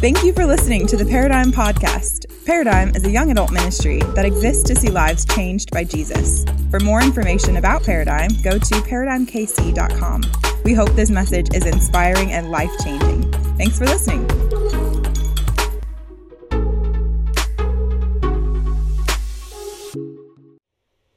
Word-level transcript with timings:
Thank 0.00 0.24
you 0.24 0.32
for 0.32 0.46
listening 0.46 0.86
to 0.86 0.96
the 0.96 1.04
Paradigm 1.04 1.52
Podcast. 1.52 2.24
Paradigm 2.46 2.88
is 2.96 3.04
a 3.04 3.10
young 3.10 3.30
adult 3.30 3.52
ministry 3.52 3.98
that 4.14 4.24
exists 4.24 4.62
to 4.64 4.74
see 4.74 4.88
lives 4.88 5.26
changed 5.26 5.70
by 5.70 5.84
Jesus. 5.84 6.46
For 6.70 6.80
more 6.80 7.02
information 7.02 7.58
about 7.58 7.84
Paradigm, 7.84 8.30
go 8.42 8.52
to 8.52 8.74
paradigmkc.com. 8.74 10.22
We 10.64 10.72
hope 10.72 10.88
this 10.92 11.10
message 11.10 11.54
is 11.54 11.66
inspiring 11.66 12.32
and 12.32 12.50
life 12.50 12.70
changing. 12.82 13.30
Thanks 13.58 13.78
for 13.78 13.84
listening. 13.84 14.26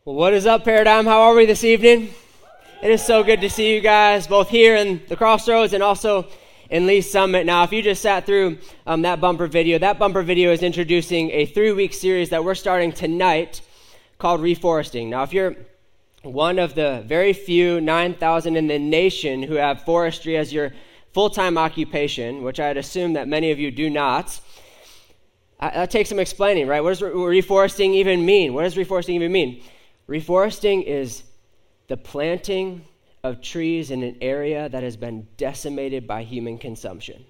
Well, 0.04 0.16
what 0.16 0.34
is 0.34 0.46
up, 0.46 0.66
Paradigm? 0.66 1.06
How 1.06 1.22
are 1.22 1.34
we 1.34 1.46
this 1.46 1.64
evening? 1.64 2.10
It 2.84 2.92
is 2.92 3.06
so 3.06 3.24
good 3.24 3.40
to 3.40 3.50
see 3.50 3.74
you 3.74 3.80
guys, 3.80 4.28
both 4.28 4.50
here 4.50 4.76
in 4.76 5.02
the 5.08 5.16
Crossroads 5.16 5.72
and 5.72 5.82
also 5.82 6.28
in 6.70 6.88
Lee 6.88 7.02
Summit. 7.02 7.46
Now, 7.46 7.64
if 7.64 7.72
you 7.72 7.82
just 7.82 8.02
sat 8.02 8.26
through 8.26 8.58
um, 8.86 9.04
that 9.04 9.22
bumper 9.22 9.48
video, 9.48 9.78
that 9.80 10.00
bumper 10.00 10.24
video 10.24 10.52
is 10.52 10.64
introducing 10.64 11.32
a 11.32 11.46
three 11.46 11.72
week 11.72 11.94
series 11.94 12.30
that 12.30 12.44
we're 12.44 12.56
starting 12.56 12.92
tonight 12.92 13.62
called 14.18 14.42
Reforesting. 14.42 15.08
Now, 15.08 15.24
if 15.24 15.34
you're 15.34 15.56
one 16.24 16.60
of 16.60 16.76
the 16.76 17.04
very 17.06 17.34
few 17.34 17.80
9,000 17.80 18.56
in 18.56 18.68
the 18.68 18.80
nation 18.80 19.44
who 19.44 19.56
have 19.56 19.84
forestry 19.84 20.38
as 20.38 20.52
your 20.52 20.74
full 21.14 21.30
time 21.30 21.58
occupation, 21.58 22.44
which 22.44 22.60
I'd 22.60 22.78
assume 22.78 23.14
that 23.14 23.28
many 23.28 23.52
of 23.52 23.60
you 23.60 23.72
do 23.72 23.90
not, 23.90 24.40
that 25.60 25.90
takes 25.90 26.10
some 26.10 26.20
explaining, 26.20 26.68
right? 26.68 26.82
What 26.82 26.98
does 26.98 27.02
reforesting 27.02 27.94
even 27.96 28.26
mean? 28.26 28.54
What 28.54 28.64
does 28.64 28.76
reforesting 28.76 29.16
even 29.16 29.32
mean? 29.32 29.64
Reforesting 30.08 30.84
is 30.84 31.24
the 31.88 31.98
planting 31.98 32.86
of 33.24 33.42
trees 33.42 33.92
in 33.92 34.04
an 34.04 34.18
area 34.22 34.70
that 34.70 34.84
has 34.84 34.96
been 34.96 35.28
decimated 35.38 36.08
by 36.08 36.24
human 36.24 36.58
consumption. 36.58 37.26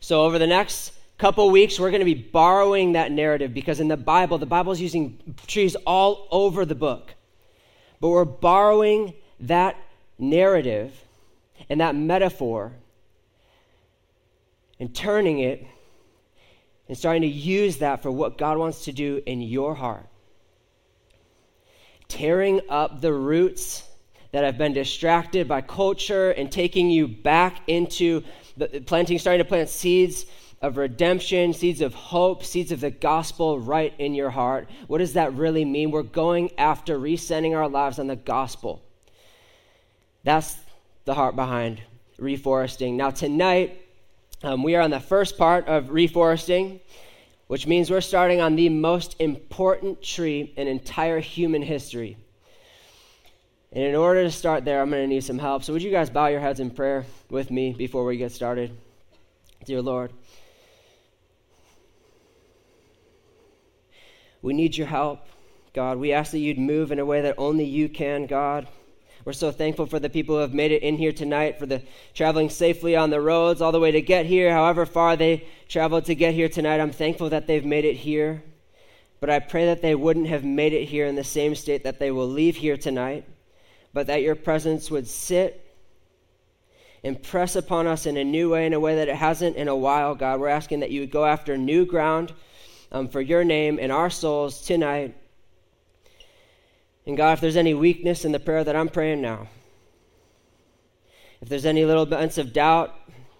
So, 0.00 0.22
over 0.22 0.38
the 0.38 0.46
next 0.46 0.92
couple 1.18 1.50
weeks, 1.50 1.78
we're 1.78 1.90
going 1.90 2.00
to 2.00 2.06
be 2.06 2.14
borrowing 2.14 2.92
that 2.92 3.12
narrative 3.12 3.52
because 3.52 3.80
in 3.80 3.88
the 3.88 3.96
Bible, 3.96 4.38
the 4.38 4.46
Bible 4.46 4.72
is 4.72 4.80
using 4.80 5.34
trees 5.46 5.76
all 5.86 6.26
over 6.30 6.64
the 6.64 6.74
book. 6.74 7.14
But 8.00 8.08
we're 8.08 8.24
borrowing 8.24 9.14
that 9.40 9.76
narrative 10.18 10.94
and 11.68 11.80
that 11.80 11.94
metaphor 11.94 12.72
and 14.78 14.94
turning 14.94 15.40
it 15.40 15.66
and 16.88 16.96
starting 16.96 17.22
to 17.22 17.28
use 17.28 17.76
that 17.76 18.02
for 18.02 18.10
what 18.10 18.38
God 18.38 18.56
wants 18.56 18.86
to 18.86 18.92
do 18.92 19.22
in 19.26 19.42
your 19.42 19.74
heart. 19.74 20.06
Tearing 22.08 22.62
up 22.68 23.02
the 23.02 23.12
roots 23.12 23.84
that 24.32 24.44
have 24.44 24.56
been 24.58 24.72
distracted 24.72 25.48
by 25.48 25.60
culture 25.60 26.30
and 26.30 26.50
taking 26.50 26.90
you 26.90 27.08
back 27.08 27.62
into 27.66 28.22
the, 28.56 28.80
planting, 28.80 29.18
starting 29.18 29.42
to 29.42 29.48
plant 29.48 29.68
seeds 29.68 30.26
of 30.62 30.76
redemption, 30.76 31.52
seeds 31.52 31.80
of 31.80 31.94
hope, 31.94 32.44
seeds 32.44 32.70
of 32.70 32.80
the 32.80 32.90
gospel 32.90 33.58
right 33.58 33.94
in 33.98 34.14
your 34.14 34.30
heart. 34.30 34.68
What 34.88 34.98
does 34.98 35.14
that 35.14 35.32
really 35.34 35.64
mean? 35.64 35.90
We're 35.90 36.02
going 36.02 36.50
after 36.58 36.98
resetting 36.98 37.54
our 37.54 37.68
lives 37.68 37.98
on 37.98 38.06
the 38.06 38.16
gospel. 38.16 38.82
That's 40.22 40.56
the 41.06 41.14
heart 41.14 41.34
behind 41.34 41.80
reforesting. 42.18 42.94
Now, 42.94 43.10
tonight, 43.10 43.80
um, 44.42 44.62
we 44.62 44.76
are 44.76 44.82
on 44.82 44.90
the 44.90 45.00
first 45.00 45.38
part 45.38 45.66
of 45.66 45.86
reforesting, 45.86 46.80
which 47.46 47.66
means 47.66 47.90
we're 47.90 48.02
starting 48.02 48.40
on 48.40 48.54
the 48.54 48.68
most 48.68 49.16
important 49.18 50.02
tree 50.02 50.52
in 50.56 50.68
entire 50.68 51.20
human 51.20 51.62
history. 51.62 52.18
And 53.72 53.84
in 53.84 53.94
order 53.94 54.24
to 54.24 54.30
start 54.32 54.64
there, 54.64 54.82
I'm 54.82 54.90
going 54.90 55.02
to 55.02 55.06
need 55.06 55.22
some 55.22 55.38
help. 55.38 55.62
So, 55.62 55.72
would 55.72 55.82
you 55.82 55.92
guys 55.92 56.10
bow 56.10 56.26
your 56.26 56.40
heads 56.40 56.58
in 56.58 56.70
prayer 56.70 57.06
with 57.28 57.52
me 57.52 57.72
before 57.72 58.04
we 58.04 58.16
get 58.16 58.32
started? 58.32 58.76
Dear 59.64 59.80
Lord, 59.80 60.12
we 64.42 64.54
need 64.54 64.76
your 64.76 64.88
help, 64.88 65.24
God. 65.72 65.98
We 65.98 66.12
ask 66.12 66.32
that 66.32 66.40
you'd 66.40 66.58
move 66.58 66.90
in 66.90 66.98
a 66.98 67.04
way 67.04 67.20
that 67.20 67.36
only 67.38 67.64
you 67.64 67.88
can, 67.88 68.26
God. 68.26 68.66
We're 69.24 69.34
so 69.34 69.52
thankful 69.52 69.86
for 69.86 70.00
the 70.00 70.08
people 70.08 70.34
who 70.34 70.40
have 70.40 70.54
made 70.54 70.72
it 70.72 70.82
in 70.82 70.96
here 70.96 71.12
tonight, 71.12 71.58
for 71.58 71.66
the 71.66 71.82
traveling 72.14 72.50
safely 72.50 72.96
on 72.96 73.10
the 73.10 73.20
roads 73.20 73.60
all 73.60 73.70
the 73.70 73.78
way 73.78 73.92
to 73.92 74.00
get 74.00 74.26
here, 74.26 74.50
however 74.50 74.84
far 74.84 75.14
they 75.14 75.46
traveled 75.68 76.06
to 76.06 76.14
get 76.16 76.34
here 76.34 76.48
tonight. 76.48 76.80
I'm 76.80 76.90
thankful 76.90 77.28
that 77.28 77.46
they've 77.46 77.64
made 77.64 77.84
it 77.84 77.96
here. 77.96 78.42
But 79.20 79.30
I 79.30 79.38
pray 79.38 79.66
that 79.66 79.82
they 79.82 79.94
wouldn't 79.94 80.26
have 80.26 80.42
made 80.42 80.72
it 80.72 80.86
here 80.86 81.06
in 81.06 81.14
the 81.14 81.22
same 81.22 81.54
state 81.54 81.84
that 81.84 82.00
they 82.00 82.10
will 82.10 82.26
leave 82.26 82.56
here 82.56 82.78
tonight 82.78 83.26
but 83.92 84.06
that 84.06 84.22
your 84.22 84.34
presence 84.34 84.90
would 84.90 85.06
sit 85.06 85.66
and 87.02 87.22
press 87.22 87.56
upon 87.56 87.86
us 87.86 88.06
in 88.06 88.16
a 88.16 88.24
new 88.24 88.50
way, 88.50 88.66
in 88.66 88.72
a 88.72 88.80
way 88.80 88.96
that 88.96 89.08
it 89.08 89.16
hasn't 89.16 89.56
in 89.56 89.68
a 89.68 89.76
while, 89.76 90.14
God. 90.14 90.40
We're 90.40 90.48
asking 90.48 90.80
that 90.80 90.90
you 90.90 91.00
would 91.00 91.10
go 91.10 91.24
after 91.24 91.56
new 91.56 91.86
ground 91.86 92.32
um, 92.92 93.08
for 93.08 93.20
your 93.20 93.42
name 93.42 93.78
in 93.78 93.90
our 93.90 94.10
souls 94.10 94.60
tonight. 94.62 95.16
And 97.06 97.16
God, 97.16 97.32
if 97.32 97.40
there's 97.40 97.56
any 97.56 97.74
weakness 97.74 98.24
in 98.24 98.32
the 98.32 98.40
prayer 98.40 98.62
that 98.62 98.76
I'm 98.76 98.88
praying 98.88 99.22
now, 99.22 99.48
if 101.40 101.48
there's 101.48 101.64
any 101.64 101.84
little 101.84 102.04
bits 102.04 102.36
of 102.36 102.52
doubt 102.52 102.94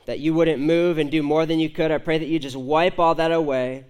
that 0.07 0.21
you 0.21 0.33
wouldn't 0.33 0.61
move 0.61 0.97
and 0.97 1.11
do 1.11 1.23
more 1.23 1.45
than 1.45 1.61
you 1.61 1.69
could, 1.69 1.91
I 1.91 1.99
pray 1.99 2.17
that 2.17 2.27
you 2.27 2.39
just 2.39 2.57
wipe 2.57 2.99
all 2.99 3.15
that 3.17 3.31
away 3.31 3.85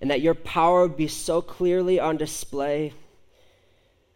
and 0.00 0.10
that 0.10 0.20
your 0.20 0.34
power 0.34 0.82
would 0.82 0.96
be 0.96 1.08
so 1.08 1.40
clearly 1.40 1.98
on 1.98 2.18
display 2.18 2.92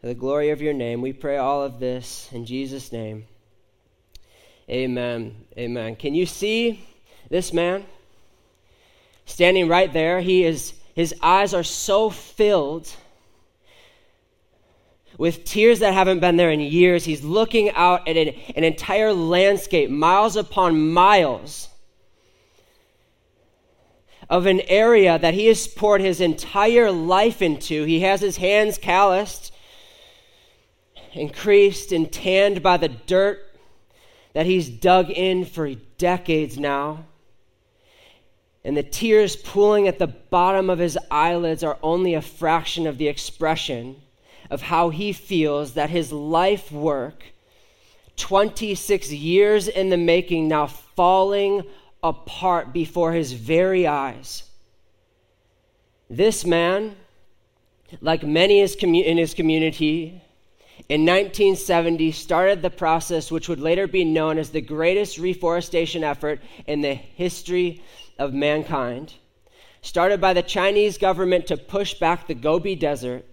for 0.00 0.06
the 0.06 0.14
glory 0.14 0.50
of 0.50 0.62
your 0.62 0.72
name. 0.72 1.02
We 1.02 1.12
pray 1.12 1.36
all 1.36 1.62
of 1.62 1.78
this 1.78 2.28
in 2.32 2.46
Jesus' 2.46 2.90
name. 2.90 3.26
Amen. 4.68 5.44
Amen. 5.58 5.96
Can 5.96 6.14
you 6.14 6.26
see 6.26 6.86
this 7.28 7.52
man 7.52 7.84
standing 9.26 9.68
right 9.68 9.92
there? 9.92 10.20
He 10.20 10.44
is 10.44 10.74
his 10.94 11.14
eyes 11.22 11.54
are 11.54 11.62
so 11.62 12.10
filled 12.10 12.94
with 15.18 15.44
tears 15.44 15.80
that 15.80 15.92
haven't 15.92 16.20
been 16.20 16.36
there 16.36 16.50
in 16.50 16.60
years. 16.60 17.04
He's 17.04 17.22
looking 17.22 17.70
out 17.70 18.08
at 18.08 18.16
an, 18.16 18.28
an 18.56 18.64
entire 18.64 19.12
landscape, 19.12 19.90
miles 19.90 20.36
upon 20.36 20.92
miles, 20.92 21.68
of 24.28 24.46
an 24.46 24.60
area 24.62 25.18
that 25.18 25.34
he 25.34 25.46
has 25.46 25.68
poured 25.68 26.00
his 26.00 26.20
entire 26.20 26.90
life 26.90 27.42
into. 27.42 27.84
He 27.84 28.00
has 28.00 28.20
his 28.20 28.36
hands 28.36 28.78
calloused 28.78 29.52
increased 31.14 31.92
and 31.92 32.10
tanned 32.10 32.62
by 32.62 32.76
the 32.76 32.88
dirt 32.88 33.40
that 34.32 34.46
he's 34.46 34.68
dug 34.68 35.10
in 35.10 35.44
for 35.44 35.74
decades 35.98 36.58
now. 36.58 37.04
And 38.64 38.76
the 38.76 38.82
tears 38.82 39.36
pooling 39.36 39.88
at 39.88 39.98
the 39.98 40.06
bottom 40.06 40.68
of 40.70 40.78
his 40.78 40.98
eyelids 41.10 41.64
are 41.64 41.78
only 41.82 42.14
a 42.14 42.22
fraction 42.22 42.86
of 42.86 42.98
the 42.98 43.08
expression 43.08 43.96
of 44.50 44.62
how 44.62 44.90
he 44.90 45.12
feels 45.12 45.74
that 45.74 45.90
his 45.90 46.12
life 46.12 46.70
work, 46.70 47.24
26 48.16 49.12
years 49.12 49.68
in 49.68 49.88
the 49.88 49.96
making, 49.96 50.48
now 50.48 50.66
falling 50.66 51.62
apart 52.02 52.72
before 52.72 53.12
his 53.12 53.32
very 53.32 53.86
eyes. 53.86 54.42
This 56.08 56.44
man, 56.44 56.96
like 58.00 58.22
many 58.22 58.60
in 58.60 59.16
his 59.18 59.34
community, 59.34 60.22
in 60.88 61.04
1970 61.04 62.12
started 62.12 62.62
the 62.62 62.70
process 62.70 63.30
which 63.30 63.48
would 63.48 63.60
later 63.60 63.86
be 63.86 64.04
known 64.04 64.38
as 64.38 64.50
the 64.50 64.60
greatest 64.60 65.18
reforestation 65.18 66.02
effort 66.02 66.40
in 66.66 66.80
the 66.80 66.94
history 66.94 67.82
of 68.18 68.32
mankind. 68.32 69.14
Started 69.82 70.20
by 70.20 70.32
the 70.32 70.42
Chinese 70.42 70.98
government 70.98 71.46
to 71.46 71.56
push 71.56 71.94
back 71.94 72.26
the 72.26 72.34
Gobi 72.34 72.74
Desert, 72.74 73.24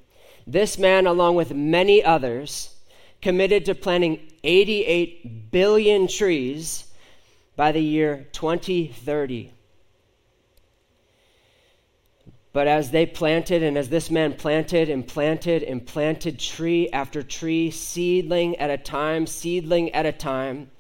this 0.46 0.78
man, 0.78 1.08
along 1.08 1.36
with 1.36 1.54
many 1.54 2.04
others, 2.04 2.74
committed 3.22 3.66
to 3.66 3.76
planting 3.76 4.32
88 4.44 5.52
billion 5.52 6.08
trees 6.08 6.86
by 7.56 7.72
the 7.72 7.82
year 7.82 8.28
2030. 8.32 9.52
But 12.58 12.68
as 12.68 12.90
they 12.90 13.06
planted, 13.06 13.62
and 13.62 13.78
as 13.78 13.90
this 13.90 14.10
man 14.10 14.34
planted 14.34 14.90
and 14.90 15.08
planted 15.08 15.62
and 15.62 15.86
planted 15.86 16.40
tree 16.40 16.90
after 16.90 17.22
tree, 17.22 17.70
seedling 17.70 18.56
at 18.56 18.72
a 18.72 18.80
time, 18.80 19.28
seedling 19.28 19.92
at 19.94 20.08
a 20.08 20.12
time, 20.12 20.72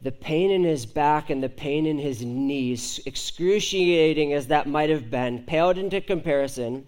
the 0.00 0.12
pain 0.12 0.50
in 0.50 0.64
his 0.64 0.86
back 0.86 1.28
and 1.28 1.42
the 1.42 1.50
pain 1.50 1.84
in 1.84 1.98
his 1.98 2.24
knees, 2.24 3.00
excruciating 3.04 4.32
as 4.32 4.46
that 4.46 4.66
might 4.66 4.88
have 4.88 5.10
been, 5.10 5.42
paled 5.42 5.76
into 5.76 6.00
comparison, 6.00 6.86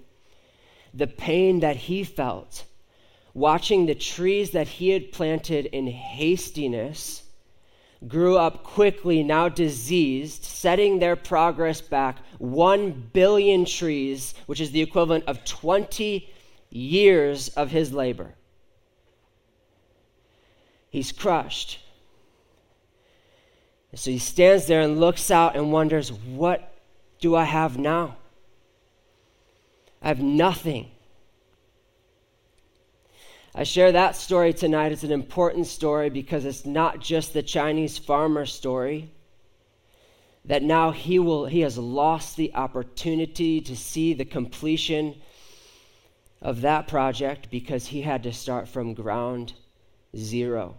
the 0.94 1.06
pain 1.06 1.60
that 1.60 1.76
he 1.76 2.02
felt 2.02 2.64
watching 3.34 3.84
the 3.84 3.94
trees 3.94 4.52
that 4.52 4.66
he 4.66 4.88
had 4.88 5.12
planted 5.12 5.66
in 5.66 5.88
hastiness 5.88 7.22
grew 8.06 8.37
up 8.37 8.62
quickly, 8.62 9.22
now 9.22 9.48
diseased, 9.48 10.44
setting 10.44 10.98
their 10.98 11.16
progress 11.16 11.81
back 11.81 12.19
1 12.38 13.10
billion 13.12 13.64
trees, 13.64 14.34
which 14.46 14.60
is 14.60 14.70
the 14.70 14.82
equivalent 14.82 15.25
of 15.26 15.44
20 15.44 16.28
years 16.70 17.48
of 17.50 17.70
his 17.70 17.93
labor. 17.93 18.34
He's 20.90 21.12
crushed. 21.12 21.81
So 23.94 24.10
he 24.10 24.19
stands 24.19 24.66
there 24.66 24.82
and 24.82 25.00
looks 25.00 25.31
out 25.31 25.56
and 25.56 25.72
wonders, 25.72 26.12
What 26.12 26.75
do 27.19 27.34
I 27.34 27.44
have 27.44 27.78
now? 27.78 28.16
I 30.02 30.08
have 30.08 30.20
nothing. 30.20 30.90
I 33.58 33.64
share 33.64 33.91
that 33.93 34.17
story 34.17 34.53
tonight 34.53 34.93
It's 34.93 35.03
an 35.03 35.11
important 35.11 35.67
story 35.67 36.11
because 36.11 36.44
it's 36.44 36.67
not 36.67 37.00
just 37.00 37.32
the 37.32 37.43
Chinese 37.43 37.97
farmer 37.97 38.44
story. 38.44 39.11
That 40.44 40.62
now 40.62 40.91
he 40.91 41.19
will 41.19 41.47
he 41.47 41.61
has 41.61 41.79
lost 41.79 42.37
the 42.37 42.55
opportunity 42.55 43.62
to 43.62 43.75
see 43.75 44.12
the 44.12 44.26
completion 44.26 45.14
of 46.43 46.61
that 46.61 46.87
project 46.87 47.50
because 47.50 47.87
he 47.87 48.03
had 48.03 48.25
to 48.25 48.32
start 48.35 48.69
from 48.69 48.93
ground 48.93 49.55
zero. 50.14 50.76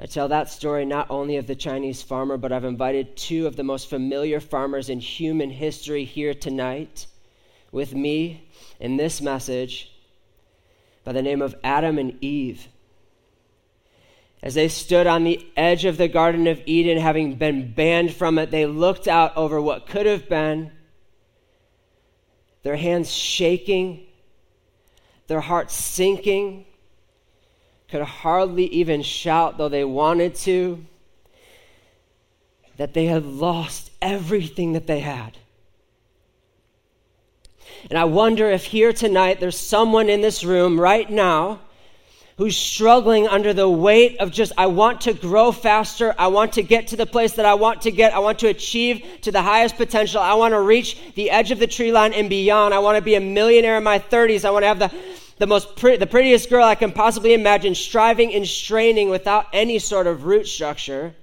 I 0.00 0.06
tell 0.06 0.26
that 0.26 0.50
story 0.50 0.84
not 0.84 1.08
only 1.08 1.36
of 1.36 1.46
the 1.46 1.54
Chinese 1.54 2.02
farmer, 2.02 2.36
but 2.36 2.52
I've 2.52 2.64
invited 2.64 3.16
two 3.16 3.46
of 3.46 3.54
the 3.54 3.62
most 3.62 3.88
familiar 3.88 4.40
farmers 4.40 4.90
in 4.90 4.98
human 4.98 5.50
history 5.50 6.04
here 6.04 6.34
tonight 6.34 7.06
with 7.70 7.94
me 7.94 8.48
in 8.80 8.96
this 8.96 9.20
message 9.20 9.89
by 11.04 11.12
the 11.12 11.22
name 11.22 11.42
of 11.42 11.54
Adam 11.62 11.98
and 11.98 12.22
Eve. 12.22 12.68
As 14.42 14.54
they 14.54 14.68
stood 14.68 15.06
on 15.06 15.24
the 15.24 15.46
edge 15.56 15.84
of 15.84 15.98
the 15.98 16.08
Garden 16.08 16.46
of 16.46 16.62
Eden, 16.64 16.98
having 16.98 17.34
been 17.34 17.72
banned 17.72 18.14
from 18.14 18.38
it, 18.38 18.50
they 18.50 18.66
looked 18.66 19.06
out 19.06 19.36
over 19.36 19.60
what 19.60 19.86
could 19.86 20.06
have 20.06 20.28
been, 20.28 20.72
their 22.62 22.76
hands 22.76 23.12
shaking, 23.12 24.06
their 25.26 25.40
hearts 25.40 25.74
sinking 25.74 26.66
could 27.88 28.02
hardly 28.02 28.66
even 28.66 29.02
shout, 29.02 29.58
though 29.58 29.68
they 29.68 29.84
wanted 29.84 30.34
to, 30.36 30.84
that 32.76 32.94
they 32.94 33.06
had 33.06 33.26
lost 33.26 33.90
everything 34.00 34.72
that 34.72 34.86
they 34.86 35.00
had. 35.00 35.36
And 37.88 37.98
I 37.98 38.04
wonder 38.04 38.50
if 38.50 38.64
here 38.64 38.92
tonight 38.92 39.40
there's 39.40 39.56
someone 39.56 40.08
in 40.08 40.20
this 40.20 40.44
room 40.44 40.78
right 40.78 41.08
now 41.08 41.60
who's 42.36 42.56
struggling 42.56 43.28
under 43.28 43.52
the 43.52 43.68
weight 43.68 44.18
of 44.18 44.30
just, 44.30 44.52
I 44.56 44.66
want 44.66 45.02
to 45.02 45.12
grow 45.12 45.52
faster. 45.52 46.14
I 46.18 46.28
want 46.28 46.54
to 46.54 46.62
get 46.62 46.88
to 46.88 46.96
the 46.96 47.06
place 47.06 47.32
that 47.32 47.46
I 47.46 47.54
want 47.54 47.82
to 47.82 47.90
get. 47.90 48.14
I 48.14 48.18
want 48.18 48.38
to 48.40 48.48
achieve 48.48 49.04
to 49.22 49.32
the 49.32 49.42
highest 49.42 49.76
potential. 49.76 50.20
I 50.20 50.34
want 50.34 50.52
to 50.52 50.60
reach 50.60 50.98
the 51.14 51.30
edge 51.30 51.50
of 51.50 51.58
the 51.58 51.66
tree 51.66 51.92
line 51.92 52.12
and 52.12 52.30
beyond. 52.30 52.72
I 52.72 52.78
want 52.78 52.96
to 52.96 53.02
be 53.02 53.14
a 53.14 53.20
millionaire 53.20 53.76
in 53.76 53.84
my 53.84 53.98
30s. 53.98 54.44
I 54.44 54.50
want 54.50 54.62
to 54.62 54.68
have 54.68 54.78
the 54.78 54.90
the 55.40 55.46
most 55.46 55.74
pre- 55.74 55.96
the 55.96 56.06
prettiest 56.06 56.50
girl 56.50 56.64
I 56.64 56.74
can 56.74 56.92
possibly 56.92 57.32
imagine, 57.32 57.74
striving 57.74 58.34
and 58.34 58.46
straining 58.46 59.08
without 59.08 59.46
any 59.54 59.78
sort 59.78 60.06
of 60.06 60.24
root 60.24 60.46
structure. 60.46 61.14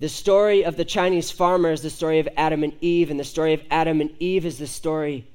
The 0.00 0.08
story 0.08 0.64
of 0.64 0.76
the 0.76 0.84
Chinese 0.84 1.30
farmer 1.30 1.72
is 1.72 1.82
the 1.82 1.90
story 1.90 2.20
of 2.20 2.28
Adam 2.36 2.62
and 2.62 2.72
Eve, 2.80 3.10
and 3.10 3.18
the 3.18 3.24
story 3.24 3.52
of 3.52 3.62
Adam 3.70 4.00
and 4.00 4.10
Eve 4.20 4.46
is 4.46 4.58
the 4.58 4.66
story 4.66 5.26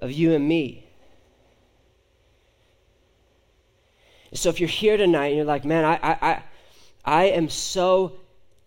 of 0.00 0.10
you 0.10 0.34
and 0.34 0.46
me. 0.46 0.84
So 4.34 4.48
if 4.48 4.58
you're 4.58 4.68
here 4.68 4.96
tonight 4.96 5.28
and 5.28 5.36
you're 5.36 5.44
like, 5.44 5.64
man, 5.64 5.84
I, 5.84 5.94
I, 6.02 6.12
I, 6.20 6.42
I 7.04 7.24
am 7.26 7.48
so 7.48 8.18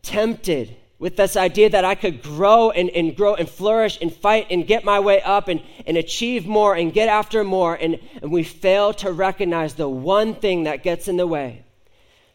tempted 0.02 0.76
with 0.98 1.16
this 1.16 1.38
idea 1.38 1.70
that 1.70 1.86
I 1.86 1.96
could 1.96 2.22
grow 2.22 2.72
and, 2.72 2.90
and 2.90 3.16
grow 3.16 3.36
and 3.36 3.50
flourish 3.50 3.98
and 4.02 4.14
fight 4.14 4.48
and 4.50 4.66
get 4.66 4.84
my 4.84 5.00
way 5.00 5.22
up 5.22 5.48
and, 5.48 5.62
and 5.86 5.98
achieve 5.98 6.48
more 6.48 6.76
and 6.76 6.94
get 6.94 7.08
after 7.08 7.44
more. 7.44 7.76
And, 7.76 8.00
and 8.22 8.32
we 8.32 8.44
fail 8.44 8.94
to 8.96 9.12
recognize 9.12 9.76
the 9.76 9.88
one 9.88 10.36
thing 10.36 10.64
that 10.64 10.84
gets 10.84 11.08
in 11.08 11.18
the 11.18 11.28
way. 11.28 11.64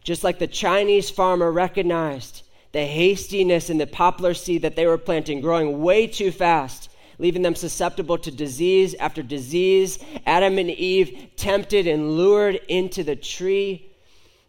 Just 0.05 0.23
like 0.23 0.39
the 0.39 0.47
Chinese 0.47 1.11
farmer 1.11 1.51
recognized 1.51 2.43
the 2.73 2.85
hastiness 2.85 3.71
in 3.71 3.79
the 3.79 3.87
poplar 3.87 4.35
seed 4.35 4.62
that 4.62 4.77
they 4.77 4.87
were 4.87 4.99
planting, 4.99 5.41
growing 5.41 5.81
way 5.81 6.06
too 6.06 6.31
fast, 6.31 6.91
leaving 7.19 7.43
them 7.43 7.55
susceptible 7.55 8.19
to 8.19 8.31
disease 8.31 8.95
after 8.95 9.23
disease. 9.23 9.99
Adam 10.27 10.59
and 10.59 10.71
Eve 10.71 11.31
tempted 11.37 11.87
and 11.87 12.17
lured 12.17 12.56
into 12.69 13.03
the 13.03 13.17
tree 13.17 13.91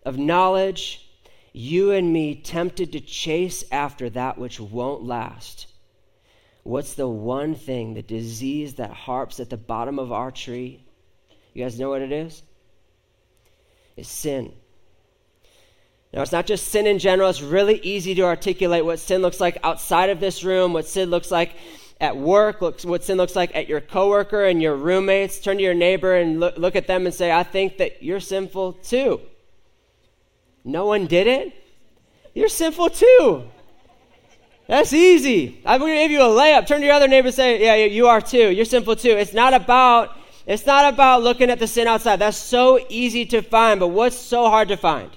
of 0.03 0.17
knowledge 0.17 1.01
you 1.53 1.91
and 1.91 2.11
me 2.11 2.35
tempted 2.35 2.91
to 2.91 2.99
chase 2.99 3.63
after 3.71 4.09
that 4.09 4.37
which 4.37 4.59
won't 4.59 5.03
last. 5.03 5.67
What's 6.63 6.95
the 6.95 7.07
one 7.07 7.55
thing, 7.55 7.93
the 7.93 8.01
disease 8.01 8.73
that 8.73 8.91
harps 8.91 9.39
at 9.39 9.49
the 9.49 9.55
bottom 9.55 9.97
of 9.97 10.11
our 10.11 10.31
tree? 10.31 10.83
You 11.53 11.63
guys 11.63 11.79
know 11.79 11.89
what 11.89 12.01
it 12.01 12.11
is? 12.11 12.43
It's 13.95 14.09
sin. 14.09 14.51
Now, 16.15 16.21
it's 16.21 16.31
not 16.31 16.45
just 16.45 16.69
sin 16.69 16.87
in 16.87 16.97
general. 16.97 17.29
It's 17.29 17.41
really 17.41 17.77
easy 17.79 18.15
to 18.15 18.21
articulate 18.21 18.85
what 18.85 18.99
sin 18.99 19.21
looks 19.21 19.41
like 19.41 19.57
outside 19.63 20.09
of 20.09 20.21
this 20.21 20.45
room, 20.45 20.71
what 20.71 20.87
sin 20.87 21.09
looks 21.09 21.29
like 21.29 21.51
at 21.99 22.15
work, 22.15 22.61
what 22.61 23.03
sin 23.03 23.17
looks 23.17 23.35
like 23.35 23.53
at 23.53 23.67
your 23.67 23.81
coworker 23.81 24.45
and 24.45 24.61
your 24.61 24.77
roommates. 24.77 25.39
Turn 25.39 25.57
to 25.57 25.63
your 25.63 25.73
neighbor 25.73 26.15
and 26.15 26.39
look, 26.39 26.57
look 26.57 26.77
at 26.77 26.87
them 26.87 27.05
and 27.05 27.13
say, 27.13 27.33
I 27.33 27.43
think 27.43 27.79
that 27.79 28.01
you're 28.01 28.21
sinful 28.21 28.73
too. 28.73 29.19
No 30.63 30.85
one 30.85 31.05
did 31.05 31.27
it? 31.27 31.53
You're 32.33 32.47
sinful 32.47 32.91
too. 32.91 33.49
That's 34.67 34.93
easy. 34.93 35.61
I'm 35.65 35.81
going 35.81 35.95
to 35.95 35.99
give 36.01 36.11
you 36.11 36.21
a 36.21 36.23
layup. 36.23 36.65
Turn 36.65 36.79
to 36.79 36.85
your 36.85 36.95
other 36.95 37.09
neighbor 37.09 37.27
and 37.27 37.35
say, 37.35 37.61
Yeah, 37.61 37.75
you 37.75 38.07
are 38.07 38.21
too. 38.21 38.51
You're 38.51 38.63
sinful 38.63 38.95
too. 38.95 39.11
It's 39.11 39.33
not 39.33 39.53
about 39.53 40.17
it's 40.47 40.65
not 40.65 40.93
about 40.93 41.23
looking 41.23 41.49
at 41.49 41.59
the 41.59 41.67
sin 41.67 41.87
outside. 41.87 42.17
That's 42.17 42.37
so 42.37 42.79
easy 42.87 43.25
to 43.27 43.41
find, 43.41 43.81
but 43.81 43.89
what's 43.89 44.15
so 44.15 44.49
hard 44.49 44.69
to 44.69 44.77
find? 44.77 45.11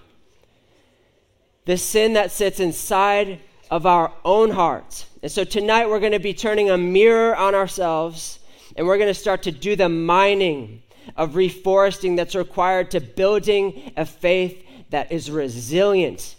The 1.69 1.77
sin 1.77 2.15
that 2.15 2.33
sits 2.33 2.61
inside 2.61 3.41
of 3.71 3.85
our 3.85 4.11
own 4.25 4.53
hearts. 4.53 5.05
And 5.23 5.31
so 5.31 5.45
tonight 5.45 5.87
we're 5.87 6.01
going 6.01 6.13
to 6.13 6.19
be 6.19 6.33
turning 6.33 6.71
a 6.71 6.79
mirror 6.79 7.37
on 7.37 7.55
ourselves 7.55 8.39
and 8.75 8.87
we're 8.87 8.97
going 8.97 9.11
to 9.11 9.21
start 9.21 9.43
to 9.43 9.53
do 9.53 9.77
the 9.77 9.91
mining 9.91 10.83
of 11.15 11.33
reforesting 11.33 12.17
that's 12.17 12.35
required 12.35 12.91
to 12.93 13.01
building 13.01 13.93
a 13.99 14.07
faith 14.07 14.65
that 14.89 15.13
is 15.13 15.31
resilient. 15.31 16.37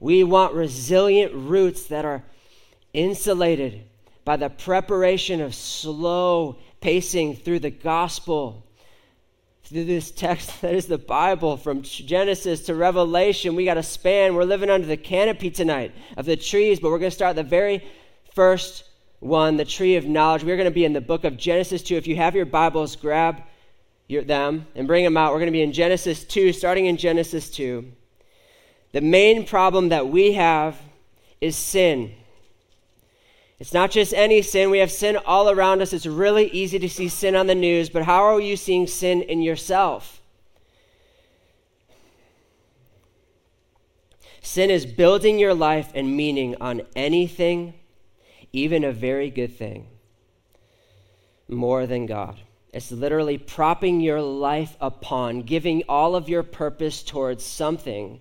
We 0.00 0.24
want 0.24 0.52
resilient 0.52 1.32
roots 1.32 1.84
that 1.84 2.04
are 2.04 2.24
insulated 2.92 3.84
by 4.24 4.36
the 4.36 4.50
preparation 4.50 5.40
of 5.42 5.54
slow 5.54 6.56
pacing 6.80 7.36
through 7.36 7.60
the 7.60 7.70
gospel. 7.70 8.65
Through 9.68 9.86
this 9.86 10.12
text 10.12 10.60
that 10.60 10.76
is 10.76 10.86
the 10.86 10.96
Bible, 10.96 11.56
from 11.56 11.82
Genesis 11.82 12.66
to 12.66 12.74
Revelation, 12.76 13.56
we 13.56 13.64
got 13.64 13.76
a 13.76 13.82
span. 13.82 14.36
We're 14.36 14.44
living 14.44 14.70
under 14.70 14.86
the 14.86 14.96
canopy 14.96 15.50
tonight 15.50 15.92
of 16.16 16.24
the 16.24 16.36
trees, 16.36 16.78
but 16.78 16.90
we're 16.90 17.00
going 17.00 17.10
to 17.10 17.14
start 17.16 17.34
the 17.34 17.42
very 17.42 17.84
first 18.32 18.84
one, 19.18 19.56
the 19.56 19.64
tree 19.64 19.96
of 19.96 20.06
knowledge. 20.06 20.44
We're 20.44 20.56
going 20.56 20.66
to 20.66 20.74
be 20.74 20.84
in 20.84 20.92
the 20.92 21.00
book 21.00 21.24
of 21.24 21.36
Genesis 21.36 21.82
2. 21.82 21.96
If 21.96 22.06
you 22.06 22.14
have 22.14 22.36
your 22.36 22.46
Bibles, 22.46 22.94
grab 22.94 23.42
your, 24.06 24.22
them 24.22 24.68
and 24.76 24.86
bring 24.86 25.02
them 25.02 25.16
out. 25.16 25.32
We're 25.32 25.40
going 25.40 25.46
to 25.46 25.52
be 25.52 25.62
in 25.62 25.72
Genesis 25.72 26.22
2, 26.22 26.52
starting 26.52 26.86
in 26.86 26.96
Genesis 26.96 27.50
2. 27.50 27.90
The 28.92 29.00
main 29.00 29.44
problem 29.44 29.88
that 29.88 30.06
we 30.06 30.34
have 30.34 30.80
is 31.40 31.56
sin. 31.56 32.12
It's 33.58 33.72
not 33.72 33.90
just 33.90 34.12
any 34.12 34.42
sin. 34.42 34.70
We 34.70 34.78
have 34.78 34.90
sin 34.90 35.16
all 35.16 35.48
around 35.48 35.80
us. 35.80 35.92
It's 35.92 36.06
really 36.06 36.50
easy 36.50 36.78
to 36.78 36.88
see 36.88 37.08
sin 37.08 37.34
on 37.34 37.46
the 37.46 37.54
news, 37.54 37.88
but 37.88 38.02
how 38.02 38.22
are 38.24 38.40
you 38.40 38.56
seeing 38.56 38.86
sin 38.86 39.22
in 39.22 39.40
yourself? 39.40 40.20
Sin 44.42 44.70
is 44.70 44.86
building 44.86 45.38
your 45.38 45.54
life 45.54 45.90
and 45.94 46.16
meaning 46.16 46.54
on 46.60 46.82
anything, 46.94 47.74
even 48.52 48.84
a 48.84 48.92
very 48.92 49.30
good 49.30 49.56
thing, 49.56 49.88
more 51.48 51.86
than 51.86 52.06
God. 52.06 52.38
It's 52.72 52.92
literally 52.92 53.38
propping 53.38 54.00
your 54.00 54.20
life 54.20 54.76
upon, 54.80 55.42
giving 55.42 55.82
all 55.88 56.14
of 56.14 56.28
your 56.28 56.42
purpose 56.42 57.02
towards 57.02 57.44
something 57.44 58.20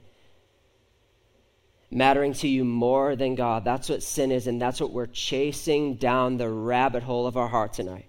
mattering 1.96 2.34
to 2.34 2.48
you 2.48 2.66
more 2.66 3.16
than 3.16 3.36
God. 3.36 3.64
That's 3.64 3.90
what 3.90 4.04
sin 4.04 4.32
is, 4.32 4.48
and 4.48 4.62
that's 4.62 4.82
what 4.82 4.92
we're 4.92 5.08
chasing 5.08 5.96
down 5.96 6.38
the 6.38 6.50
rabbit 6.50 7.04
hole 7.04 7.26
of 7.26 7.38
our 7.38 7.48
heart 7.48 7.74
tonight. 7.74 8.06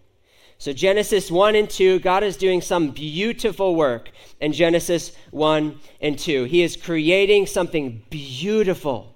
So, 0.59 0.73
Genesis 0.73 1.31
1 1.31 1.55
and 1.55 1.71
2, 1.71 2.01
God 2.01 2.25
is 2.25 2.37
doing 2.37 2.61
some 2.61 2.91
beautiful 2.91 3.77
work 3.77 4.11
in 4.41 4.53
Genesis 4.53 5.13
1 5.31 5.79
and 6.01 6.19
2. 6.19 6.45
He 6.45 6.63
is 6.63 6.77
creating 6.77 7.47
something 7.47 8.03
beautiful. 8.11 9.15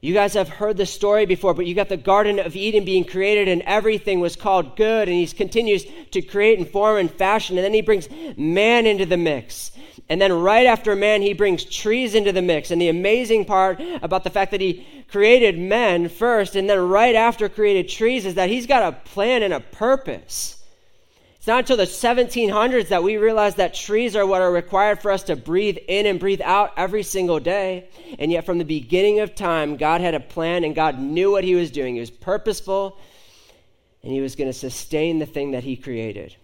You 0.00 0.14
guys 0.14 0.34
have 0.34 0.48
heard 0.48 0.76
the 0.76 0.84
story 0.84 1.26
before, 1.26 1.54
but 1.54 1.64
you 1.64 1.74
got 1.74 1.88
the 1.88 1.96
Garden 1.96 2.38
of 2.38 2.54
Eden 2.54 2.84
being 2.84 3.04
created, 3.04 3.48
and 3.48 3.62
everything 3.62 4.20
was 4.20 4.36
called 4.36 4.76
good, 4.76 5.08
and 5.08 5.16
he 5.16 5.26
continues 5.26 5.86
to 6.10 6.20
create 6.20 6.58
and 6.58 6.68
form 6.68 6.98
and 6.98 7.10
fashion, 7.10 7.56
and 7.56 7.64
then 7.64 7.72
he 7.72 7.82
brings 7.82 8.08
man 8.36 8.86
into 8.86 9.06
the 9.06 9.16
mix. 9.16 9.72
And 10.12 10.20
then 10.20 10.30
right 10.30 10.66
after 10.66 10.94
man, 10.94 11.22
he 11.22 11.32
brings 11.32 11.64
trees 11.64 12.14
into 12.14 12.32
the 12.32 12.42
mix. 12.42 12.70
And 12.70 12.78
the 12.78 12.90
amazing 12.90 13.46
part 13.46 13.80
about 14.02 14.24
the 14.24 14.28
fact 14.28 14.50
that 14.50 14.60
he 14.60 14.86
created 15.08 15.58
men 15.58 16.10
first, 16.10 16.54
and 16.54 16.68
then 16.68 16.86
right 16.86 17.14
after 17.14 17.48
created 17.48 17.88
trees, 17.88 18.26
is 18.26 18.34
that 18.34 18.50
he's 18.50 18.66
got 18.66 18.92
a 18.92 18.94
plan 19.08 19.42
and 19.42 19.54
a 19.54 19.60
purpose. 19.60 20.62
It's 21.38 21.46
not 21.46 21.60
until 21.60 21.78
the 21.78 21.84
1700s 21.84 22.88
that 22.88 23.02
we 23.02 23.16
realize 23.16 23.54
that 23.54 23.72
trees 23.72 24.14
are 24.14 24.26
what 24.26 24.42
are 24.42 24.52
required 24.52 25.00
for 25.00 25.10
us 25.10 25.22
to 25.22 25.34
breathe 25.34 25.78
in 25.88 26.04
and 26.04 26.20
breathe 26.20 26.42
out 26.42 26.74
every 26.76 27.04
single 27.04 27.40
day. 27.40 27.88
And 28.18 28.30
yet, 28.30 28.44
from 28.44 28.58
the 28.58 28.66
beginning 28.66 29.20
of 29.20 29.34
time, 29.34 29.78
God 29.78 30.02
had 30.02 30.14
a 30.14 30.20
plan 30.20 30.64
and 30.64 30.74
God 30.74 30.98
knew 30.98 31.30
what 31.30 31.42
He 31.42 31.54
was 31.54 31.70
doing. 31.70 31.94
He 31.94 32.00
was 32.00 32.10
purposeful 32.10 32.98
and 34.02 34.12
He 34.12 34.20
was 34.20 34.36
going 34.36 34.50
to 34.50 34.58
sustain 34.58 35.20
the 35.20 35.24
thing 35.24 35.52
that 35.52 35.64
He 35.64 35.74
created. 35.74 36.36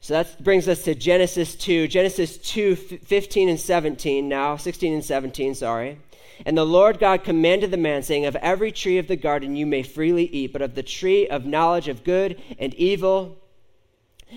So 0.00 0.14
that 0.14 0.42
brings 0.42 0.66
us 0.66 0.82
to 0.84 0.94
Genesis 0.94 1.54
2. 1.54 1.86
Genesis 1.88 2.38
2, 2.38 2.74
15 2.74 3.48
and 3.50 3.60
17 3.60 4.28
now, 4.28 4.56
16 4.56 4.94
and 4.94 5.04
17, 5.04 5.54
sorry. 5.54 5.98
And 6.46 6.56
the 6.56 6.64
Lord 6.64 6.98
God 6.98 7.22
commanded 7.22 7.70
the 7.70 7.76
man, 7.76 8.02
saying, 8.02 8.24
Of 8.24 8.34
every 8.36 8.72
tree 8.72 8.96
of 8.96 9.08
the 9.08 9.16
garden 9.16 9.56
you 9.56 9.66
may 9.66 9.82
freely 9.82 10.24
eat, 10.24 10.54
but 10.54 10.62
of 10.62 10.74
the 10.74 10.82
tree 10.82 11.28
of 11.28 11.44
knowledge 11.44 11.88
of 11.88 12.02
good 12.02 12.40
and 12.58 12.72
evil 12.74 13.36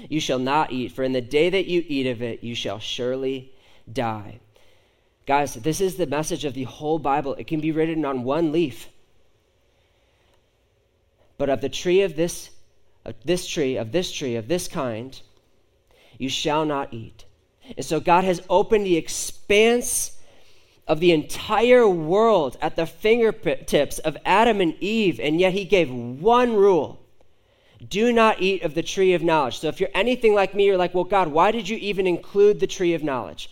you 0.09 0.19
shall 0.19 0.39
not 0.39 0.71
eat, 0.71 0.91
for 0.91 1.03
in 1.03 1.13
the 1.13 1.21
day 1.21 1.49
that 1.49 1.65
you 1.65 1.83
eat 1.87 2.07
of 2.07 2.21
it, 2.21 2.43
you 2.43 2.55
shall 2.55 2.79
surely 2.79 3.53
die. 3.91 4.39
Guys, 5.25 5.53
this 5.53 5.79
is 5.79 5.95
the 5.95 6.07
message 6.07 6.43
of 6.43 6.53
the 6.53 6.63
whole 6.63 6.99
Bible. 6.99 7.35
It 7.35 7.47
can 7.47 7.61
be 7.61 7.71
written 7.71 8.03
on 8.03 8.23
one 8.23 8.51
leaf. 8.51 8.89
But 11.37 11.49
of 11.49 11.61
the 11.61 11.69
tree 11.69 12.01
of 12.01 12.17
this, 12.17 12.49
of 13.05 13.15
this 13.23 13.47
tree, 13.47 13.77
of 13.77 13.93
this 13.93 14.11
tree, 14.11 14.35
of 14.35 14.49
this 14.49 14.67
kind, 14.67 15.19
you 16.23 16.29
shall 16.29 16.65
not 16.65 16.93
eat. 16.93 17.25
And 17.77 17.85
so 17.85 17.99
God 17.99 18.23
has 18.23 18.41
opened 18.49 18.85
the 18.85 18.97
expanse 18.97 20.17
of 20.87 20.99
the 20.99 21.11
entire 21.11 21.87
world 21.87 22.57
at 22.61 22.75
the 22.75 22.85
fingertips 22.85 23.99
of 23.99 24.17
Adam 24.25 24.59
and 24.59 24.75
Eve, 24.81 25.19
and 25.19 25.39
yet 25.39 25.53
He 25.53 25.65
gave 25.65 25.91
one 25.91 26.55
rule 26.55 26.99
do 27.89 28.13
not 28.13 28.41
eat 28.41 28.63
of 28.63 28.73
the 28.73 28.83
tree 28.83 29.13
of 29.13 29.23
knowledge. 29.23 29.59
So 29.59 29.67
if 29.67 29.79
you're 29.79 29.89
anything 29.93 30.33
like 30.33 30.53
me, 30.53 30.65
you're 30.65 30.77
like, 30.77 30.93
well, 30.93 31.03
God, 31.03 31.27
why 31.27 31.51
did 31.51 31.67
you 31.67 31.77
even 31.77 32.07
include 32.07 32.59
the 32.59 32.67
tree 32.67 32.93
of 32.93 33.03
knowledge? 33.03 33.49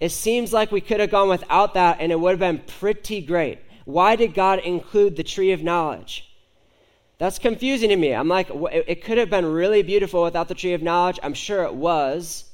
It 0.00 0.10
seems 0.10 0.52
like 0.52 0.70
we 0.70 0.80
could 0.80 1.00
have 1.00 1.10
gone 1.10 1.28
without 1.28 1.74
that 1.74 1.98
and 2.00 2.12
it 2.12 2.18
would 2.18 2.30
have 2.30 2.38
been 2.38 2.62
pretty 2.66 3.20
great. 3.20 3.58
Why 3.84 4.16
did 4.16 4.34
God 4.34 4.60
include 4.60 5.16
the 5.16 5.24
tree 5.24 5.52
of 5.52 5.62
knowledge? 5.62 6.27
That's 7.18 7.38
confusing 7.38 7.88
to 7.90 7.96
me. 7.96 8.14
I'm 8.14 8.28
like, 8.28 8.48
it 8.72 9.02
could 9.02 9.18
have 9.18 9.28
been 9.28 9.46
really 9.46 9.82
beautiful 9.82 10.22
without 10.22 10.48
the 10.48 10.54
tree 10.54 10.74
of 10.74 10.82
knowledge. 10.82 11.18
I'm 11.22 11.34
sure 11.34 11.64
it 11.64 11.74
was. 11.74 12.44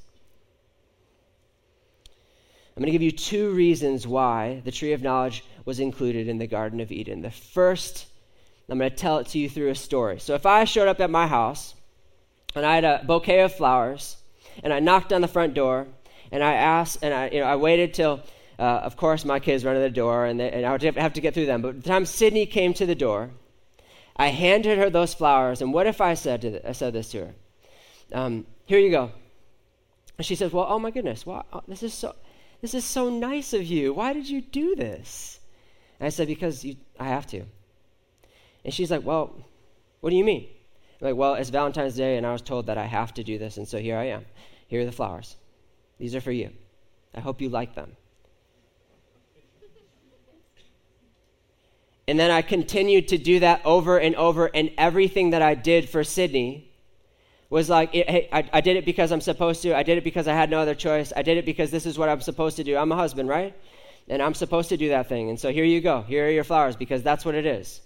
I'm 2.77 2.81
going 2.81 2.87
to 2.87 2.93
give 2.93 3.03
you 3.03 3.13
two 3.13 3.51
reasons 3.51 4.07
why 4.07 4.63
the 4.65 4.73
tree 4.73 4.93
of 4.93 5.03
knowledge 5.03 5.45
was 5.65 5.81
included 5.81 6.29
in 6.29 6.39
the 6.39 6.47
Garden 6.47 6.81
of 6.81 6.91
Eden. 6.91 7.21
The 7.21 7.31
first 7.31 8.07
I'm 8.69 8.79
going 8.79 8.91
to 8.91 8.97
tell 8.97 9.19
it 9.19 9.27
to 9.29 9.39
you 9.39 9.49
through 9.49 9.71
a 9.71 9.75
story. 9.75 10.19
So 10.19 10.35
if 10.35 10.47
I 10.47 10.65
showed 10.65 10.89
up 10.89 11.01
at 11.01 11.11
my 11.11 11.27
house 11.27 11.75
and 12.55 12.65
I 12.65 12.75
had 12.75 12.85
a 12.85 13.05
bouquet 13.07 13.41
of 13.41 13.55
flowers 13.55 14.17
and 14.63 14.73
I 14.73 14.81
knocked 14.81 15.13
on 15.13 15.21
the 15.21 15.29
front 15.29 15.55
door 15.55 15.87
and 16.33 16.43
I 16.43 16.55
asked, 16.55 16.99
and 17.03 17.13
I, 17.13 17.29
you 17.29 17.41
know, 17.41 17.47
I 17.47 17.57
waited 17.57 17.93
till, 17.93 18.23
uh, 18.59 18.63
of 18.63 18.97
course, 18.97 19.25
my 19.25 19.39
kids 19.39 19.65
run 19.65 19.75
to 19.75 19.81
the 19.81 19.91
door 19.91 20.25
and, 20.25 20.41
they, 20.41 20.51
and 20.51 20.65
I 20.65 20.73
would 20.73 20.83
have 20.83 21.13
to 21.13 21.21
get 21.21 21.35
through 21.35 21.47
them. 21.47 21.61
But 21.61 21.83
the 21.83 21.89
time 21.89 22.07
Sydney 22.07 22.47
came 22.47 22.73
to 22.75 22.87
the 22.87 22.95
door, 22.95 23.31
I 24.17 24.29
handed 24.29 24.79
her 24.79 24.91
those 24.91 25.15
flowers. 25.15 25.61
And 25.61 25.73
what 25.73 25.87
if 25.87 26.01
I 26.01 26.15
said, 26.15 26.43
the, 26.43 26.69
I 26.69 26.73
said 26.73 26.93
this 26.93 27.11
to 27.11 27.27
her? 27.27 27.35
Um, 28.13 28.47
Here 28.67 28.79
you 28.79 28.91
go. 28.91 29.11
And 30.19 30.27
she 30.27 30.35
says, 30.35 30.53
Well, 30.53 30.67
oh 30.69 30.79
my 30.79 30.91
goodness, 30.91 31.27
wow, 31.27 31.45
oh, 31.53 31.63
this 31.67 31.83
is 31.83 31.95
so. 31.95 32.15
This 32.61 32.73
is 32.73 32.85
so 32.85 33.11
nice 33.11 33.53
of 33.53 33.63
you. 33.65 33.93
Why 33.93 34.15
did 34.15 34.27
you 34.27 34.41
do 34.41 34.75
this? 34.75 35.39
And 36.01 36.07
I 36.07 36.11
said, 36.11 36.29
Because 36.29 36.65
you, 36.65 36.77
I 36.99 37.09
have 37.09 37.27
to. 37.29 37.43
And 38.65 38.73
she's 38.73 38.91
like, 38.91 39.05
Well, 39.05 39.45
what 40.01 40.11
do 40.11 40.17
you 40.17 40.25
mean? 40.25 40.49
I'm 41.01 41.09
like, 41.09 41.17
well, 41.17 41.35
it's 41.35 41.51
Valentine's 41.51 41.97
Day, 41.97 42.19
and 42.19 42.27
I 42.27 42.33
was 42.33 42.43
told 42.43 42.67
that 42.67 42.79
I 42.79 42.85
have 42.85 43.15
to 43.15 43.25
do 43.25 43.39
this, 43.39 43.57
and 43.57 43.67
so 43.67 43.79
here 43.79 43.97
I 43.97 44.05
am. 44.05 44.27
Here 44.69 44.83
are 44.83 44.85
the 44.85 44.93
flowers. 44.93 45.37
These 45.99 46.15
are 46.15 46.21
for 46.21 46.31
you. 46.31 46.51
I 47.15 47.21
hope 47.21 47.41
you 47.41 47.49
like 47.49 47.75
them. 47.75 47.97
And 52.07 52.19
then 52.19 52.31
I 52.31 52.43
continued 52.43 53.09
to 53.09 53.19
do 53.19 53.41
that 53.41 53.63
over 53.65 53.99
and 53.99 54.15
over, 54.17 54.47
and 54.47 54.71
everything 54.77 55.31
that 55.31 55.43
I 55.43 55.55
did 55.55 55.89
for 55.89 56.05
Sydney 56.05 56.71
was 57.49 57.71
like, 57.71 57.93
hey, 57.93 58.29
I, 58.33 58.49
I 58.53 58.61
did 58.61 58.77
it 58.77 58.85
because 58.85 59.13
I'm 59.13 59.21
supposed 59.21 59.63
to. 59.63 59.77
I 59.77 59.83
did 59.85 59.97
it 59.97 60.05
because 60.05 60.29
I 60.29 60.35
had 60.35 60.51
no 60.51 60.59
other 60.59 60.75
choice. 60.75 61.13
I 61.17 61.23
did 61.23 61.39
it 61.39 61.47
because 61.47 61.71
this 61.71 61.87
is 61.87 61.97
what 61.97 62.09
I'm 62.09 62.21
supposed 62.21 62.57
to 62.57 62.65
do. 62.65 62.77
I'm 62.77 62.93
a 62.93 62.97
husband, 62.97 63.29
right? 63.29 63.55
And 64.09 64.21
I'm 64.21 64.35
supposed 64.35 64.69
to 64.71 64.77
do 64.77 64.89
that 64.91 65.09
thing. 65.09 65.31
And 65.31 65.41
so 65.41 65.51
here 65.51 65.65
you 65.65 65.81
go. 65.81 66.03
Here 66.03 66.27
are 66.27 66.31
your 66.31 66.45
flowers 66.45 66.77
because 66.77 67.03
that's 67.03 67.25
what 67.25 67.35
it 67.35 67.47
is. 67.47 67.81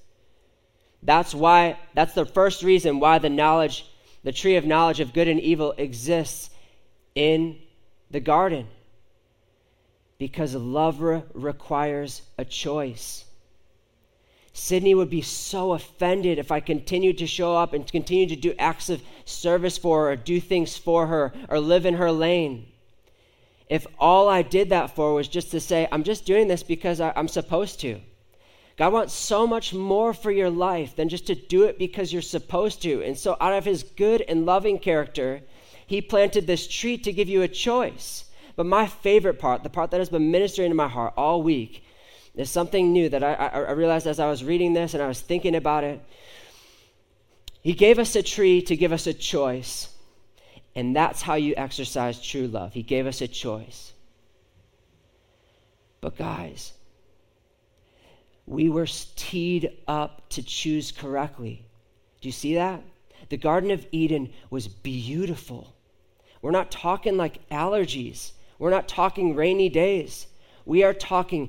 That's 1.02 1.34
why, 1.34 1.78
that's 1.94 2.14
the 2.14 2.26
first 2.26 2.62
reason 2.62 2.98
why 2.98 3.18
the 3.18 3.30
knowledge, 3.30 3.86
the 4.24 4.32
tree 4.32 4.56
of 4.56 4.64
knowledge 4.64 4.98
of 5.00 5.12
good 5.12 5.28
and 5.28 5.38
evil 5.38 5.74
exists 5.76 6.50
in 7.14 7.58
the 8.10 8.20
garden. 8.20 8.66
Because 10.18 10.54
love 10.54 11.00
re- 11.00 11.22
requires 11.34 12.22
a 12.36 12.44
choice. 12.44 13.24
Sydney 14.52 14.94
would 14.94 15.10
be 15.10 15.22
so 15.22 15.72
offended 15.72 16.38
if 16.38 16.50
I 16.50 16.60
continued 16.60 17.18
to 17.18 17.26
show 17.26 17.56
up 17.56 17.72
and 17.72 17.90
continue 17.90 18.26
to 18.26 18.36
do 18.36 18.54
acts 18.58 18.90
of 18.90 19.02
service 19.24 19.78
for 19.78 20.04
her, 20.04 20.12
or 20.12 20.16
do 20.16 20.40
things 20.40 20.76
for 20.76 21.06
her, 21.06 21.32
or 21.48 21.60
live 21.60 21.86
in 21.86 21.94
her 21.94 22.10
lane. 22.10 22.66
If 23.68 23.86
all 23.98 24.28
I 24.28 24.42
did 24.42 24.70
that 24.70 24.94
for 24.94 25.14
was 25.14 25.28
just 25.28 25.50
to 25.50 25.60
say, 25.60 25.86
I'm 25.92 26.02
just 26.02 26.24
doing 26.24 26.48
this 26.48 26.62
because 26.62 27.00
I, 27.00 27.12
I'm 27.14 27.28
supposed 27.28 27.80
to. 27.80 28.00
God 28.76 28.92
wants 28.92 29.12
so 29.12 29.46
much 29.46 29.74
more 29.74 30.14
for 30.14 30.30
your 30.30 30.50
life 30.50 30.94
than 30.94 31.08
just 31.08 31.26
to 31.26 31.34
do 31.34 31.64
it 31.64 31.78
because 31.78 32.12
you're 32.12 32.22
supposed 32.22 32.80
to. 32.82 33.02
And 33.02 33.18
so, 33.18 33.36
out 33.40 33.52
of 33.52 33.64
his 33.64 33.82
good 33.82 34.22
and 34.22 34.46
loving 34.46 34.78
character, 34.78 35.42
he 35.86 36.00
planted 36.00 36.46
this 36.46 36.68
tree 36.68 36.96
to 36.98 37.12
give 37.12 37.28
you 37.28 37.42
a 37.42 37.48
choice. 37.48 38.24
But 38.54 38.66
my 38.66 38.86
favorite 38.86 39.38
part, 39.38 39.62
the 39.62 39.70
part 39.70 39.90
that 39.90 40.00
has 40.00 40.10
been 40.10 40.30
ministering 40.30 40.70
to 40.70 40.76
my 40.76 40.88
heart 40.88 41.14
all 41.16 41.42
week, 41.42 41.82
is 42.38 42.50
something 42.50 42.92
new 42.92 43.08
that 43.08 43.22
I, 43.24 43.34
I 43.34 43.72
realized 43.72 44.06
as 44.06 44.20
I 44.20 44.28
was 44.28 44.44
reading 44.44 44.72
this 44.72 44.94
and 44.94 45.02
I 45.02 45.08
was 45.08 45.20
thinking 45.20 45.56
about 45.56 45.84
it. 45.84 46.00
He 47.62 47.72
gave 47.72 47.98
us 47.98 48.14
a 48.14 48.22
tree 48.22 48.62
to 48.62 48.76
give 48.76 48.92
us 48.92 49.06
a 49.06 49.12
choice. 49.12 49.92
And 50.74 50.94
that's 50.94 51.20
how 51.20 51.34
you 51.34 51.54
exercise 51.56 52.22
true 52.22 52.46
love. 52.46 52.72
He 52.72 52.82
gave 52.82 53.06
us 53.06 53.20
a 53.20 53.28
choice. 53.28 53.92
But, 56.00 56.16
guys, 56.16 56.72
we 58.46 58.68
were 58.68 58.86
teed 59.16 59.72
up 59.88 60.28
to 60.30 60.42
choose 60.42 60.92
correctly. 60.92 61.66
Do 62.20 62.28
you 62.28 62.32
see 62.32 62.54
that? 62.54 62.82
The 63.28 63.36
Garden 63.36 63.72
of 63.72 63.86
Eden 63.90 64.32
was 64.50 64.68
beautiful. 64.68 65.74
We're 66.40 66.52
not 66.52 66.70
talking 66.70 67.16
like 67.16 67.48
allergies, 67.50 68.32
we're 68.58 68.70
not 68.70 68.88
talking 68.88 69.34
rainy 69.34 69.68
days. 69.68 70.26
We 70.64 70.84
are 70.84 70.94
talking 70.94 71.48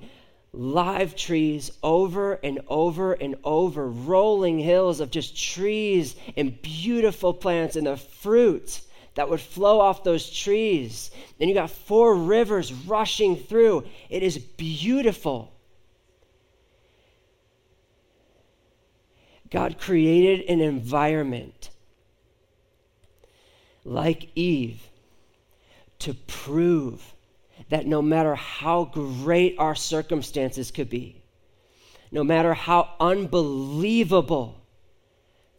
live 0.51 1.15
trees 1.15 1.71
over 1.83 2.33
and 2.33 2.59
over 2.67 3.13
and 3.13 3.35
over, 3.43 3.87
rolling 3.87 4.59
hills 4.59 4.99
of 4.99 5.11
just 5.11 5.37
trees 5.37 6.15
and 6.35 6.61
beautiful 6.61 7.33
plants 7.33 7.75
and 7.75 7.87
the 7.87 7.97
fruit 7.97 8.81
that 9.15 9.29
would 9.29 9.41
flow 9.41 9.79
off 9.79 10.03
those 10.03 10.29
trees. 10.29 11.11
Then 11.37 11.49
you 11.49 11.53
got 11.53 11.69
four 11.69 12.15
rivers 12.15 12.73
rushing 12.73 13.35
through. 13.35 13.85
It 14.09 14.23
is 14.23 14.37
beautiful. 14.37 15.53
God 19.51 19.79
created 19.79 20.47
an 20.47 20.61
environment 20.61 21.69
like 23.83 24.29
Eve 24.35 24.81
to 25.99 26.13
prove 26.13 27.13
that 27.69 27.85
no 27.85 28.01
matter 28.01 28.35
how 28.35 28.85
great 28.85 29.55
our 29.57 29.75
circumstances 29.75 30.71
could 30.71 30.89
be, 30.89 31.21
no 32.11 32.23
matter 32.23 32.53
how 32.53 32.89
unbelievable 32.99 34.59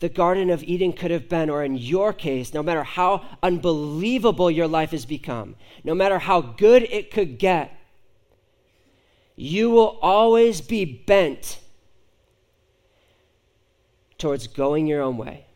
the 0.00 0.08
Garden 0.08 0.50
of 0.50 0.62
Eden 0.64 0.92
could 0.92 1.10
have 1.10 1.28
been, 1.28 1.50
or 1.50 1.62
in 1.62 1.76
your 1.76 2.12
case, 2.12 2.54
no 2.54 2.62
matter 2.62 2.82
how 2.82 3.22
unbelievable 3.42 4.50
your 4.50 4.66
life 4.66 4.90
has 4.90 5.04
become, 5.04 5.54
no 5.84 5.94
matter 5.94 6.18
how 6.18 6.40
good 6.40 6.82
it 6.84 7.10
could 7.10 7.38
get, 7.38 7.76
you 9.36 9.70
will 9.70 9.98
always 10.02 10.60
be 10.60 10.84
bent 10.84 11.60
towards 14.18 14.46
going 14.46 14.86
your 14.86 15.02
own 15.02 15.16
way. 15.16 15.46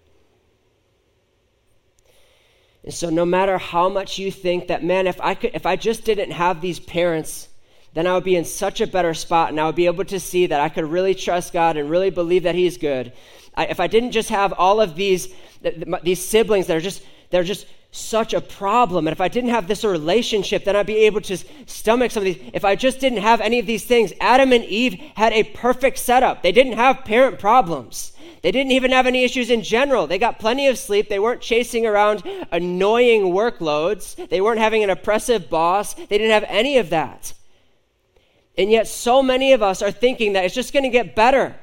And 2.85 2.93
so 2.93 3.09
no 3.11 3.25
matter 3.25 3.59
how 3.59 3.89
much 3.89 4.19
you 4.19 4.31
think 4.31 4.69
that 4.69 4.85
man 4.85 5.07
if 5.07 5.21
I 5.21 5.35
could 5.35 5.53
if 5.55 5.67
I 5.67 5.77
just 5.77 6.05
didn't 6.05 6.31
have 6.33 6.61
these 6.61 6.79
parents 6.79 7.49
then 7.95 8.07
I 8.07 8.15
would 8.15 8.25
be 8.25 8.37
in 8.37 8.45
such 8.45 8.81
a 8.81 8.87
better 8.87 9.15
spot 9.15 9.51
and 9.51 9.61
I 9.61 9.67
would 9.67 9.77
be 9.77 9.87
able 9.87 10.05
to 10.07 10.21
see 10.21 10.47
that 10.47 10.61
I 10.61 10.69
could 10.69 10.85
really 10.85 11.15
trust 11.15 11.53
God 11.53 11.77
and 11.77 11.89
really 11.89 12.11
believe 12.11 12.43
that 12.43 12.57
he's 12.57 12.77
good. 12.77 13.13
I, 13.55 13.67
if 13.67 13.79
I 13.79 13.87
didn't 13.87 14.11
just 14.11 14.29
have 14.31 14.53
all 14.53 14.81
of 14.81 14.97
these 14.97 15.33
these 16.03 16.23
siblings 16.23 16.67
that 16.67 16.77
are 16.77 16.81
just 16.81 17.03
they're 17.31 17.45
just 17.45 17.67
such 17.95 18.35
a 18.35 18.41
problem. 18.41 19.07
And 19.07 19.13
if 19.13 19.21
I 19.21 19.29
didn't 19.29 19.51
have 19.51 19.69
this 19.69 19.85
relationship, 19.85 20.65
then 20.65 20.75
I'd 20.75 20.85
be 20.85 21.07
able 21.07 21.21
to 21.23 21.37
stomach 21.67 22.11
some 22.11 22.23
of 22.23 22.25
these. 22.25 22.51
If 22.53 22.65
I 22.65 22.75
just 22.75 22.99
didn't 22.99 23.21
have 23.23 23.41
any 23.41 23.61
of 23.61 23.67
these 23.67 23.85
things, 23.85 24.13
Adam 24.21 24.53
and 24.53 24.65
Eve 24.65 24.95
had 25.15 25.33
a 25.33 25.45
perfect 25.45 25.99
setup. 25.99 26.43
They 26.43 26.51
didn't 26.51 26.73
have 26.73 27.05
parent 27.05 27.39
problems. 27.39 28.13
They 28.45 28.53
didn't 28.53 28.73
even 28.73 28.91
have 28.91 29.07
any 29.07 29.25
issues 29.25 29.49
in 29.49 29.63
general. 29.63 30.07
They 30.07 30.19
got 30.19 30.39
plenty 30.39 30.69
of 30.69 30.77
sleep. 30.77 31.09
They 31.09 31.19
weren't 31.19 31.41
chasing 31.41 31.87
around 31.87 32.23
annoying 32.53 33.23
workloads. 33.23 34.29
They 34.29 34.43
weren't 34.43 34.59
having 34.59 34.85
an 34.85 34.91
oppressive 34.91 35.49
boss. 35.49 35.95
They 35.95 36.19
didn't 36.19 36.31
have 36.31 36.45
any 36.49 36.77
of 36.77 36.91
that. 36.91 37.33
And 38.59 38.71
yet, 38.71 38.87
so 38.87 39.23
many 39.23 39.55
of 39.55 39.63
us 39.63 39.81
are 39.81 39.91
thinking 39.91 40.35
that 40.35 40.45
it's 40.45 40.55
just 40.55 40.75
going 40.75 40.83
to 40.83 40.91
get 40.91 41.17
better. 41.17 41.57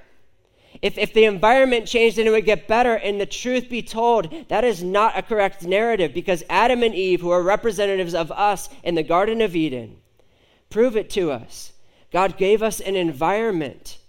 If, 0.82 0.98
if 0.98 1.14
the 1.14 1.26
environment 1.26 1.86
changed, 1.86 2.18
then 2.18 2.26
it 2.26 2.32
would 2.32 2.46
get 2.46 2.68
better. 2.68 2.96
And 2.96 3.22
the 3.22 3.28
truth 3.28 3.70
be 3.70 3.84
told, 3.84 4.34
that 4.50 4.64
is 4.64 4.84
not 4.84 5.16
a 5.16 5.22
correct 5.22 5.62
narrative 5.62 6.16
because 6.16 6.44
Adam 6.50 6.82
and 6.82 6.96
Eve, 6.96 7.22
who 7.22 7.30
are 7.30 7.44
representatives 7.44 8.16
of 8.16 8.32
us 8.32 8.70
in 8.84 8.96
the 8.96 9.04
Garden 9.04 9.42
of 9.42 9.56
Eden, 9.56 9.98
prove 10.72 10.98
it 10.98 11.12
to 11.12 11.30
us. 11.30 11.74
God 12.12 12.40
gave 12.40 12.64
us 12.64 12.80
an 12.80 12.96
environment 12.96 14.00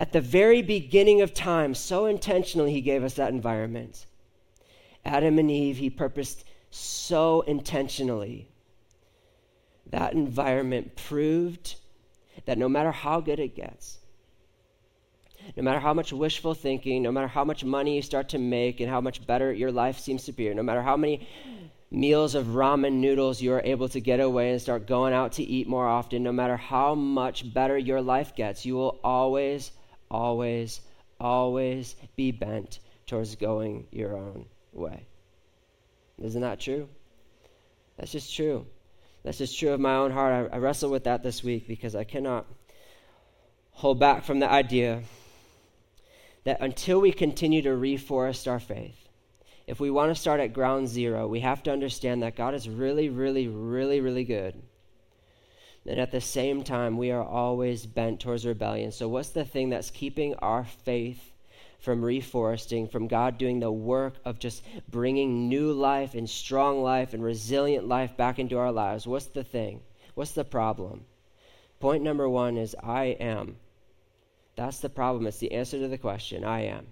at 0.00 0.12
the 0.12 0.20
very 0.20 0.62
beginning 0.62 1.22
of 1.22 1.32
time, 1.32 1.74
so 1.74 2.06
intentionally, 2.06 2.72
He 2.72 2.80
gave 2.80 3.04
us 3.04 3.14
that 3.14 3.32
environment. 3.32 4.06
Adam 5.04 5.38
and 5.38 5.50
Eve, 5.50 5.76
He 5.76 5.90
purposed 5.90 6.44
so 6.70 7.42
intentionally. 7.42 8.48
That 9.90 10.14
environment 10.14 10.96
proved 10.96 11.76
that 12.46 12.58
no 12.58 12.68
matter 12.68 12.90
how 12.90 13.20
good 13.20 13.38
it 13.38 13.54
gets, 13.54 13.98
no 15.56 15.62
matter 15.62 15.78
how 15.78 15.94
much 15.94 16.12
wishful 16.12 16.54
thinking, 16.54 17.02
no 17.02 17.12
matter 17.12 17.28
how 17.28 17.44
much 17.44 17.64
money 17.64 17.96
you 17.96 18.02
start 18.02 18.30
to 18.30 18.38
make 18.38 18.80
and 18.80 18.90
how 18.90 19.00
much 19.00 19.26
better 19.26 19.52
your 19.52 19.70
life 19.70 19.98
seems 19.98 20.24
to 20.24 20.32
be, 20.32 20.52
no 20.52 20.62
matter 20.62 20.82
how 20.82 20.96
many 20.96 21.28
meals 21.90 22.34
of 22.34 22.46
ramen 22.46 22.94
noodles 22.94 23.40
you 23.40 23.52
are 23.52 23.62
able 23.64 23.88
to 23.88 24.00
get 24.00 24.20
away 24.20 24.50
and 24.50 24.60
start 24.60 24.86
going 24.86 25.12
out 25.12 25.32
to 25.32 25.42
eat 25.44 25.68
more 25.68 25.86
often, 25.86 26.22
no 26.22 26.32
matter 26.32 26.56
how 26.56 26.94
much 26.94 27.52
better 27.52 27.78
your 27.78 28.00
life 28.00 28.34
gets, 28.34 28.66
you 28.66 28.74
will 28.74 28.98
always, 29.04 29.70
always, 30.14 30.80
always 31.18 31.96
be 32.14 32.30
bent 32.30 32.78
towards 33.06 33.34
going 33.34 33.86
your 33.90 34.16
own 34.16 34.46
way. 34.72 35.06
Isn't 36.22 36.42
that 36.42 36.60
true? 36.60 36.88
That's 37.98 38.12
just 38.12 38.34
true. 38.34 38.66
That's 39.24 39.38
just 39.38 39.58
true 39.58 39.72
of 39.72 39.80
my 39.80 39.96
own 39.96 40.12
heart. 40.12 40.50
I, 40.52 40.56
I 40.56 40.58
wrestle 40.58 40.90
with 40.90 41.04
that 41.04 41.22
this 41.22 41.42
week 41.42 41.66
because 41.66 41.96
I 41.96 42.04
cannot 42.04 42.46
hold 43.72 43.98
back 43.98 44.24
from 44.24 44.38
the 44.38 44.50
idea 44.50 45.02
that 46.44 46.60
until 46.60 47.00
we 47.00 47.10
continue 47.10 47.62
to 47.62 47.70
reforest 47.70 48.50
our 48.50 48.60
faith, 48.60 49.08
if 49.66 49.80
we 49.80 49.90
want 49.90 50.14
to 50.14 50.20
start 50.20 50.40
at 50.40 50.52
ground 50.52 50.88
zero, 50.88 51.26
we 51.26 51.40
have 51.40 51.62
to 51.64 51.72
understand 51.72 52.22
that 52.22 52.36
God 52.36 52.54
is 52.54 52.68
really, 52.68 53.08
really, 53.08 53.48
really, 53.48 54.00
really 54.00 54.24
good. 54.24 54.62
And 55.86 56.00
at 56.00 56.10
the 56.10 56.20
same 56.20 56.64
time, 56.64 56.96
we 56.96 57.10
are 57.10 57.22
always 57.22 57.84
bent 57.84 58.20
towards 58.20 58.46
rebellion. 58.46 58.90
So, 58.90 59.08
what's 59.08 59.30
the 59.30 59.44
thing 59.44 59.68
that's 59.68 59.90
keeping 59.90 60.34
our 60.36 60.64
faith 60.64 61.32
from 61.78 62.00
reforesting, 62.00 62.90
from 62.90 63.06
God 63.06 63.36
doing 63.36 63.60
the 63.60 63.70
work 63.70 64.14
of 64.24 64.38
just 64.38 64.62
bringing 64.88 65.48
new 65.48 65.72
life 65.72 66.14
and 66.14 66.28
strong 66.28 66.82
life 66.82 67.12
and 67.12 67.22
resilient 67.22 67.86
life 67.86 68.16
back 68.16 68.38
into 68.38 68.56
our 68.56 68.72
lives? 68.72 69.06
What's 69.06 69.26
the 69.26 69.44
thing? 69.44 69.80
What's 70.14 70.32
the 70.32 70.44
problem? 70.44 71.04
Point 71.80 72.02
number 72.02 72.28
one 72.28 72.56
is 72.56 72.74
I 72.82 73.16
am. 73.20 73.56
That's 74.56 74.78
the 74.78 74.88
problem. 74.88 75.26
It's 75.26 75.38
the 75.38 75.52
answer 75.52 75.78
to 75.78 75.88
the 75.88 75.98
question 75.98 76.44
I 76.44 76.62
am. 76.62 76.86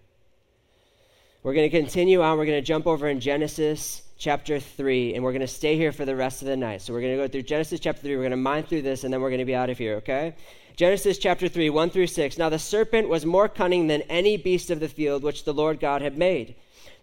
We're 1.43 1.55
going 1.55 1.71
to 1.71 1.81
continue 1.81 2.21
on. 2.21 2.37
We're 2.37 2.47
going 2.47 2.61
to 2.61 2.67
jump 2.67 2.87
over 2.87 3.09
in 3.09 3.21
Genesis 3.21 4.03
chapter 4.23 4.61
3, 4.61 5.15
and 5.15 5.25
we're 5.25 5.33
going 5.33 5.41
to 5.41 5.49
stay 5.49 5.77
here 5.77 5.91
for 5.91 6.05
the 6.05 6.15
rest 6.15 6.43
of 6.43 6.47
the 6.47 6.57
night. 6.57 6.81
So 6.81 6.93
we're 6.93 7.01
going 7.01 7.17
to 7.19 7.25
go 7.25 7.27
through 7.27 7.43
Genesis 7.43 7.81
chapter 7.81 8.03
3. 8.03 8.15
We're 8.15 8.23
going 8.23 8.31
to 8.31 8.37
mine 8.37 8.63
through 8.63 8.83
this, 8.83 9.03
and 9.03 9.13
then 9.13 9.21
we're 9.21 9.31
going 9.31 9.41
to 9.41 9.45
be 9.45 9.57
out 9.57 9.69
of 9.69 9.79
here, 9.79 9.97
okay? 9.97 10.37
Genesis 10.77 11.19
chapter 11.19 11.49
3, 11.49 11.71
1 11.71 11.91
through 11.91 12.07
6. 12.07 12.39
Now 12.39 12.49
the 12.49 12.59
serpent 12.59 13.09
was 13.09 13.27
more 13.27 13.49
cunning 13.49 13.89
than 13.89 14.03
any 14.03 14.37
beast 14.37 14.71
of 14.71 14.79
the 14.79 14.89
field 14.89 15.25
which 15.25 15.43
the 15.43 15.53
Lord 15.53 15.81
God 15.81 16.03
had 16.03 16.17
made. 16.17 16.55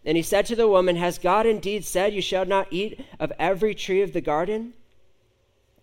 And 0.05 0.15
he 0.15 0.23
said 0.23 0.45
to 0.45 0.55
the 0.55 0.69
woman, 0.69 0.95
Has 0.95 1.17
God 1.17 1.45
indeed 1.45 1.83
said, 1.83 2.13
You 2.13 2.21
shall 2.21 2.45
not 2.45 2.67
eat 2.71 3.05
of 3.19 3.33
every 3.37 3.75
tree 3.75 4.01
of 4.01 4.13
the 4.13 4.21
garden? 4.21 4.73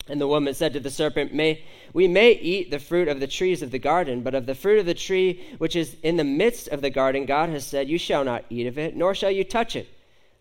And 0.09 0.19
the 0.19 0.27
woman 0.27 0.55
said 0.55 0.73
to 0.73 0.81
the 0.81 0.91
serpent, 0.91 1.35
may, 1.35 1.63
We 1.93 2.09
may 2.09 2.33
eat 2.33 2.71
the 2.71 2.79
fruit 2.79 3.09
of 3.09 3.21
the 3.21 3.27
trees 3.27 3.61
of 3.61 3.73
the 3.73 3.79
garden, 3.79 4.23
but 4.23 4.35
of 4.35 4.47
the 4.47 4.55
fruit 4.55 4.79
of 4.79 4.87
the 4.87 4.95
tree 4.95 5.45
which 5.59 5.77
is 5.77 5.97
in 6.03 6.17
the 6.17 6.25
midst 6.25 6.69
of 6.69 6.81
the 6.81 6.89
garden, 6.89 7.27
God 7.27 7.51
has 7.51 7.67
said, 7.67 7.91
You 7.91 7.99
shall 7.99 8.25
not 8.25 8.47
eat 8.49 8.67
of 8.67 8.79
it, 8.79 8.97
nor 8.97 9.15
shall 9.15 9.31
you 9.31 9.45
touch 9.45 9.77
it, 9.77 9.87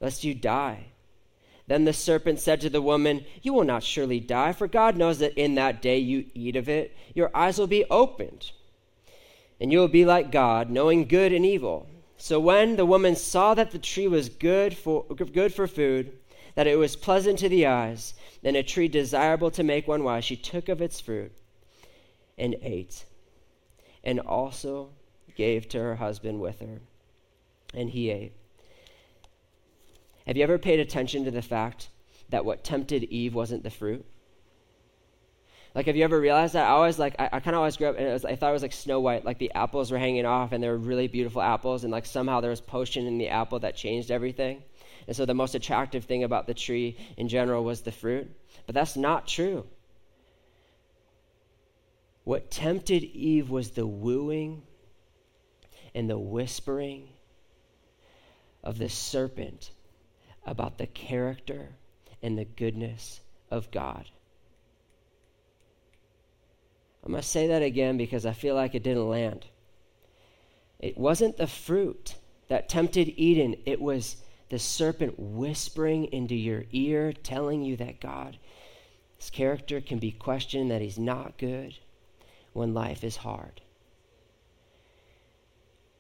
lest 0.06 0.24
you 0.24 0.36
die. 0.36 0.86
Then 1.66 1.86
the 1.86 1.92
serpent 1.92 2.40
said 2.40 2.62
to 2.62 2.70
the 2.70 2.80
woman, 2.80 3.26
You 3.42 3.54
will 3.54 3.64
not 3.64 3.82
surely 3.82 4.20
die, 4.20 4.52
for 4.52 4.68
God 4.68 4.96
knows 4.96 5.18
that 5.18 5.34
in 5.34 5.56
that 5.56 5.82
day 5.82 5.98
you 5.98 6.26
eat 6.36 6.56
of 6.56 6.70
it, 6.70 6.96
your 7.16 7.36
eyes 7.36 7.58
will 7.58 7.66
be 7.66 7.86
opened, 7.90 8.52
and 9.60 9.72
you 9.72 9.80
will 9.80 9.88
be 9.88 10.06
like 10.06 10.32
God, 10.32 10.70
knowing 10.70 11.08
good 11.08 11.34
and 11.34 11.44
evil. 11.44 11.90
So 12.18 12.40
when 12.40 12.76
the 12.76 12.86
woman 12.86 13.16
saw 13.16 13.56
that 13.56 13.72
the 13.72 13.80
tree 13.80 14.08
was 14.08 14.30
good 14.30 14.78
for, 14.78 15.06
good 15.06 15.52
for 15.52 15.66
food, 15.66 16.12
that 16.54 16.68
it 16.68 16.78
was 16.78 16.96
pleasant 16.96 17.40
to 17.40 17.50
the 17.50 17.66
eyes, 17.66 18.14
and 18.44 18.56
a 18.56 18.62
tree 18.62 18.88
desirable 18.88 19.50
to 19.50 19.64
make 19.64 19.88
one 19.88 20.04
wise, 20.04 20.24
she 20.24 20.36
took 20.36 20.70
of 20.70 20.84
its 20.84 21.02
fruit 21.02 21.32
and 22.38 22.56
ate, 22.62 23.06
and 24.04 24.20
also 24.20 24.90
gave 25.36 25.68
to 25.70 25.80
her 25.80 25.96
husband 25.96 26.40
with 26.40 26.60
her, 26.60 26.80
and 27.74 27.90
he 27.90 28.12
ate. 28.12 28.34
Have 30.28 30.38
you 30.38 30.44
ever 30.44 30.58
paid 30.58 30.80
attention 30.80 31.26
to 31.26 31.32
the 31.32 31.42
fact 31.42 31.90
that 32.30 32.46
what 32.46 32.64
tempted 32.64 33.04
Eve 33.04 33.36
wasn't 33.36 33.64
the 33.64 33.70
fruit? 33.70 34.06
Like, 35.76 35.88
have 35.88 35.98
you 35.98 36.06
ever 36.06 36.20
realized 36.20 36.54
that? 36.54 36.66
I 36.66 36.70
always 36.70 36.98
like, 36.98 37.16
I, 37.20 37.26
I 37.34 37.40
kind 37.42 37.54
of 37.54 37.60
always 37.60 37.76
grew 37.76 37.88
up 37.88 37.98
and 37.98 38.12
was, 38.14 38.24
I 38.24 38.36
thought 38.36 38.50
it 38.50 38.54
was 38.54 38.62
like 38.62 38.72
Snow 38.72 39.02
White, 39.02 39.26
like 39.26 39.40
the 39.40 39.52
apples 39.54 39.92
were 39.92 39.98
hanging 39.98 40.26
off 40.26 40.54
and 40.54 40.64
they 40.64 40.70
were 40.70 40.78
really 40.78 41.08
beautiful 41.10 41.42
apples, 41.42 41.84
and 41.84 41.92
like 41.92 42.06
somehow 42.06 42.40
there 42.40 42.50
was 42.50 42.62
potion 42.62 43.06
in 43.06 43.18
the 43.18 43.28
apple 43.28 43.60
that 43.60 43.76
changed 43.76 44.10
everything. 44.10 44.64
And 45.06 45.16
so 45.16 45.26
the 45.26 45.34
most 45.34 45.54
attractive 45.54 46.06
thing 46.06 46.24
about 46.24 46.48
the 46.48 46.54
tree 46.54 46.98
in 47.18 47.28
general 47.28 47.64
was 47.64 47.82
the 47.82 47.92
fruit. 47.92 48.32
But 48.66 48.74
that's 48.74 48.96
not 48.96 49.28
true. 49.28 49.66
What 52.24 52.50
tempted 52.50 53.04
Eve 53.04 53.52
was 53.52 53.72
the 53.72 53.86
wooing 53.86 54.64
and 55.94 56.10
the 56.10 56.18
whispering 56.18 57.10
of 58.64 58.80
the 58.80 58.90
serpent 58.90 59.72
about 60.46 60.78
the 60.78 60.88
character 60.88 61.70
and 62.22 62.38
the 62.38 62.46
goodness 62.46 63.22
of 63.50 63.72
God. 63.72 64.06
I'm 67.04 67.12
going 67.12 67.22
to 67.22 67.28
say 67.28 67.48
that 67.48 67.62
again 67.62 67.98
because 67.98 68.26
I 68.26 68.34
feel 68.34 68.56
like 68.56 68.74
it 68.74 68.84
didn't 68.84 69.10
land. 69.10 69.46
It 70.80 70.98
wasn't 70.98 71.38
the 71.38 71.48
fruit 71.48 72.16
that 72.48 72.70
tempted 72.70 73.14
Eden, 73.16 73.56
it 73.66 73.82
was 73.82 74.18
the 74.50 74.60
serpent 74.60 75.16
whispering 75.18 76.06
into 76.06 76.36
your 76.36 76.66
ear, 76.72 77.12
telling 77.12 77.64
you 77.64 77.76
that 77.78 78.00
God, 78.00 78.38
his 79.18 79.30
character 79.30 79.82
can 79.82 79.98
be 79.98 80.12
questioned, 80.12 80.70
that 80.70 80.82
he's 80.82 81.00
not 81.00 81.38
good 81.38 81.76
when 82.54 82.74
life 82.74 83.04
is 83.04 83.18
hard. 83.18 83.62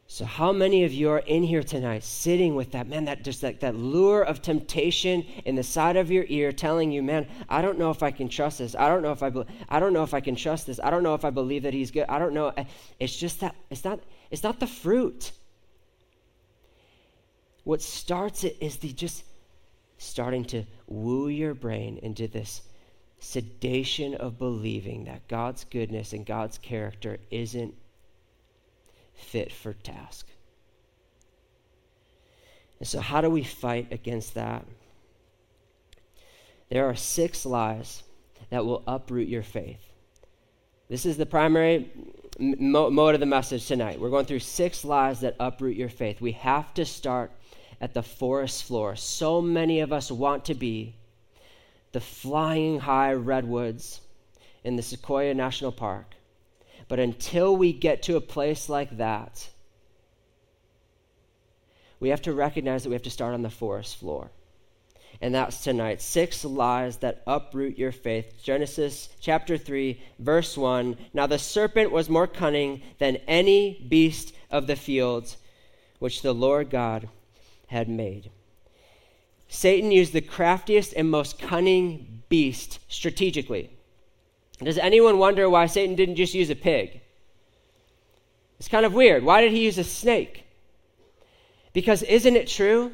So, 0.07 0.23
how 0.23 0.51
many 0.51 0.83
of 0.83 0.93
you 0.93 1.09
are 1.09 1.19
in 1.19 1.41
here 1.41 1.63
tonight 1.63 2.03
sitting 2.03 2.55
with 2.55 2.71
that, 2.73 2.87
man, 2.87 3.05
that 3.05 3.23
just 3.23 3.41
like 3.41 3.59
that 3.61 3.75
lure 3.75 4.21
of 4.21 4.41
temptation 4.41 5.25
in 5.45 5.55
the 5.55 5.63
side 5.63 5.97
of 5.97 6.11
your 6.11 6.25
ear 6.27 6.51
telling 6.51 6.91
you, 6.91 7.01
man, 7.01 7.27
I 7.49 7.61
don't 7.61 7.79
know 7.79 7.89
if 7.89 8.03
I 8.03 8.11
can 8.11 8.29
trust 8.29 8.59
this. 8.59 8.75
I 8.75 8.87
don't 8.87 9.01
know 9.01 9.11
if 9.11 9.23
I, 9.23 9.31
be- 9.31 9.45
I 9.67 9.79
don't 9.79 9.93
know 9.93 10.03
if 10.03 10.13
I 10.13 10.19
can 10.19 10.35
trust 10.35 10.67
this. 10.67 10.79
I 10.81 10.91
don't 10.91 11.03
know 11.03 11.15
if 11.15 11.25
I 11.25 11.31
believe 11.31 11.63
that 11.63 11.73
he's 11.73 11.89
good. 11.89 12.05
I 12.07 12.19
don't 12.19 12.33
know. 12.33 12.53
Eh, 12.55 12.65
it's 12.99 13.15
just 13.15 13.39
that, 13.39 13.55
it's 13.71 13.83
not, 13.83 13.99
it's 14.29 14.43
not 14.43 14.59
the 14.59 14.67
fruit 14.67 15.31
what 17.65 17.81
starts 17.81 18.43
it 18.43 18.55
is 18.61 18.77
the 18.77 18.93
just 18.93 19.23
starting 19.97 20.45
to 20.45 20.63
woo 20.87 21.27
your 21.27 21.53
brain 21.53 21.97
into 21.97 22.27
this 22.27 22.61
sedation 23.19 24.13
of 24.13 24.37
believing 24.37 25.05
that 25.05 25.27
God's 25.27 25.63
goodness 25.65 26.13
and 26.13 26.25
God's 26.25 26.59
character 26.59 27.17
isn't 27.31 27.73
fit 29.15 29.51
for 29.51 29.73
task. 29.73 30.27
And 32.79 32.87
so, 32.87 32.99
how 32.99 33.21
do 33.21 33.29
we 33.29 33.43
fight 33.43 33.91
against 33.91 34.33
that? 34.35 34.65
There 36.69 36.89
are 36.89 36.95
six 36.95 37.45
lies 37.45 38.03
that 38.49 38.65
will 38.65 38.83
uproot 38.87 39.27
your 39.27 39.43
faith. 39.43 39.81
This 40.89 41.05
is 41.05 41.17
the 41.17 41.25
primary 41.25 41.89
mode 42.37 43.13
of 43.13 43.19
the 43.19 43.25
message 43.25 43.65
tonight. 43.65 43.99
We're 43.99 44.09
going 44.09 44.25
through 44.25 44.39
six 44.39 44.83
lies 44.83 45.21
that 45.21 45.35
uproot 45.39 45.77
your 45.77 45.89
faith. 45.89 46.21
We 46.21 46.33
have 46.33 46.73
to 46.75 46.85
start 46.85 47.31
at 47.81 47.93
the 47.93 48.03
forest 48.03 48.65
floor. 48.65 48.95
So 48.95 49.41
many 49.41 49.79
of 49.79 49.93
us 49.93 50.11
want 50.11 50.45
to 50.45 50.53
be 50.53 50.95
the 51.91 52.01
flying 52.01 52.79
high 52.79 53.13
redwoods 53.13 54.01
in 54.63 54.75
the 54.75 54.81
Sequoia 54.81 55.33
National 55.33 55.71
Park. 55.71 56.15
But 56.87 56.99
until 56.99 57.55
we 57.55 57.73
get 57.73 58.03
to 58.03 58.15
a 58.15 58.21
place 58.21 58.69
like 58.69 58.97
that, 58.97 59.49
we 61.99 62.09
have 62.09 62.21
to 62.23 62.33
recognize 62.33 62.83
that 62.83 62.89
we 62.89 62.95
have 62.95 63.03
to 63.03 63.09
start 63.09 63.33
on 63.33 63.41
the 63.41 63.49
forest 63.49 63.97
floor. 63.97 64.31
and 65.21 65.33
that's 65.33 65.63
tonight. 65.63 66.01
Six 66.01 66.43
lies 66.43 66.97
that 66.97 67.23
uproot 67.25 67.77
your 67.77 67.93
faith. 67.93 68.41
Genesis 68.43 69.09
chapter 69.21 69.57
3, 69.57 70.01
verse 70.19 70.57
1. 70.57 70.97
Now 71.13 71.25
the 71.25 71.39
serpent 71.39 71.91
was 71.91 72.09
more 72.09 72.27
cunning 72.27 72.81
than 72.99 73.15
any 73.27 73.85
beast 73.87 74.33
of 74.51 74.67
the 74.67 74.75
fields 74.75 75.37
which 75.99 76.21
the 76.21 76.33
Lord 76.33 76.69
God 76.69 77.07
had 77.67 77.87
made. 77.87 78.29
Satan 79.47 79.91
used 79.91 80.11
the 80.11 80.21
craftiest 80.21 80.93
and 80.97 81.09
most 81.09 81.39
cunning 81.39 82.23
beast 82.27 82.79
strategically. 82.89 83.69
Does 84.63 84.77
anyone 84.77 85.17
wonder 85.17 85.49
why 85.49 85.65
Satan 85.65 85.95
didn't 85.95 86.15
just 86.15 86.33
use 86.33 86.49
a 86.49 86.55
pig? 86.55 87.01
It's 88.59 88.69
kind 88.69 88.85
of 88.85 88.93
weird. 88.93 89.23
Why 89.23 89.41
did 89.41 89.51
he 89.51 89.65
use 89.65 89.77
a 89.77 89.83
snake? 89.83 90.45
Because 91.73 92.03
isn't 92.03 92.35
it 92.35 92.47
true 92.47 92.93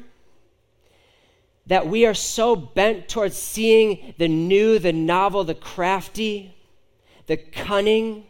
that 1.66 1.86
we 1.86 2.04
are 2.04 2.14
so 2.14 2.56
bent 2.56 3.08
towards 3.08 3.36
seeing 3.36 4.14
the 4.18 4.26
new, 4.26 4.80
the 4.80 4.92
novel, 4.92 5.44
the 5.44 5.54
crafty, 5.54 6.54
the 7.26 7.36
cunning? 7.36 8.24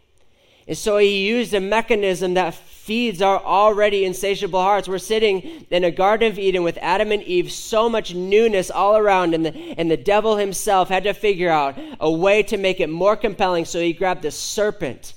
And 0.69 0.77
so 0.77 0.99
he 0.99 1.27
used 1.27 1.55
a 1.55 1.61
mechanism 1.61 2.35
that 2.35 2.55
feeds 2.83 3.23
our 3.23 3.41
already 3.45 4.05
insatiable 4.05 4.61
hearts. 4.61 4.89
We're 4.89 4.99
sitting 4.99 5.67
in 5.71 5.85
a 5.85 5.91
Garden 5.93 6.33
of 6.33 6.37
Eden 6.37 6.65
with 6.65 6.77
Adam 6.83 7.13
and 7.13 7.23
Eve, 7.23 7.53
so 7.53 7.89
much 7.89 8.13
newness 8.13 8.73
all 8.73 8.97
around, 8.97 9.35
and 9.35 9.47
the, 9.47 9.55
and 9.79 9.89
the 9.89 9.97
devil 9.97 10.37
himself 10.37 10.89
had 10.89 11.05
to 11.05 11.15
figure 11.15 11.49
out 11.49 11.79
a 12.01 12.11
way 12.11 12.43
to 12.43 12.57
make 12.57 12.81
it 12.81 12.91
more 12.91 13.17
compelling. 13.17 13.67
So 13.67 13.81
he 13.81 13.93
grabbed 13.93 14.23
the 14.23 14.33
serpent 14.33 15.15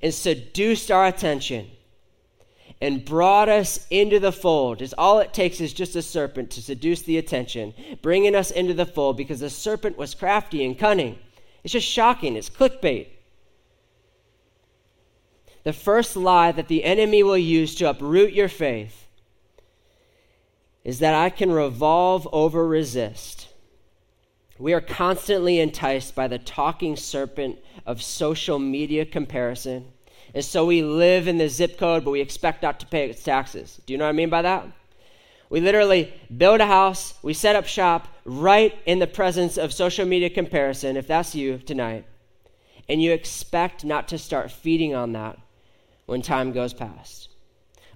and 0.00 0.14
seduced 0.14 0.90
our 0.90 1.06
attention 1.06 1.66
and 2.80 3.04
brought 3.04 3.50
us 3.50 3.86
into 3.90 4.18
the 4.18 4.32
fold. 4.32 4.80
Is 4.80 4.94
all 4.96 5.18
it 5.18 5.34
takes 5.34 5.60
is 5.60 5.74
just 5.74 5.94
a 5.94 6.00
serpent 6.00 6.52
to 6.52 6.62
seduce 6.62 7.02
the 7.02 7.18
attention, 7.18 7.74
bringing 8.00 8.34
us 8.34 8.50
into 8.50 8.72
the 8.72 8.86
fold 8.86 9.18
because 9.18 9.40
the 9.40 9.50
serpent 9.50 9.98
was 9.98 10.14
crafty 10.14 10.64
and 10.64 10.78
cunning. 10.78 11.18
It's 11.64 11.72
just 11.74 11.86
shocking. 11.86 12.34
It's 12.34 12.48
clickbait. 12.48 13.08
The 15.68 15.74
first 15.74 16.16
lie 16.16 16.50
that 16.52 16.68
the 16.68 16.82
enemy 16.82 17.22
will 17.22 17.36
use 17.36 17.74
to 17.74 17.90
uproot 17.90 18.32
your 18.32 18.48
faith 18.48 19.06
is 20.82 21.00
that 21.00 21.12
I 21.12 21.28
can 21.28 21.52
revolve 21.52 22.26
over 22.32 22.66
resist. 22.66 23.48
We 24.58 24.72
are 24.72 24.80
constantly 24.80 25.60
enticed 25.60 26.14
by 26.14 26.26
the 26.26 26.38
talking 26.38 26.96
serpent 26.96 27.58
of 27.84 28.02
social 28.02 28.58
media 28.58 29.04
comparison. 29.04 29.92
And 30.34 30.42
so 30.42 30.64
we 30.64 30.82
live 30.82 31.28
in 31.28 31.36
the 31.36 31.50
zip 31.50 31.76
code, 31.76 32.02
but 32.02 32.12
we 32.12 32.22
expect 32.22 32.62
not 32.62 32.80
to 32.80 32.86
pay 32.86 33.12
taxes. 33.12 33.78
Do 33.84 33.92
you 33.92 33.98
know 33.98 34.06
what 34.06 34.14
I 34.14 34.20
mean 34.22 34.30
by 34.30 34.40
that? 34.40 34.66
We 35.50 35.60
literally 35.60 36.14
build 36.34 36.62
a 36.62 36.66
house, 36.66 37.12
we 37.22 37.34
set 37.34 37.56
up 37.56 37.66
shop 37.66 38.08
right 38.24 38.74
in 38.86 39.00
the 39.00 39.06
presence 39.06 39.58
of 39.58 39.74
social 39.74 40.06
media 40.06 40.30
comparison, 40.30 40.96
if 40.96 41.06
that's 41.06 41.34
you 41.34 41.58
tonight, 41.58 42.06
and 42.88 43.02
you 43.02 43.12
expect 43.12 43.84
not 43.84 44.08
to 44.08 44.16
start 44.16 44.50
feeding 44.50 44.94
on 44.94 45.12
that 45.12 45.38
when 46.08 46.22
time 46.22 46.52
goes 46.52 46.72
past. 46.72 47.28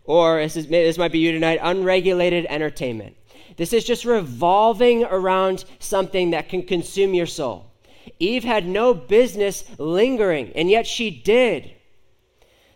Or 0.05 0.37
this, 0.37 0.57
is, 0.57 0.68
this 0.68 0.98
might 0.98 1.12
be 1.12 1.18
you 1.18 1.33
tonight 1.33 1.61
unregulated 1.62 2.44
entertainment. 2.51 3.16
This 3.57 3.72
is 3.72 3.85
just 3.85 4.05
revolving 4.05 5.05
around 5.05 5.64
something 5.79 6.33
that 6.33 6.51
can 6.51 6.62
consume 6.62 7.14
your 7.14 7.27
soul. 7.27 7.72
Eve 8.18 8.44
had 8.44 8.66
no 8.66 8.92
business 8.92 9.64
lingering, 9.79 10.53
and 10.55 10.68
yet 10.68 10.87
she 10.87 11.11
did. 11.11 11.72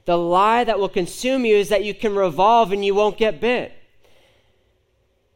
The 0.07 0.17
lie 0.17 0.65
that 0.65 0.79
will 0.79 0.89
consume 0.89 1.45
you 1.45 1.57
is 1.57 1.69
that 1.69 1.85
you 1.85 1.93
can 1.93 2.15
revolve 2.15 2.73
and 2.73 2.83
you 2.83 2.95
won't 2.95 3.19
get 3.19 3.39
bit. 3.39 3.73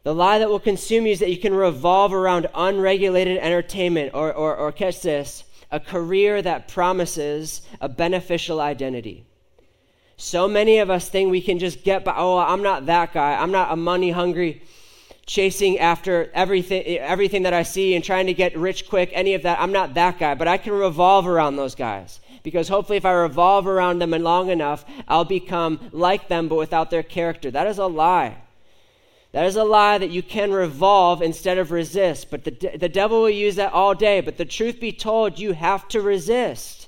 The 0.05 0.15
lie 0.15 0.39
that 0.39 0.49
will 0.49 0.61
consume 0.61 1.05
you 1.05 1.13
is 1.13 1.21
that 1.21 1.31
you 1.31 1.37
can 1.37 1.53
revolve 1.53 2.15
around 2.15 2.49
unregulated 2.55 3.37
entertainment 3.37 4.13
or, 4.15 4.33
or, 4.33 4.57
or 4.57 4.73
catch 4.73 5.03
this, 5.03 5.45
a 5.71 5.79
career 5.79 6.41
that 6.41 6.69
promises 6.69 7.61
a 7.83 7.89
beneficial 7.89 8.63
identity. 8.63 9.27
So 10.21 10.47
many 10.47 10.81
of 10.81 10.91
us 10.91 11.09
think 11.09 11.31
we 11.31 11.41
can 11.41 11.59
just 11.59 11.83
get 11.83 12.05
by, 12.05 12.13
oh, 12.15 12.37
I'm 12.37 12.63
not 12.63 12.85
that 12.87 13.15
guy. 13.15 13.41
I'm 13.41 13.51
not 13.51 13.73
a 13.73 13.77
money 13.77 14.11
hungry, 14.11 14.63
chasing 15.25 15.79
after 15.79 16.31
everything, 16.35 16.99
everything 16.99 17.45
that 17.45 17.55
I 17.55 17.63
see 17.63 17.95
and 17.95 18.05
trying 18.05 18.27
to 18.27 18.35
get 18.35 18.55
rich 18.55 18.87
quick, 18.87 19.09
any 19.15 19.33
of 19.33 19.45
that. 19.45 19.59
I'm 19.59 19.73
not 19.73 19.95
that 19.95 20.19
guy, 20.19 20.35
but 20.35 20.47
I 20.47 20.59
can 20.59 20.75
revolve 20.75 21.27
around 21.27 21.57
those 21.57 21.75
guys. 21.75 22.21
Because 22.43 22.69
hopefully, 22.69 22.99
if 22.99 23.07
I 23.07 23.13
revolve 23.13 23.67
around 23.67 23.99
them 23.99 24.11
long 24.11 24.51
enough, 24.51 24.85
I'll 25.09 25.25
become 25.25 25.81
like 25.91 26.29
them, 26.29 26.49
but 26.49 26.57
without 26.57 26.91
their 26.91 27.03
character. 27.03 27.51
That 27.51 27.67
is 27.67 27.79
a 27.79 27.87
lie. 27.87 28.37
That 29.33 29.47
is 29.47 29.57
a 29.57 29.65
lie 29.65 29.97
that 29.97 30.11
you 30.11 30.23
can 30.23 30.53
revolve 30.53 31.23
instead 31.23 31.57
of 31.57 31.71
resist. 31.71 32.31
But 32.31 32.45
the, 32.45 32.77
the 32.77 32.89
devil 32.91 33.23
will 33.23 33.31
use 33.31 33.57
that 33.57 33.73
all 33.73 33.95
day. 33.95 34.21
But 34.21 34.37
the 34.37 34.45
truth 34.45 34.81
be 34.81 34.93
told, 34.93 35.39
you 35.39 35.55
have 35.55 35.89
to 35.89 36.03
resist. 36.03 36.80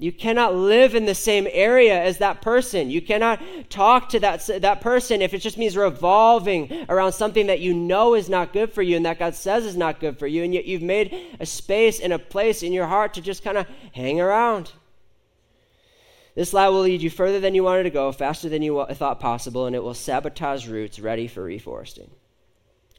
You 0.00 0.12
cannot 0.12 0.54
live 0.54 0.94
in 0.94 1.04
the 1.04 1.14
same 1.14 1.46
area 1.50 2.02
as 2.02 2.16
that 2.18 2.40
person. 2.40 2.88
You 2.88 3.02
cannot 3.02 3.38
talk 3.68 4.08
to 4.08 4.20
that, 4.20 4.48
that 4.62 4.80
person 4.80 5.20
if 5.20 5.34
it 5.34 5.40
just 5.40 5.58
means 5.58 5.76
revolving 5.76 6.86
around 6.88 7.12
something 7.12 7.48
that 7.48 7.60
you 7.60 7.74
know 7.74 8.14
is 8.14 8.30
not 8.30 8.54
good 8.54 8.72
for 8.72 8.80
you 8.80 8.96
and 8.96 9.04
that 9.04 9.18
God 9.18 9.34
says 9.34 9.66
is 9.66 9.76
not 9.76 10.00
good 10.00 10.18
for 10.18 10.26
you. 10.26 10.42
And 10.42 10.54
yet 10.54 10.64
you've 10.64 10.80
made 10.80 11.14
a 11.38 11.44
space 11.44 12.00
and 12.00 12.14
a 12.14 12.18
place 12.18 12.62
in 12.62 12.72
your 12.72 12.86
heart 12.86 13.12
to 13.14 13.20
just 13.20 13.44
kind 13.44 13.58
of 13.58 13.66
hang 13.92 14.22
around. 14.22 14.72
This 16.34 16.54
lie 16.54 16.70
will 16.70 16.80
lead 16.80 17.02
you 17.02 17.10
further 17.10 17.38
than 17.38 17.54
you 17.54 17.62
wanted 17.62 17.82
to 17.82 17.90
go, 17.90 18.10
faster 18.10 18.48
than 18.48 18.62
you 18.62 18.82
thought 18.94 19.20
possible, 19.20 19.66
and 19.66 19.76
it 19.76 19.82
will 19.82 19.92
sabotage 19.92 20.66
roots 20.66 20.98
ready 20.98 21.28
for 21.28 21.44
reforesting. 21.44 22.08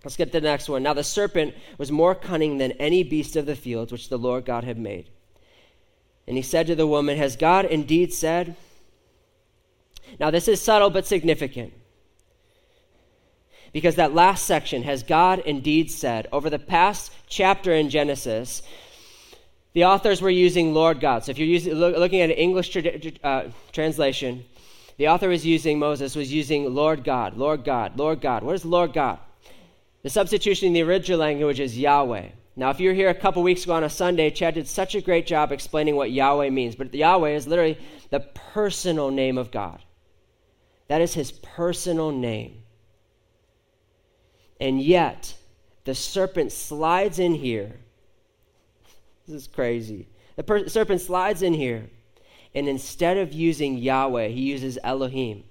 Let's 0.04 0.18
get 0.18 0.26
to 0.26 0.40
the 0.40 0.42
next 0.42 0.70
one. 0.70 0.84
Now, 0.84 0.94
the 0.94 1.04
serpent 1.04 1.56
was 1.80 1.92
more 1.92 2.14
cunning 2.14 2.60
than 2.60 2.74
any 2.74 3.02
beast 3.04 3.36
of 3.36 3.48
the 3.48 3.56
fields 3.56 3.92
which 3.92 4.10
the 4.10 4.20
Lord 4.20 4.46
God 4.46 4.64
had 4.64 4.78
made. 4.78 5.10
And 6.32 6.38
he 6.38 6.44
said 6.44 6.68
to 6.68 6.76
the 6.76 6.88
woman, 6.88 7.18
Has 7.18 7.36
God 7.36 7.66
indeed 7.66 8.14
said? 8.14 8.56
Now, 10.18 10.32
this 10.32 10.48
is 10.48 10.62
subtle 10.62 10.90
but 10.90 11.06
significant. 11.06 11.74
Because 13.74 13.96
that 13.96 14.14
last 14.14 14.46
section, 14.46 14.84
Has 14.84 15.04
God 15.04 15.40
indeed 15.40 15.92
said? 15.92 16.30
Over 16.32 16.50
the 16.50 16.58
past 16.58 17.12
chapter 17.28 17.74
in 17.74 17.90
Genesis, 17.90 18.62
the 19.74 19.84
authors 19.84 20.22
were 20.22 20.30
using 20.30 20.74
Lord 20.74 21.02
God. 21.02 21.26
So 21.26 21.32
if 21.32 21.38
you're 21.38 21.50
using, 21.50 21.74
looking 21.74 22.22
at 22.22 22.30
an 22.30 22.38
English 22.38 22.70
tra- 22.70 23.12
uh, 23.26 23.50
translation, 23.74 24.46
the 24.96 25.10
author 25.10 25.28
was 25.28 25.46
using, 25.46 25.80
Moses 25.80 26.16
was 26.16 26.32
using 26.32 26.74
Lord 26.74 27.04
God, 27.04 27.36
Lord 27.36 27.66
God, 27.66 28.00
Lord 28.00 28.22
God. 28.22 28.44
What 28.44 28.56
is 28.56 28.64
Lord 28.64 28.94
God? 28.94 29.20
The 30.04 30.10
substitution 30.10 30.68
in 30.68 30.74
the 30.74 30.84
original 30.84 31.20
language 31.20 31.60
is 31.60 31.78
Yahweh. 31.78 32.30
Now, 32.62 32.70
if 32.70 32.80
you 32.80 32.90
were 32.90 32.94
here 32.94 33.10
a 33.10 33.16
couple 33.16 33.42
weeks 33.42 33.64
ago 33.64 33.74
on 33.74 33.84
a 33.84 33.90
Sunday, 33.90 34.30
Chad 34.30 34.54
did 34.54 34.68
such 34.68 34.94
a 34.94 35.02
great 35.02 35.26
job 35.26 35.52
explaining 35.52 35.96
what 35.96 36.12
Yahweh 36.12 36.52
means. 36.52 36.76
But 36.76 36.94
Yahweh 36.94 37.32
is 37.32 37.48
literally 37.48 37.80
the 38.12 38.20
personal 38.20 39.10
name 39.10 39.40
of 39.40 39.50
God. 39.50 39.82
That 40.88 41.02
is 41.02 41.16
his 41.16 41.32
personal 41.32 42.12
name. 42.12 42.62
And 44.60 44.80
yet, 44.80 45.34
the 45.86 45.96
serpent 45.96 46.52
slides 46.52 47.18
in 47.18 47.34
here. 47.34 47.80
This 49.26 49.42
is 49.42 49.48
crazy. 49.48 50.08
The 50.36 50.44
per- 50.44 50.68
serpent 50.68 51.02
slides 51.02 51.42
in 51.42 51.56
here, 51.56 51.90
and 52.54 52.68
instead 52.68 53.18
of 53.18 53.34
using 53.34 53.80
Yahweh, 53.80 54.28
he 54.28 54.42
uses 54.42 54.78
Elohim. 54.84 55.46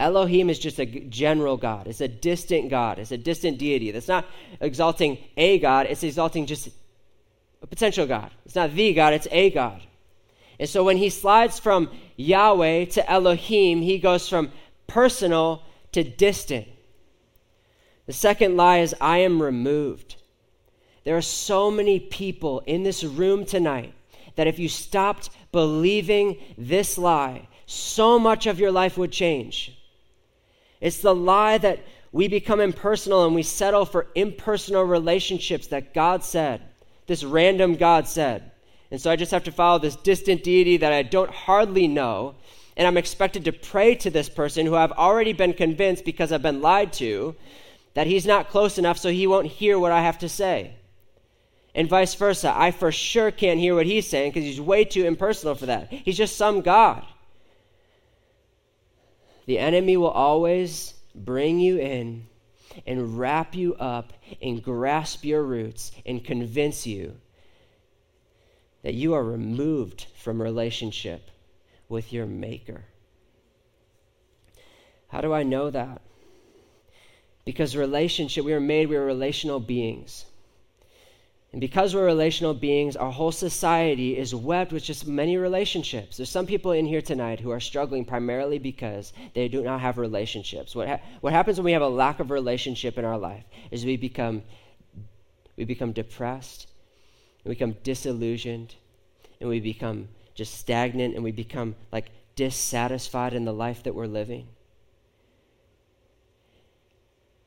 Elohim 0.00 0.50
is 0.50 0.58
just 0.58 0.78
a 0.78 0.86
general 0.86 1.56
God. 1.56 1.86
It's 1.86 2.00
a 2.00 2.08
distant 2.08 2.70
God. 2.70 2.98
It's 2.98 3.12
a 3.12 3.18
distant 3.18 3.58
deity. 3.58 3.90
That's 3.90 4.08
not 4.08 4.26
exalting 4.60 5.18
a 5.36 5.58
God, 5.58 5.86
it's 5.88 6.02
exalting 6.02 6.46
just 6.46 6.68
a 7.62 7.66
potential 7.66 8.06
God. 8.06 8.30
It's 8.44 8.54
not 8.54 8.74
the 8.74 8.92
God, 8.92 9.14
it's 9.14 9.28
a 9.30 9.50
God. 9.50 9.80
And 10.58 10.68
so 10.68 10.84
when 10.84 10.96
he 10.96 11.10
slides 11.10 11.58
from 11.58 11.90
Yahweh 12.16 12.86
to 12.86 13.10
Elohim, 13.10 13.80
he 13.80 13.98
goes 13.98 14.28
from 14.28 14.52
personal 14.86 15.62
to 15.92 16.04
distant. 16.04 16.68
The 18.06 18.12
second 18.12 18.56
lie 18.56 18.78
is, 18.78 18.94
I 19.00 19.18
am 19.18 19.42
removed. 19.42 20.16
There 21.04 21.16
are 21.16 21.22
so 21.22 21.70
many 21.70 21.98
people 21.98 22.60
in 22.66 22.82
this 22.82 23.02
room 23.02 23.44
tonight 23.44 23.94
that 24.36 24.46
if 24.46 24.58
you 24.58 24.68
stopped 24.68 25.30
believing 25.50 26.38
this 26.56 26.96
lie, 26.98 27.48
so 27.66 28.18
much 28.18 28.46
of 28.46 28.58
your 28.58 28.72
life 28.72 28.96
would 28.98 29.12
change. 29.12 29.78
It's 30.82 30.98
the 30.98 31.14
lie 31.14 31.58
that 31.58 31.78
we 32.10 32.26
become 32.26 32.60
impersonal 32.60 33.24
and 33.24 33.34
we 33.34 33.44
settle 33.44 33.86
for 33.86 34.08
impersonal 34.16 34.82
relationships 34.82 35.68
that 35.68 35.94
God 35.94 36.24
said, 36.24 36.60
this 37.06 37.22
random 37.22 37.76
God 37.76 38.08
said. 38.08 38.50
And 38.90 39.00
so 39.00 39.10
I 39.10 39.16
just 39.16 39.30
have 39.30 39.44
to 39.44 39.52
follow 39.52 39.78
this 39.78 39.96
distant 39.96 40.42
deity 40.42 40.76
that 40.78 40.92
I 40.92 41.04
don't 41.04 41.30
hardly 41.30 41.86
know. 41.86 42.34
And 42.76 42.86
I'm 42.86 42.96
expected 42.96 43.44
to 43.44 43.52
pray 43.52 43.94
to 43.96 44.10
this 44.10 44.28
person 44.28 44.66
who 44.66 44.74
I've 44.74 44.92
already 44.92 45.32
been 45.32 45.52
convinced 45.52 46.04
because 46.04 46.32
I've 46.32 46.42
been 46.42 46.60
lied 46.60 46.92
to 46.94 47.36
that 47.94 48.08
he's 48.08 48.26
not 48.26 48.50
close 48.50 48.76
enough 48.76 48.98
so 48.98 49.10
he 49.10 49.26
won't 49.26 49.46
hear 49.46 49.78
what 49.78 49.92
I 49.92 50.02
have 50.02 50.18
to 50.18 50.28
say. 50.28 50.74
And 51.74 51.88
vice 51.88 52.14
versa. 52.14 52.52
I 52.54 52.72
for 52.72 52.90
sure 52.90 53.30
can't 53.30 53.60
hear 53.60 53.74
what 53.74 53.86
he's 53.86 54.08
saying 54.08 54.32
because 54.32 54.44
he's 54.44 54.60
way 54.60 54.84
too 54.84 55.04
impersonal 55.04 55.54
for 55.54 55.66
that. 55.66 55.92
He's 55.92 56.16
just 56.16 56.36
some 56.36 56.60
God. 56.60 57.04
The 59.46 59.58
enemy 59.58 59.96
will 59.96 60.10
always 60.10 60.94
bring 61.14 61.58
you 61.58 61.78
in 61.78 62.26
and 62.86 63.18
wrap 63.18 63.54
you 63.54 63.74
up 63.74 64.12
and 64.40 64.62
grasp 64.62 65.24
your 65.24 65.42
roots 65.42 65.92
and 66.06 66.24
convince 66.24 66.86
you 66.86 67.16
that 68.82 68.94
you 68.94 69.14
are 69.14 69.24
removed 69.24 70.06
from 70.16 70.40
relationship 70.40 71.30
with 71.88 72.12
your 72.12 72.26
Maker. 72.26 72.84
How 75.08 75.20
do 75.20 75.32
I 75.32 75.42
know 75.42 75.70
that? 75.70 76.00
Because 77.44 77.76
relationship, 77.76 78.44
we 78.44 78.54
are 78.54 78.60
made, 78.60 78.88
we 78.88 78.96
are 78.96 79.04
relational 79.04 79.60
beings. 79.60 80.24
And 81.52 81.60
because 81.60 81.94
we're 81.94 82.06
relational 82.06 82.54
beings, 82.54 82.96
our 82.96 83.12
whole 83.12 83.30
society 83.30 84.16
is 84.16 84.34
webbed 84.34 84.72
with 84.72 84.82
just 84.82 85.06
many 85.06 85.36
relationships. 85.36 86.16
There's 86.16 86.30
some 86.30 86.46
people 86.46 86.72
in 86.72 86.86
here 86.86 87.02
tonight 87.02 87.40
who 87.40 87.50
are 87.50 87.60
struggling 87.60 88.06
primarily 88.06 88.58
because 88.58 89.12
they 89.34 89.48
do 89.48 89.62
not 89.62 89.80
have 89.80 89.98
relationships. 89.98 90.74
What, 90.74 90.88
ha- 90.88 91.00
what 91.20 91.34
happens 91.34 91.58
when 91.58 91.66
we 91.66 91.72
have 91.72 91.82
a 91.82 91.88
lack 91.88 92.20
of 92.20 92.30
relationship 92.30 92.96
in 92.96 93.04
our 93.04 93.18
life 93.18 93.44
is 93.70 93.84
we 93.84 93.98
become, 93.98 94.42
we 95.56 95.64
become 95.64 95.92
depressed, 95.92 96.68
we 97.44 97.50
become 97.50 97.76
disillusioned, 97.82 98.74
and 99.38 99.50
we 99.50 99.60
become 99.60 100.08
just 100.34 100.54
stagnant, 100.54 101.14
and 101.14 101.22
we 101.22 101.32
become 101.32 101.74
like 101.92 102.10
dissatisfied 102.34 103.34
in 103.34 103.44
the 103.44 103.52
life 103.52 103.82
that 103.82 103.94
we're 103.94 104.06
living. 104.06 104.48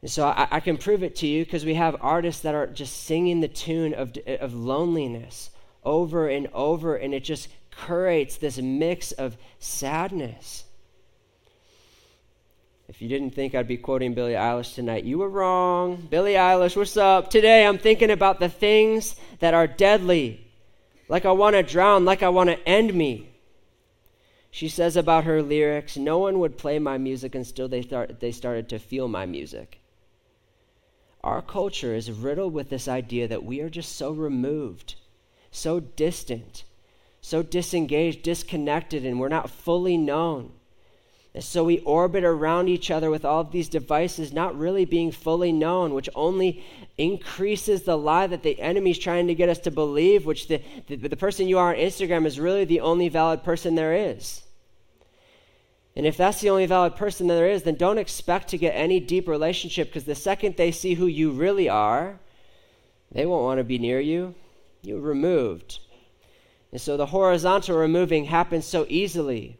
And 0.06 0.12
so 0.12 0.28
I, 0.28 0.48
I 0.52 0.60
can 0.60 0.78
prove 0.78 1.02
it 1.02 1.16
to 1.16 1.28
you 1.28 1.44
because 1.44 1.66
we 1.66 1.74
have 1.74 1.96
artists 2.00 2.44
that 2.44 2.54
are 2.54 2.68
just 2.68 3.06
singing 3.06 3.40
the 3.40 3.48
tune 3.48 3.96
of, 3.96 4.16
of 4.40 4.54
loneliness 4.54 5.50
over 5.84 6.28
and 6.30 6.48
over, 6.54 6.96
and 6.96 7.12
it 7.12 7.24
just 7.24 7.48
creates 7.72 8.38
this 8.38 8.60
mix 8.60 9.14
of 9.14 9.36
sadness. 9.58 10.64
If 12.88 13.02
you 13.02 13.10
didn't 13.10 13.32
think 13.32 13.56
I'd 13.56 13.68
be 13.68 13.78
quoting 13.78 14.14
Billie 14.14 14.34
Eilish 14.34 14.76
tonight, 14.76 15.06
you 15.06 15.18
were 15.18 15.28
wrong. 15.28 16.08
Billie 16.08 16.34
Eilish, 16.34 16.78
what's 16.78 16.98
up? 16.98 17.32
Today 17.32 17.66
I'm 17.66 17.80
thinking 17.80 18.12
about 18.12 18.40
the 18.40 18.48
things 18.48 19.16
that 19.40 19.56
are 19.56 19.66
deadly, 19.66 20.46
like 21.10 21.26
I 21.26 21.32
want 21.32 21.56
to 21.56 21.64
drown, 21.64 22.06
like 22.06 22.22
I 22.22 22.30
want 22.30 22.52
to 22.52 22.70
end 22.70 22.94
me. 22.94 23.32
She 24.52 24.70
says 24.70 24.98
about 24.98 25.24
her 25.24 25.42
lyrics, 25.42 25.98
no 25.98 26.20
one 26.20 26.38
would 26.38 26.60
play 26.60 26.78
my 26.78 27.00
music 27.00 27.34
until 27.34 27.68
they, 27.68 27.82
start, 27.82 28.20
they 28.20 28.32
started 28.32 28.70
to 28.70 28.78
feel 28.78 29.08
my 29.08 29.26
music 29.26 29.80
our 31.26 31.42
culture 31.42 31.96
is 31.96 32.12
riddled 32.12 32.54
with 32.54 32.70
this 32.70 32.88
idea 32.88 33.28
that 33.28 33.44
we 33.44 33.60
are 33.60 33.70
just 33.70 33.96
so 33.96 34.12
removed, 34.12 34.94
so 35.50 35.80
distant, 35.80 36.64
so 37.20 37.42
disengaged, 37.42 38.22
disconnected, 38.22 39.04
and 39.04 39.20
we're 39.20 39.28
not 39.28 39.50
fully 39.50 39.98
known. 39.98 40.52
And 41.34 41.44
so 41.44 41.64
we 41.64 41.80
orbit 41.80 42.24
around 42.24 42.70
each 42.70 42.92
other 42.92 43.10
with 43.10 43.26
all 43.26 43.42
of 43.42 43.52
these 43.52 43.68
devices, 43.68 44.32
not 44.32 44.58
really 44.58 44.86
being 44.86 45.12
fully 45.12 45.52
known, 45.52 45.96
which 45.96 46.10
only 46.14 46.64
increases 46.98 47.82
the 47.82 47.98
lie 47.98 48.28
that 48.28 48.44
the 48.44 48.62
enemy's 48.62 49.00
trying 49.00 49.28
to 49.28 49.36
get 49.36 49.50
us 49.50 49.60
to 49.60 49.72
believe, 49.72 50.26
which 50.26 50.48
the, 50.48 50.62
the, 50.88 50.96
the 50.96 51.18
person 51.18 51.50
you 51.50 51.58
are 51.58 51.74
on 51.74 51.80
Instagram 51.80 52.26
is 52.26 52.40
really 52.40 52.66
the 52.66 52.80
only 52.80 53.10
valid 53.10 53.44
person 53.44 53.74
there 53.74 53.94
is. 53.94 54.45
And 55.96 56.06
if 56.06 56.18
that's 56.18 56.42
the 56.42 56.50
only 56.50 56.66
valid 56.66 56.96
person 56.96 57.28
there 57.28 57.50
is, 57.50 57.64
then 57.64 57.76
don't 57.76 57.98
expect 57.98 58.50
to 58.50 58.58
get 58.58 58.72
any 58.72 59.00
deep 59.00 59.28
relationship 59.28 59.88
because 59.88 60.04
the 60.04 60.16
second 60.16 60.58
they 60.58 60.72
see 60.72 60.96
who 60.96 61.08
you 61.08 61.32
really 61.32 61.70
are, 61.70 62.20
they 63.12 63.26
won't 63.26 63.46
want 63.46 63.60
to 63.60 63.64
be 63.64 63.78
near 63.78 64.00
you. 64.00 64.36
You're 64.82 65.00
removed. 65.00 65.80
And 66.72 66.82
so 66.82 66.98
the 66.98 67.06
horizontal 67.06 67.78
removing 67.78 68.26
happens 68.26 68.66
so 68.66 68.86
easily. 68.90 69.58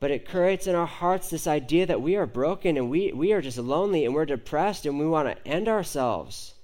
But 0.00 0.10
it 0.10 0.28
creates 0.28 0.66
in 0.66 0.74
our 0.74 0.86
hearts 0.86 1.30
this 1.30 1.46
idea 1.46 1.86
that 1.86 2.02
we 2.02 2.16
are 2.16 2.26
broken 2.26 2.76
and 2.76 2.90
we, 2.90 3.12
we 3.12 3.32
are 3.32 3.40
just 3.40 3.58
lonely 3.58 4.04
and 4.04 4.12
we're 4.12 4.26
depressed 4.26 4.84
and 4.84 4.98
we 4.98 5.06
want 5.06 5.28
to 5.28 5.48
end 5.48 5.68
ourselves. 5.68 6.54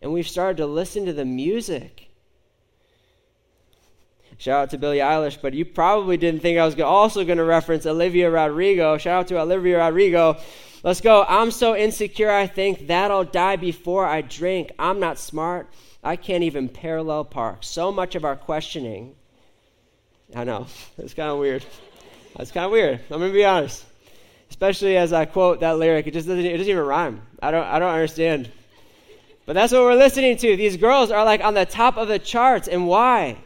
And 0.00 0.12
we've 0.12 0.28
started 0.28 0.56
to 0.58 0.66
listen 0.66 1.04
to 1.06 1.12
the 1.12 1.24
music 1.24 2.05
Shout 4.38 4.62
out 4.62 4.70
to 4.70 4.78
Billie 4.78 4.98
Eilish, 4.98 5.38
but 5.40 5.54
you 5.54 5.64
probably 5.64 6.16
didn't 6.16 6.40
think 6.40 6.58
I 6.58 6.64
was 6.66 6.78
also 6.80 7.24
going 7.24 7.38
to 7.38 7.44
reference 7.44 7.86
Olivia 7.86 8.30
Rodrigo. 8.30 8.98
Shout 8.98 9.20
out 9.20 9.28
to 9.28 9.40
Olivia 9.40 9.78
Rodrigo. 9.78 10.38
Let's 10.82 11.00
go. 11.00 11.24
I'm 11.26 11.50
so 11.50 11.74
insecure, 11.74 12.30
I 12.30 12.46
think 12.46 12.88
that 12.88 13.10
I'll 13.10 13.24
die 13.24 13.56
before 13.56 14.06
I 14.06 14.20
drink. 14.20 14.72
I'm 14.78 15.00
not 15.00 15.18
smart. 15.18 15.68
I 16.04 16.16
can't 16.16 16.44
even 16.44 16.68
parallel 16.68 17.24
park. 17.24 17.58
So 17.62 17.90
much 17.90 18.14
of 18.14 18.24
our 18.24 18.36
questioning, 18.36 19.14
I 20.34 20.44
know, 20.44 20.66
it's 20.98 21.14
kind 21.14 21.30
of 21.30 21.38
weird. 21.38 21.64
It's 22.38 22.52
kind 22.52 22.66
of 22.66 22.72
weird. 22.72 23.00
I'm 23.10 23.18
going 23.18 23.30
to 23.30 23.34
be 23.34 23.44
honest. 23.44 23.84
Especially 24.50 24.96
as 24.96 25.12
I 25.12 25.24
quote 25.24 25.60
that 25.60 25.78
lyric, 25.78 26.06
it 26.06 26.12
just 26.12 26.28
doesn't, 26.28 26.44
it 26.44 26.56
doesn't 26.56 26.70
even 26.70 26.84
rhyme. 26.84 27.22
I 27.42 27.50
don't, 27.50 27.66
I 27.66 27.78
don't 27.78 27.92
understand. 27.92 28.50
But 29.46 29.54
that's 29.54 29.72
what 29.72 29.82
we're 29.82 29.94
listening 29.94 30.36
to. 30.36 30.56
These 30.56 30.76
girls 30.76 31.10
are 31.10 31.24
like 31.24 31.42
on 31.42 31.54
the 31.54 31.64
top 31.64 31.96
of 31.96 32.08
the 32.08 32.18
charts. 32.18 32.68
And 32.68 32.86
why? 32.86 33.38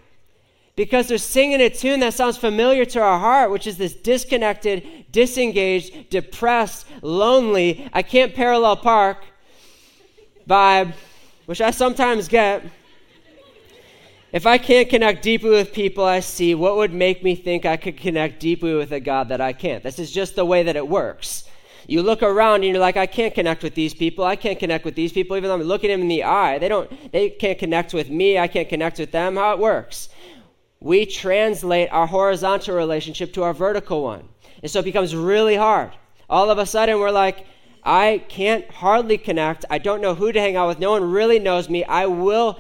Because 0.76 1.09
they're 1.09 1.18
singing 1.18 1.61
a 1.61 1.68
tune 1.68 2.00
that 2.00 2.14
sounds 2.14 2.37
familiar 2.37 2.85
to 2.87 3.00
our 3.00 3.18
heart, 3.18 3.50
which 3.50 3.66
is 3.66 3.76
this 3.76 3.94
disconnected, 3.94 5.06
disengaged, 5.11 6.11
depressed, 6.11 6.87
lonely, 7.02 7.88
I 7.92 8.02
can't 8.02 8.35
parallel 8.35 8.76
park 8.76 9.18
vibe, 10.48 10.94
which 11.46 11.61
I 11.61 11.70
sometimes 11.70 12.28
get. 12.28 12.64
If 14.33 14.46
I 14.46 14.59
can't 14.59 14.88
connect 14.88 15.22
deeply 15.22 15.50
with 15.50 15.72
people 15.72 16.04
I 16.04 16.20
see, 16.20 16.54
what 16.54 16.76
would 16.76 16.92
make 16.92 17.24
me 17.24 17.35
think 17.35 17.66
I 17.66 17.76
could 17.76 17.96
connect 17.96 18.38
deeply 18.38 18.74
with 18.74 18.92
a 18.92 19.00
God 19.00 19.28
that 19.30 19.40
I 19.40 19.52
can't? 19.52 19.83
This 19.83 19.98
is 19.98 20.12
just 20.12 20.37
the 20.37 20.44
way 20.44 20.62
that 20.62 20.76
it 20.76 20.87
works. 20.87 21.44
You 21.88 22.02
look 22.02 22.22
around 22.22 22.56
and 22.62 22.66
you're 22.66 22.78
like, 22.78 22.96
I 22.96 23.06
can't 23.06 23.35
connect 23.35 23.64
with 23.64 23.74
these 23.74 23.92
people. 23.92 24.24
I 24.24 24.37
can't 24.37 24.59
connect 24.59 24.85
with 24.85 24.94
these 24.94 25.12
people, 25.12 25.37
even 25.37 25.48
though 25.48 25.56
I'm 25.56 25.62
looking 25.62 25.90
them 25.90 26.02
in 26.02 26.09
the 26.09 26.22
eye. 26.22 26.59
They 26.59 26.68
don't 26.68 26.88
they 27.11 27.30
can't 27.30 27.59
connect 27.59 27.92
with 27.92 28.09
me. 28.09 28.38
I 28.38 28.46
can't 28.46 28.68
connect 28.68 29.00
with 29.00 29.11
them. 29.11 29.35
How 29.35 29.52
it 29.52 29.59
works 29.59 30.09
we 30.81 31.05
translate 31.07 31.90
our 31.93 32.07
horizontal 32.07 32.75
relationship 32.75 33.33
to 33.35 33.43
our 33.43 33.53
vertical 33.53 34.03
one. 34.03 34.29
And 34.62 34.71
so 34.71 34.81
it 34.81 34.85
becomes 34.85 35.14
really 35.14 35.57
hard. 35.57 35.93
All 36.29 36.51
of 36.51 36.59
a 36.59 36.66
sudden, 36.66 36.99
we're 36.99 37.11
like, 37.11 37.47
I 37.83 38.25
can't 38.29 38.71
hardly 38.71 39.19
connect. 39.19 39.64
I 39.71 39.79
don't 39.79 40.01
know 40.01 40.14
who 40.14 40.33
to 40.33 40.40
hang 40.40 40.57
out 40.57 40.69
with. 40.69 40.79
No 40.79 40.93
one 40.93 41.11
really 41.11 41.38
knows 41.38 41.69
me. 41.69 41.85
I 41.85 42.07
will 42.07 42.59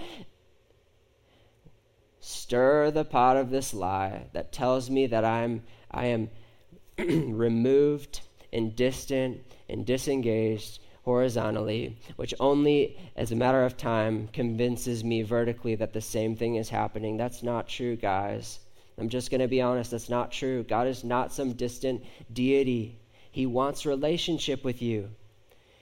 stir 2.20 2.90
the 2.90 3.04
pot 3.04 3.36
of 3.36 3.50
this 3.50 3.72
lie 3.72 4.26
that 4.32 4.52
tells 4.52 4.90
me 4.90 5.06
that 5.06 5.24
I'm 5.24 5.62
I 5.90 6.06
am 6.06 6.30
removed 6.98 8.20
and 8.52 8.74
distant 8.74 9.40
and 9.68 9.86
disengaged 9.86 10.79
horizontally, 11.02 11.96
which 12.16 12.34
only, 12.40 12.98
as 13.16 13.32
a 13.32 13.36
matter 13.36 13.64
of 13.64 13.76
time, 13.76 14.28
convinces 14.32 15.02
me 15.02 15.22
vertically 15.22 15.74
that 15.74 15.92
the 15.92 16.00
same 16.00 16.36
thing 16.36 16.56
is 16.56 16.68
happening. 16.68 17.16
That's 17.16 17.42
not 17.42 17.68
true, 17.68 17.96
guys. 17.96 18.60
I'm 18.98 19.08
just 19.08 19.30
going 19.30 19.40
to 19.40 19.48
be 19.48 19.62
honest, 19.62 19.92
that's 19.92 20.10
not 20.10 20.30
true. 20.30 20.62
God 20.62 20.86
is 20.86 21.04
not 21.04 21.32
some 21.32 21.54
distant 21.54 22.04
deity. 22.32 22.98
He 23.30 23.46
wants 23.46 23.86
relationship 23.86 24.62
with 24.62 24.82
you. 24.82 25.10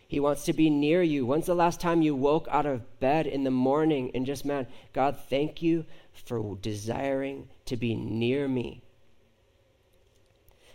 He 0.07 0.21
wants 0.21 0.45
to 0.45 0.53
be 0.53 0.71
near 0.71 1.03
you. 1.03 1.27
When's 1.27 1.47
the 1.47 1.55
last 1.55 1.81
time 1.81 2.01
you 2.01 2.15
woke 2.15 2.47
out 2.51 2.65
of 2.65 3.01
bed 3.01 3.27
in 3.27 3.45
the 3.45 3.51
morning 3.51 4.11
and 4.15 4.25
just, 4.25 4.45
man, 4.45 4.67
God, 4.95 5.19
thank 5.29 5.61
you 5.61 5.85
for 6.13 6.57
desiring 6.63 7.49
to 7.67 7.77
be 7.77 7.95
near 7.95 8.49
me? 8.49 8.83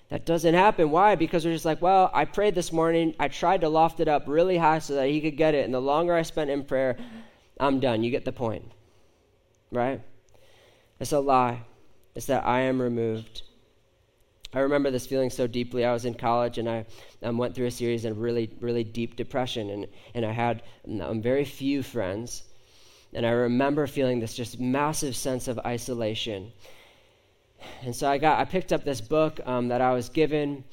That 0.09 0.25
doesn't 0.25 0.53
happen. 0.53 0.91
Why? 0.91 1.15
Because 1.15 1.45
we're 1.45 1.53
just 1.53 1.65
like, 1.65 1.81
well, 1.81 2.11
I 2.13 2.25
prayed 2.25 2.55
this 2.55 2.71
morning. 2.71 3.15
I 3.19 3.29
tried 3.29 3.61
to 3.61 3.69
loft 3.69 3.99
it 3.99 4.07
up 4.07 4.23
really 4.27 4.57
high 4.57 4.79
so 4.79 4.95
that 4.95 5.07
he 5.07 5.21
could 5.21 5.37
get 5.37 5.55
it. 5.55 5.65
And 5.65 5.73
the 5.73 5.81
longer 5.81 6.13
I 6.13 6.21
spent 6.21 6.49
in 6.49 6.63
prayer, 6.63 6.97
I'm 7.59 7.79
done. 7.79 8.03
You 8.03 8.11
get 8.11 8.25
the 8.25 8.31
point. 8.31 8.71
Right? 9.71 10.01
It's 10.99 11.13
a 11.13 11.19
lie. 11.19 11.61
It's 12.15 12.27
that 12.27 12.45
I 12.45 12.61
am 12.61 12.81
removed. 12.81 13.43
I 14.53 14.59
remember 14.59 14.91
this 14.91 15.07
feeling 15.07 15.31
so 15.31 15.47
deeply. 15.47 15.83
I 15.83 15.93
was 15.93 16.05
in 16.05 16.13
college 16.13 16.59
and 16.59 16.69
I 16.69 16.85
um, 17.23 17.39
went 17.39 17.55
through 17.55 17.65
a 17.65 17.71
series 17.71 18.05
of 18.05 18.19
really, 18.19 18.51
really 18.59 18.83
deep 18.83 19.15
depression. 19.15 19.69
And, 19.71 19.87
and 20.13 20.25
I 20.25 20.31
had 20.31 20.61
um, 21.01 21.21
very 21.21 21.43
few 21.43 21.81
friends. 21.81 22.43
And 23.13 23.25
I 23.25 23.31
remember 23.31 23.87
feeling 23.87 24.19
this 24.19 24.35
just 24.35 24.59
massive 24.59 25.15
sense 25.15 25.47
of 25.47 25.57
isolation. 25.59 26.51
And 27.84 27.95
so 27.95 28.10
I 28.10 28.17
got 28.17 28.39
I 28.39 28.45
picked 28.45 28.73
up 28.73 28.84
this 28.84 29.02
book 29.02 29.39
um, 29.45 29.69
that 29.69 29.82
I 29.82 29.93
was 29.93 30.10
given. 30.10 30.63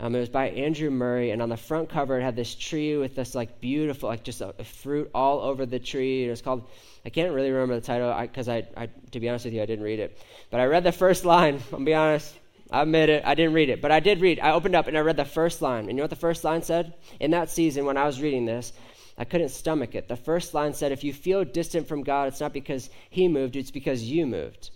Um, 0.00 0.14
it 0.14 0.20
was 0.20 0.28
by 0.28 0.50
Andrew 0.50 0.90
Murray, 0.90 1.32
and 1.32 1.42
on 1.42 1.48
the 1.48 1.56
front 1.56 1.88
cover 1.88 2.18
it 2.18 2.22
had 2.22 2.36
this 2.36 2.54
tree 2.54 2.96
with 2.96 3.16
this 3.16 3.34
like 3.34 3.60
beautiful, 3.60 4.08
like 4.08 4.22
just 4.22 4.40
a, 4.40 4.54
a 4.58 4.64
fruit 4.64 5.10
all 5.14 5.40
over 5.40 5.66
the 5.66 5.78
tree. 5.80 6.26
It 6.26 6.30
was 6.30 6.40
called 6.40 6.68
I 7.04 7.10
can't 7.10 7.32
really 7.32 7.50
remember 7.50 7.74
the 7.74 7.86
title 7.86 8.14
because 8.20 8.48
I, 8.48 8.68
I, 8.76 8.82
I, 8.82 8.88
to 9.12 9.20
be 9.20 9.28
honest 9.28 9.46
with 9.46 9.54
you, 9.54 9.62
I 9.62 9.66
didn't 9.66 9.84
read 9.84 9.98
it. 9.98 10.18
But 10.50 10.60
I 10.60 10.66
read 10.66 10.84
the 10.84 10.92
first 10.92 11.24
line. 11.24 11.60
I'll 11.72 11.80
be 11.80 11.94
honest. 11.94 12.34
I 12.70 12.82
admit 12.82 13.08
it. 13.08 13.24
I 13.24 13.34
didn't 13.34 13.54
read 13.54 13.70
it, 13.70 13.80
but 13.80 13.90
I 13.90 14.00
did 14.00 14.20
read. 14.20 14.40
I 14.40 14.50
opened 14.50 14.74
up 14.74 14.88
and 14.88 14.98
I 14.98 15.00
read 15.00 15.16
the 15.16 15.24
first 15.24 15.62
line. 15.62 15.84
And 15.84 15.88
you 15.88 15.94
know 15.94 16.02
what 16.02 16.10
the 16.10 16.16
first 16.16 16.44
line 16.44 16.62
said? 16.62 16.92
In 17.18 17.30
that 17.30 17.50
season, 17.50 17.86
when 17.86 17.96
I 17.96 18.04
was 18.04 18.20
reading 18.20 18.44
this, 18.44 18.74
I 19.16 19.24
couldn't 19.24 19.48
stomach 19.48 19.94
it. 19.94 20.06
The 20.06 20.16
first 20.16 20.52
line 20.52 20.74
said, 20.74 20.92
"If 20.92 21.02
you 21.02 21.12
feel 21.12 21.44
distant 21.44 21.88
from 21.88 22.02
God, 22.02 22.28
it's 22.28 22.40
not 22.40 22.52
because 22.52 22.90
He 23.08 23.26
moved; 23.26 23.56
it's 23.56 23.70
because 23.70 24.04
you 24.04 24.26
moved." 24.26 24.70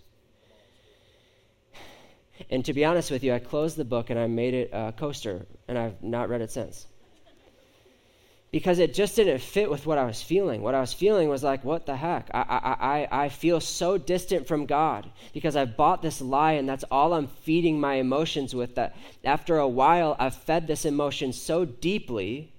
And 2.49 2.63
to 2.65 2.73
be 2.73 2.85
honest 2.85 3.11
with 3.11 3.23
you, 3.23 3.33
I 3.33 3.39
closed 3.39 3.77
the 3.77 3.85
book 3.85 4.09
and 4.09 4.19
I 4.19 4.27
made 4.27 4.53
it 4.53 4.69
a 4.73 4.93
coaster, 4.95 5.45
and 5.67 5.77
I've 5.77 6.01
not 6.03 6.29
read 6.29 6.41
it 6.41 6.51
since. 6.51 6.87
because 8.51 8.77
it 8.77 8.93
just 8.93 9.15
didn't 9.15 9.39
fit 9.39 9.67
with 9.67 9.87
what 9.87 9.97
I 9.97 10.05
was 10.05 10.21
feeling. 10.21 10.61
What 10.61 10.75
I 10.75 10.79
was 10.79 10.93
feeling 10.93 11.27
was 11.27 11.43
like, 11.43 11.65
what 11.65 11.87
the 11.87 11.95
heck? 11.95 12.29
I, 12.35 13.07
I, 13.11 13.23
I, 13.23 13.29
feel 13.29 13.59
so 13.59 13.97
distant 13.97 14.47
from 14.47 14.67
God 14.67 15.09
because 15.33 15.55
I've 15.55 15.75
bought 15.75 16.03
this 16.03 16.21
lie 16.21 16.51
and 16.51 16.69
that's 16.69 16.83
all 16.91 17.13
I'm 17.13 17.25
feeding 17.25 17.79
my 17.79 17.95
emotions 17.95 18.53
with. 18.53 18.75
That 18.75 18.95
after 19.23 19.57
a 19.57 19.67
while, 19.67 20.15
I've 20.19 20.35
fed 20.35 20.67
this 20.67 20.85
emotion 20.85 21.33
so 21.33 21.65
deeply 21.65 22.53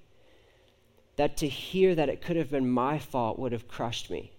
that 1.15 1.37
to 1.37 1.49
hear 1.49 1.95
that 1.95 2.09
it 2.09 2.21
could 2.21 2.35
have 2.35 2.51
been 2.51 2.69
my 2.69 2.99
fault 2.99 3.39
would 3.39 3.53
have 3.53 3.69
crushed 3.69 4.11
me. 4.11 4.33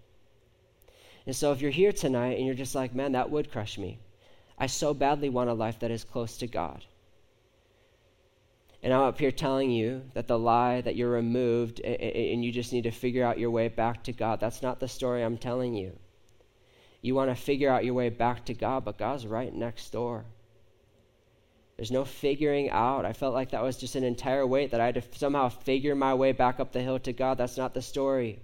And 1.25 1.34
so 1.34 1.53
if 1.53 1.62
you're 1.62 1.71
here 1.71 1.93
tonight 1.93 2.38
and 2.38 2.45
you're 2.45 2.53
just 2.53 2.75
like, 2.75 2.93
man, 2.93 3.13
that 3.13 3.31
would 3.31 3.51
crush 3.51 3.77
me, 3.77 3.97
I 4.58 4.68
so 4.68 4.94
badly 4.94 5.30
want 5.30 5.50
a 5.50 5.54
life 5.54 5.80
that 5.80 5.91
is 5.91 6.04
close 6.04 6.38
to 6.38 6.48
God. 6.48 6.86
And 8.82 8.94
I'm 8.94 9.02
up 9.02 9.20
here 9.20 9.32
telling 9.32 9.72
you 9.72 10.04
that 10.13 10.28
the 10.28 10.38
lie 10.38 10.82
that 10.82 10.96
you're 10.96 11.10
removed 11.10 11.80
and 11.80 12.46
you 12.46 12.52
just 12.52 12.72
need 12.72 12.84
to 12.84 12.91
figure 12.91 13.26
out 13.26 13.39
your 13.39 13.50
way 13.50 13.68
back 13.68 14.04
to 14.04 14.13
God. 14.13 14.39
That's 14.39 14.62
not 14.62 14.80
the 14.80 14.88
story 14.88 15.24
I'm 15.24 15.38
telling 15.38 15.74
you. 15.74 15.98
You 17.02 17.15
want 17.15 17.30
to 17.32 17.36
figure 17.36 17.70
out 17.70 17.84
your 17.84 17.96
way 17.96 18.10
back 18.10 18.46
to 18.46 18.54
God, 18.54 18.86
but 18.86 18.98
God's 18.98 19.26
right 19.26 19.54
next 19.54 19.89
door. 19.91 20.26
There's 21.78 21.91
no 21.91 22.06
figuring 22.06 22.70
out. 22.70 23.06
I 23.06 23.13
felt 23.13 23.34
like 23.34 23.52
that 23.52 23.63
was 23.63 23.78
just 23.78 23.96
an 23.96 24.04
entire 24.04 24.48
weight 24.48 24.72
that 24.72 24.80
I 24.80 24.86
had 24.86 24.96
to 24.96 25.04
somehow 25.18 25.50
figure 25.50 25.96
my 25.96 26.13
way 26.13 26.32
back 26.32 26.60
up 26.60 26.72
the 26.72 26.82
hill 26.82 27.00
to 27.00 27.12
God. 27.12 27.38
That's 27.38 27.58
not 27.58 27.74
the 27.74 27.82
story. 27.82 28.39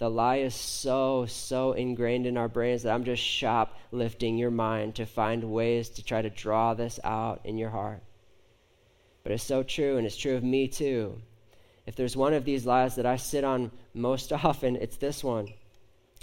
The 0.00 0.08
lie 0.08 0.38
is 0.38 0.54
so, 0.54 1.26
so 1.26 1.72
ingrained 1.72 2.24
in 2.24 2.38
our 2.38 2.48
brains 2.48 2.84
that 2.84 2.94
I'm 2.94 3.04
just 3.04 3.22
shoplifting 3.22 4.38
your 4.38 4.50
mind 4.50 4.94
to 4.94 5.04
find 5.04 5.52
ways 5.52 5.90
to 5.90 6.02
try 6.02 6.22
to 6.22 6.30
draw 6.30 6.72
this 6.72 6.98
out 7.04 7.42
in 7.44 7.58
your 7.58 7.68
heart. 7.68 8.02
But 9.22 9.32
it's 9.32 9.44
so 9.44 9.62
true, 9.62 9.98
and 9.98 10.06
it's 10.06 10.16
true 10.16 10.36
of 10.36 10.42
me 10.42 10.68
too. 10.68 11.20
If 11.84 11.96
there's 11.96 12.16
one 12.16 12.32
of 12.32 12.46
these 12.46 12.64
lies 12.64 12.96
that 12.96 13.04
I 13.04 13.16
sit 13.16 13.44
on 13.44 13.72
most 13.92 14.32
often, 14.44 14.76
it's 14.76 14.96
this 14.96 15.22
one. 15.22 15.48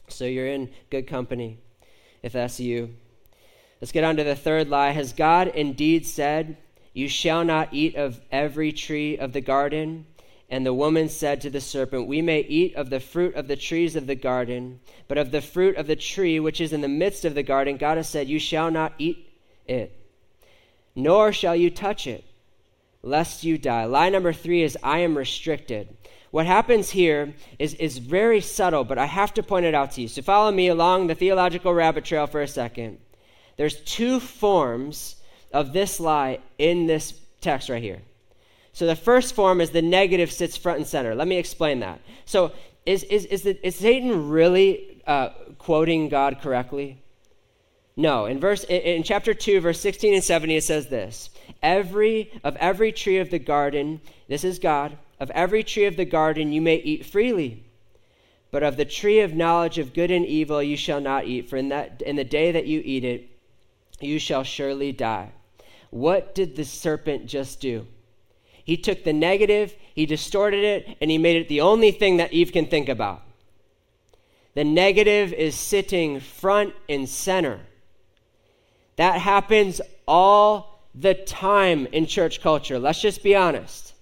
So 0.08 0.26
you're 0.26 0.48
in 0.48 0.72
good 0.90 1.06
company 1.06 1.60
if 2.24 2.34
that's 2.34 2.60
you. 2.60 2.96
Let's 3.80 3.92
get 3.92 4.04
on 4.04 4.18
to 4.18 4.24
the 4.24 4.36
third 4.36 4.70
lie. 4.70 4.90
Has 4.90 5.14
God 5.14 5.50
indeed 5.50 6.08
said, 6.08 6.58
You 6.94 7.08
shall 7.08 7.46
not 7.46 7.76
eat 7.76 7.96
of 7.96 8.20
every 8.32 8.72
tree 8.72 9.20
of 9.20 9.34
the 9.34 9.42
garden? 9.42 10.08
And 10.50 10.66
the 10.66 10.74
woman 10.74 11.10
said 11.10 11.42
to 11.42 11.50
the 11.50 11.60
serpent, 11.60 12.08
We 12.08 12.22
may 12.22 12.40
eat 12.40 12.76
of 12.76 12.90
the 12.90 13.02
fruit 13.02 13.36
of 13.36 13.48
the 13.48 13.58
trees 13.58 13.96
of 13.96 14.08
the 14.08 14.16
garden, 14.16 14.80
but 15.08 15.18
of 15.18 15.32
the 15.32 15.42
fruit 15.42 15.76
of 15.76 15.88
the 15.88 15.96
tree 15.96 16.40
which 16.40 16.62
is 16.62 16.72
in 16.72 16.82
the 16.82 16.88
midst 16.88 17.26
of 17.26 17.36
the 17.36 17.44
garden, 17.44 17.78
God 17.78 17.98
has 17.98 18.08
said, 18.08 18.30
You 18.30 18.40
shall 18.40 18.72
not 18.72 18.94
eat 18.98 19.30
it, 19.66 19.92
nor 20.96 21.34
shall 21.34 21.56
you 21.56 21.70
touch 21.70 22.08
it 22.08 22.24
lest 23.04 23.44
you 23.44 23.58
die. 23.58 23.86
Lie 23.86 24.10
number 24.10 24.34
three 24.34 24.64
is 24.64 24.78
I 24.84 25.00
am 25.00 25.18
restricted. 25.18 25.96
What 26.32 26.46
happens 26.46 26.90
here 26.90 27.34
is, 27.58 27.74
is 27.76 27.98
very 27.98 28.42
subtle, 28.42 28.84
but 28.84 28.98
I 28.98 29.06
have 29.06 29.34
to 29.36 29.44
point 29.44 29.66
it 29.66 29.74
out 29.74 29.92
to 29.92 30.02
you. 30.02 30.08
So 30.08 30.22
follow 30.22 30.52
me 30.52 30.68
along 30.68 31.08
the 31.08 31.16
theological 31.16 31.74
rabbit 31.74 32.06
trail 32.06 32.28
for 32.28 32.42
a 32.42 32.48
second. 32.48 33.00
There's 33.56 33.82
two 33.82 34.20
forms 34.20 35.16
of 35.54 35.74
this 35.74 36.00
lie 36.00 36.40
in 36.58 36.86
this 36.86 37.14
text 37.42 37.70
right 37.70 37.82
here. 37.82 38.02
So 38.78 38.86
the 38.86 38.96
first 38.96 39.34
form 39.34 39.60
is 39.60 39.72
the 39.72 39.82
negative 39.82 40.32
sits 40.32 40.56
front 40.56 40.78
and 40.78 40.86
center. 40.86 41.16
Let 41.16 41.28
me 41.28 41.38
explain 41.38 41.80
that. 41.80 42.00
So 42.26 42.52
is, 42.86 43.02
is, 43.06 43.26
is, 43.26 43.42
the, 43.42 43.66
is 43.66 43.76
Satan 43.76 44.30
really 44.30 45.02
uh, 45.08 45.30
quoting 45.58 46.10
God 46.10 46.42
correctly? 46.44 47.02
No. 47.96 48.28
In 48.28 48.40
verse 48.40 48.66
in, 48.66 49.02
chapter 49.02 49.34
2, 49.34 49.62
verse 49.62 49.80
16 49.80 50.14
and 50.14 50.24
17, 50.24 50.58
it 50.58 50.64
says 50.64 50.90
this 50.90 51.32
every 51.64 52.32
of 52.44 52.56
every 52.58 52.92
tree 52.92 53.18
of 53.18 53.32
the 53.32 53.40
garden, 53.40 54.00
this 54.28 54.44
is 54.44 54.60
God, 54.60 54.96
of 55.20 55.32
every 55.32 55.64
tree 55.64 55.86
of 55.86 55.98
the 55.98 56.06
garden 56.06 56.54
you 56.54 56.62
may 56.62 56.76
eat 56.76 57.04
freely. 57.04 57.64
But 58.52 58.62
of 58.62 58.78
the 58.78 58.86
tree 58.86 59.22
of 59.22 59.34
knowledge 59.34 59.80
of 59.80 59.96
good 59.96 60.12
and 60.12 60.24
evil 60.24 60.62
you 60.62 60.78
shall 60.78 61.02
not 61.02 61.26
eat, 61.26 61.50
for 61.50 61.58
in 61.58 61.70
that 61.70 62.04
in 62.04 62.16
the 62.16 62.24
day 62.24 62.52
that 62.52 62.68
you 62.68 62.84
eat 62.86 63.04
it, 63.04 63.28
you 64.00 64.20
shall 64.20 64.44
surely 64.44 64.92
die. 64.92 65.32
What 65.90 66.36
did 66.36 66.56
the 66.56 66.64
serpent 66.64 67.26
just 67.26 67.60
do? 67.60 67.88
He 68.68 68.76
took 68.76 69.06
the 69.06 69.14
negative, 69.14 69.74
he 69.96 70.06
distorted 70.06 70.62
it, 70.62 70.98
and 71.00 71.10
he 71.10 71.18
made 71.18 71.38
it 71.38 71.48
the 71.48 71.62
only 71.62 71.92
thing 71.92 72.18
that 72.18 72.34
Eve 72.34 72.52
can 72.52 72.66
think 72.66 72.90
about. 72.90 73.24
The 74.56 74.66
negative 74.66 75.32
is 75.32 75.56
sitting 75.56 76.20
front 76.20 76.74
and 76.90 77.08
center. 77.08 77.62
That 78.98 79.22
happens 79.22 79.80
all 80.06 80.84
the 80.94 81.14
time 81.14 81.88
in 81.94 82.08
church 82.08 82.42
culture. 82.42 82.78
Let's 82.78 83.00
just 83.00 83.24
be 83.24 83.38
honest. 83.38 83.94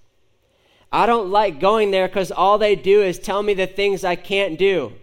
I 0.91 1.05
don't 1.05 1.29
like 1.29 1.59
going 1.59 1.91
there 1.91 2.07
because 2.07 2.31
all 2.31 2.57
they 2.57 2.75
do 2.75 3.03
is 3.03 3.19
tell 3.19 3.43
me 3.43 3.53
the 3.53 3.67
things 3.67 4.03
I 4.03 4.15
can't 4.15 4.57
do. 4.57 4.93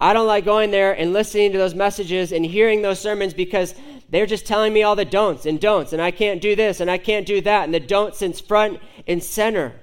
I 0.00 0.12
don't 0.12 0.26
like 0.26 0.44
going 0.44 0.70
there 0.70 0.92
and 0.92 1.12
listening 1.12 1.52
to 1.52 1.58
those 1.58 1.74
messages 1.74 2.32
and 2.32 2.44
hearing 2.44 2.82
those 2.82 3.00
sermons 3.00 3.32
because 3.32 3.74
they're 4.10 4.26
just 4.26 4.46
telling 4.46 4.72
me 4.72 4.82
all 4.82 4.94
the 4.94 5.04
don'ts 5.04 5.46
and 5.46 5.60
don'ts, 5.60 5.92
and 5.92 6.02
I 6.02 6.10
can't 6.10 6.40
do 6.40 6.54
this 6.54 6.80
and 6.80 6.90
I 6.90 6.98
can't 6.98 7.26
do 7.26 7.40
that, 7.40 7.64
and 7.64 7.74
the 7.74 7.80
don'ts 7.80 8.22
in 8.22 8.32
front 8.32 8.78
and 9.06 9.22
center. 9.22 9.74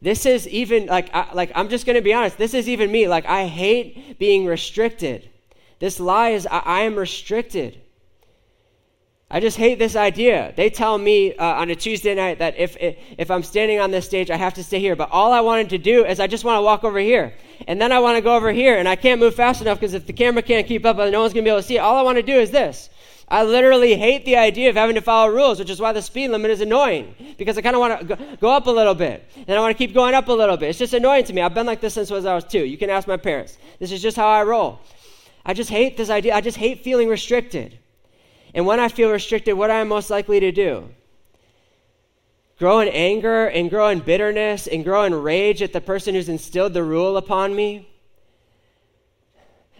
This 0.00 0.26
is 0.26 0.46
even 0.48 0.86
like 0.86 1.14
I, 1.14 1.32
like 1.32 1.52
I'm 1.54 1.68
just 1.68 1.86
going 1.86 1.96
to 1.96 2.02
be 2.02 2.12
honest. 2.12 2.38
This 2.38 2.54
is 2.54 2.68
even 2.68 2.90
me. 2.90 3.08
Like 3.08 3.26
I 3.26 3.46
hate 3.46 4.18
being 4.18 4.46
restricted. 4.46 5.30
This 5.78 6.00
lie 6.00 6.30
is 6.30 6.46
I, 6.46 6.58
I 6.58 6.80
am 6.82 6.96
restricted. 6.96 7.80
I 9.28 9.40
just 9.40 9.56
hate 9.56 9.80
this 9.80 9.96
idea. 9.96 10.54
They 10.56 10.70
tell 10.70 10.96
me 10.96 11.34
uh, 11.34 11.44
on 11.44 11.68
a 11.70 11.74
Tuesday 11.74 12.14
night 12.14 12.38
that 12.38 12.56
if, 12.58 12.76
if 12.80 13.28
I'm 13.28 13.42
standing 13.42 13.80
on 13.80 13.90
this 13.90 14.06
stage, 14.06 14.30
I 14.30 14.36
have 14.36 14.54
to 14.54 14.62
stay 14.62 14.78
here. 14.78 14.94
But 14.94 15.10
all 15.10 15.32
I 15.32 15.40
wanted 15.40 15.70
to 15.70 15.78
do 15.78 16.04
is 16.04 16.20
I 16.20 16.28
just 16.28 16.44
want 16.44 16.58
to 16.58 16.62
walk 16.62 16.84
over 16.84 17.00
here. 17.00 17.34
And 17.66 17.80
then 17.80 17.90
I 17.90 17.98
want 17.98 18.16
to 18.16 18.20
go 18.20 18.36
over 18.36 18.52
here, 18.52 18.78
and 18.78 18.88
I 18.88 18.94
can't 18.94 19.18
move 19.18 19.34
fast 19.34 19.60
enough 19.60 19.80
because 19.80 19.94
if 19.94 20.06
the 20.06 20.12
camera 20.12 20.42
can't 20.42 20.66
keep 20.66 20.86
up, 20.86 20.96
no 20.96 21.20
one's 21.20 21.32
going 21.32 21.42
to 21.44 21.48
be 21.48 21.50
able 21.50 21.60
to 21.60 21.66
see 21.66 21.76
it. 21.76 21.80
All 21.80 21.96
I 21.96 22.02
want 22.02 22.18
to 22.18 22.22
do 22.22 22.34
is 22.34 22.52
this. 22.52 22.88
I 23.28 23.42
literally 23.42 23.96
hate 23.96 24.24
the 24.24 24.36
idea 24.36 24.70
of 24.70 24.76
having 24.76 24.94
to 24.94 25.00
follow 25.00 25.32
rules, 25.32 25.58
which 25.58 25.70
is 25.70 25.80
why 25.80 25.92
the 25.92 26.02
speed 26.02 26.28
limit 26.28 26.52
is 26.52 26.60
annoying. 26.60 27.12
Because 27.36 27.58
I 27.58 27.62
kind 27.62 27.74
of 27.74 27.80
want 27.80 28.06
to 28.06 28.36
go 28.40 28.50
up 28.50 28.68
a 28.68 28.70
little 28.70 28.94
bit, 28.94 29.28
and 29.34 29.58
I 29.58 29.60
want 29.60 29.76
to 29.76 29.78
keep 29.78 29.92
going 29.92 30.14
up 30.14 30.28
a 30.28 30.32
little 30.32 30.56
bit. 30.56 30.68
It's 30.68 30.78
just 30.78 30.94
annoying 30.94 31.24
to 31.24 31.32
me. 31.32 31.42
I've 31.42 31.54
been 31.54 31.66
like 31.66 31.80
this 31.80 31.94
since 31.94 32.12
I 32.12 32.32
was 32.32 32.44
two. 32.44 32.64
You 32.64 32.78
can 32.78 32.90
ask 32.90 33.08
my 33.08 33.16
parents. 33.16 33.58
This 33.80 33.90
is 33.90 34.00
just 34.00 34.16
how 34.16 34.28
I 34.28 34.44
roll. 34.44 34.78
I 35.44 35.52
just 35.52 35.70
hate 35.70 35.96
this 35.96 36.10
idea. 36.10 36.36
I 36.36 36.40
just 36.40 36.58
hate 36.58 36.84
feeling 36.84 37.08
restricted. 37.08 37.80
And 38.56 38.64
when 38.64 38.80
I 38.80 38.88
feel 38.88 39.10
restricted, 39.10 39.54
what 39.54 39.70
am 39.70 39.76
I 39.76 39.84
most 39.84 40.08
likely 40.08 40.40
to 40.40 40.50
do? 40.50 40.88
Grow 42.58 42.80
in 42.80 42.88
anger 42.88 43.48
and 43.48 43.68
grow 43.68 43.88
in 43.88 44.00
bitterness 44.00 44.66
and 44.66 44.82
grow 44.82 45.04
in 45.04 45.14
rage 45.14 45.60
at 45.60 45.74
the 45.74 45.80
person 45.82 46.14
who's 46.14 46.30
instilled 46.30 46.72
the 46.72 46.82
rule 46.82 47.18
upon 47.18 47.54
me? 47.54 47.86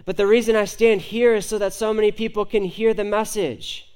But 0.05 0.19
the 0.19 0.27
reason 0.27 0.57
I 0.57 0.67
stand 0.67 1.01
here 1.01 1.35
is 1.35 1.47
so 1.47 1.57
that 1.57 1.73
so 1.73 1.95
many 1.95 2.13
people 2.13 2.45
can 2.45 2.65
hear 2.65 2.93
the 2.93 3.03
message. 3.03 3.91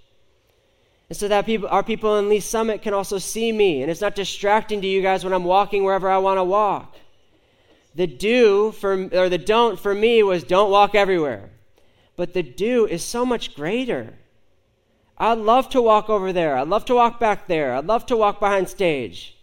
And 1.11 1.17
so 1.17 1.29
that 1.29 1.45
people, 1.45 1.69
our 1.69 1.83
people 1.83 2.17
in 2.17 2.31
Lee 2.31 2.41
Summit 2.41 2.81
can 2.81 2.95
also 2.95 3.19
see 3.19 3.53
me. 3.53 3.83
And 3.83 3.91
it's 3.91 4.01
not 4.01 4.15
distracting 4.15 4.81
to 4.81 4.87
you 4.87 5.03
guys 5.03 5.25
when 5.25 5.35
I'm 5.35 5.45
walking 5.45 5.85
wherever 5.85 6.09
I 6.09 6.17
want 6.17 6.39
to 6.39 6.45
walk. 6.45 6.97
The 7.95 8.07
do 8.07 8.73
for, 8.73 9.11
or 9.13 9.29
the 9.29 9.37
don't 9.37 9.79
for 9.79 9.95
me 9.95 10.23
was 10.23 10.43
don't 10.43 10.71
walk 10.71 10.95
everywhere. 10.95 11.51
But 12.17 12.33
the 12.33 12.43
do 12.43 12.87
is 12.87 13.05
so 13.05 13.27
much 13.27 13.55
greater. 13.55 14.15
I'd 15.21 15.37
love 15.37 15.69
to 15.71 15.83
walk 15.83 16.09
over 16.09 16.33
there. 16.33 16.57
I'd 16.57 16.69
love 16.69 16.87
to 16.87 16.95
walk 16.95 17.21
back 17.21 17.47
there. 17.47 17.75
I'd 17.75 17.85
love 17.85 18.07
to 18.07 18.17
walk 18.17 18.41
behind 18.41 18.71
stage. 18.71 19.37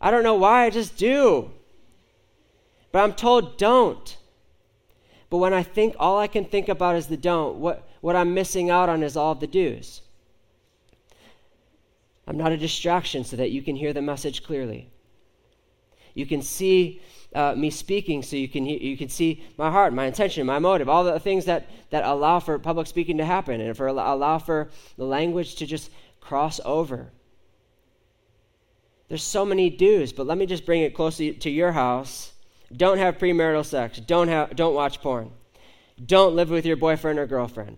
I 0.00 0.10
don't 0.10 0.22
know 0.22 0.36
why, 0.36 0.64
I 0.64 0.70
just 0.70 0.96
do. 0.96 1.50
But 2.92 3.04
I'm 3.04 3.12
told 3.12 3.58
don't. 3.58 4.16
But 5.28 5.36
when 5.36 5.52
I 5.52 5.62
think, 5.62 5.96
all 5.98 6.18
I 6.18 6.28
can 6.28 6.46
think 6.46 6.70
about 6.70 6.96
is 6.96 7.08
the 7.08 7.16
don't. 7.18 7.58
What, 7.58 7.86
what 8.00 8.16
I'm 8.16 8.32
missing 8.32 8.70
out 8.70 8.88
on 8.88 9.02
is 9.02 9.18
all 9.18 9.34
the 9.34 9.46
do's. 9.46 10.00
I'm 12.26 12.38
not 12.38 12.52
a 12.52 12.56
distraction 12.56 13.22
so 13.22 13.36
that 13.36 13.50
you 13.50 13.60
can 13.60 13.76
hear 13.76 13.92
the 13.92 14.00
message 14.00 14.44
clearly. 14.44 14.88
You 16.14 16.24
can 16.24 16.40
see 16.40 17.02
uh, 17.34 17.54
me 17.54 17.70
speaking 17.70 18.22
so 18.22 18.36
you 18.36 18.48
can, 18.48 18.64
you 18.66 18.96
can 18.96 19.08
see 19.08 19.44
my 19.58 19.70
heart, 19.70 19.92
my 19.92 20.06
intention, 20.06 20.46
my 20.46 20.58
motive, 20.58 20.88
all 20.88 21.04
the 21.04 21.20
things 21.20 21.44
that, 21.46 21.68
that 21.90 22.04
allow 22.04 22.40
for 22.40 22.58
public 22.58 22.86
speaking 22.86 23.18
to 23.18 23.24
happen 23.24 23.60
and 23.60 23.76
for 23.76 23.86
allow 23.88 24.38
for 24.38 24.70
the 24.96 25.04
language 25.04 25.56
to 25.56 25.66
just 25.66 25.90
cross 26.20 26.60
over. 26.64 27.10
There's 29.08 29.22
so 29.22 29.44
many 29.44 29.70
do's, 29.70 30.12
but 30.12 30.26
let 30.26 30.38
me 30.38 30.46
just 30.46 30.66
bring 30.66 30.82
it 30.82 30.94
closely 30.94 31.32
to 31.32 31.50
your 31.50 31.72
house. 31.72 32.32
Don't 32.76 32.98
have 32.98 33.18
premarital 33.18 33.64
sex. 33.64 34.00
Don't, 34.00 34.28
have, 34.28 34.56
don't 34.56 34.74
watch 34.74 35.00
porn. 35.00 35.30
Don't 36.04 36.34
live 36.34 36.50
with 36.50 36.66
your 36.66 36.76
boyfriend 36.76 37.18
or 37.18 37.26
girlfriend. 37.26 37.76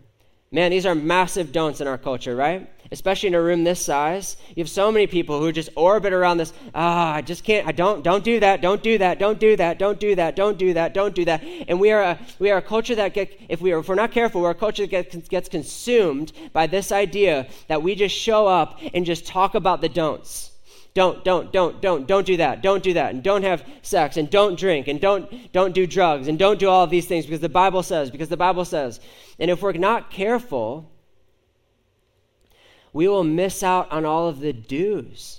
Man, 0.51 0.71
these 0.71 0.87
are 0.87 0.95
massive 0.95 1.53
don'ts 1.53 1.81
in 1.81 1.87
our 1.87 1.99
culture, 1.99 2.35
right? 2.35 2.71
Especially 2.91 3.27
in 3.27 3.35
a 3.35 3.43
room 3.43 3.65
this 3.65 3.85
size. 3.85 4.37
You 4.55 4.63
have 4.63 4.71
so 4.71 4.91
many 4.91 5.07
people 5.07 5.41
who 5.41 5.53
just 5.53 5.69
orbit 5.77 6.13
around 6.13 6.39
this, 6.39 6.53
ah, 6.75 7.15
I 7.15 7.23
just 7.23 7.45
can't, 7.45 7.67
I 7.67 7.73
don't, 7.73 8.03
don't 8.03 8.25
do 8.25 8.41
that, 8.41 8.61
don't 8.61 8.83
do 8.83 8.99
that, 8.99 9.19
don't 9.19 9.39
do 9.39 9.57
that, 9.57 9.79
don't 9.79 10.01
do 10.01 10.15
that, 10.15 10.37
don't 10.37 10.59
do 10.59 10.75
that, 10.75 10.95
don't 10.95 11.15
do 11.15 11.25
that. 11.27 11.43
And 11.69 11.79
we 11.79 11.91
are 11.91 12.03
a, 12.03 12.19
we 12.39 12.51
are 12.51 12.59
a 12.59 12.63
culture 12.63 12.95
that, 12.95 13.15
get, 13.15 13.39
if, 13.49 13.61
we 13.61 13.73
are, 13.73 13.81
if 13.81 13.89
we're 13.89 13.95
not 13.95 14.13
careful, 14.13 14.41
we're 14.41 14.51
a 14.51 14.55
culture 14.55 14.87
that 14.87 15.11
gets, 15.11 15.29
gets 15.29 15.49
consumed 15.49 16.33
by 16.53 16.67
this 16.67 16.91
idea 16.91 17.47
that 17.69 17.83
we 17.83 17.95
just 17.95 18.15
show 18.15 18.47
up 18.47 18.81
and 18.95 19.05
just 19.05 19.27
talk 19.27 19.55
about 19.55 19.81
the 19.81 19.89
don'ts. 19.89 20.53
don't, 20.95 21.23
don't, 21.25 21.53
don't, 21.53 21.81
don't, 21.81 22.07
don't 22.07 22.27
do 22.27 22.37
that, 22.39 22.63
don't 22.63 22.83
do 22.83 22.95
that, 22.95 23.15
and 23.15 23.23
don't 23.23 23.43
have 23.43 23.65
sex, 23.83 24.17
and 24.17 24.29
don't 24.31 24.59
drink, 24.59 24.89
and 24.89 25.01
don't, 25.01 25.53
don't 25.53 25.75
do 25.75 25.87
drugs, 25.87 26.27
and 26.27 26.39
don't 26.39 26.59
do 26.59 26.69
all 26.69 26.83
of 26.83 26.91
these 26.91 27.07
things 27.07 27.25
because 27.27 27.41
the 27.41 27.49
Bible 27.49 27.83
says, 27.83 28.11
because 28.11 28.29
the 28.29 28.37
Bible 28.37 28.65
says. 28.65 28.99
And 29.39 29.51
if 29.51 29.63
we're 29.63 29.73
not 29.75 30.11
careful, 30.11 30.91
we 32.99 33.07
will 33.07 33.23
miss 33.23 33.63
out 33.63 33.89
on 33.93 34.05
all 34.05 34.27
of 34.27 34.41
the 34.41 34.53
do's. 34.53 35.39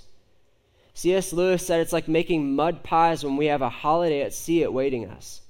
C.S. 0.94 1.30
Lewis 1.30 1.66
said 1.66 1.80
it's 1.80 1.92
like 1.92 2.08
making 2.08 2.56
mud 2.56 2.82
pies 2.82 3.22
when 3.22 3.36
we 3.36 3.44
have 3.44 3.60
a 3.60 3.68
holiday 3.68 4.22
at 4.22 4.32
sea 4.32 4.62
awaiting 4.62 5.06
us, 5.06 5.42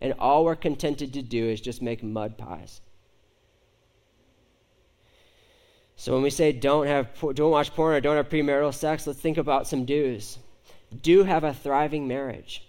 and 0.00 0.12
all 0.18 0.44
we're 0.44 0.56
contented 0.56 1.12
to 1.12 1.22
do 1.22 1.48
is 1.48 1.60
just 1.60 1.80
make 1.80 2.02
mud 2.02 2.36
pies. 2.36 2.80
So 5.94 6.14
when 6.14 6.22
we 6.22 6.30
say 6.30 6.50
don't 6.50 6.88
have 6.88 7.06
don't 7.32 7.52
watch 7.52 7.72
porn 7.76 7.94
or 7.94 8.00
don't 8.00 8.16
have 8.16 8.28
premarital 8.28 8.74
sex, 8.74 9.06
let's 9.06 9.20
think 9.20 9.38
about 9.38 9.68
some 9.68 9.84
do's. 9.84 10.38
Do 11.00 11.22
have 11.22 11.44
a 11.44 11.54
thriving 11.54 12.08
marriage. 12.08 12.66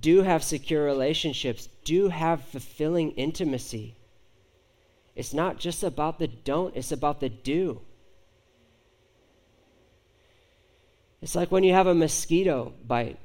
Do 0.00 0.22
have 0.22 0.44
secure 0.44 0.84
relationships. 0.84 1.68
Do 1.82 2.10
have 2.10 2.44
fulfilling 2.44 3.10
intimacy. 3.16 3.96
It's 5.16 5.32
not 5.32 5.58
just 5.58 5.82
about 5.82 6.18
the 6.18 6.26
don't, 6.26 6.74
it's 6.76 6.92
about 6.92 7.20
the 7.20 7.28
do. 7.28 7.80
It's 11.22 11.34
like 11.34 11.50
when 11.50 11.64
you 11.64 11.72
have 11.72 11.86
a 11.86 11.94
mosquito 11.94 12.72
bite 12.86 13.18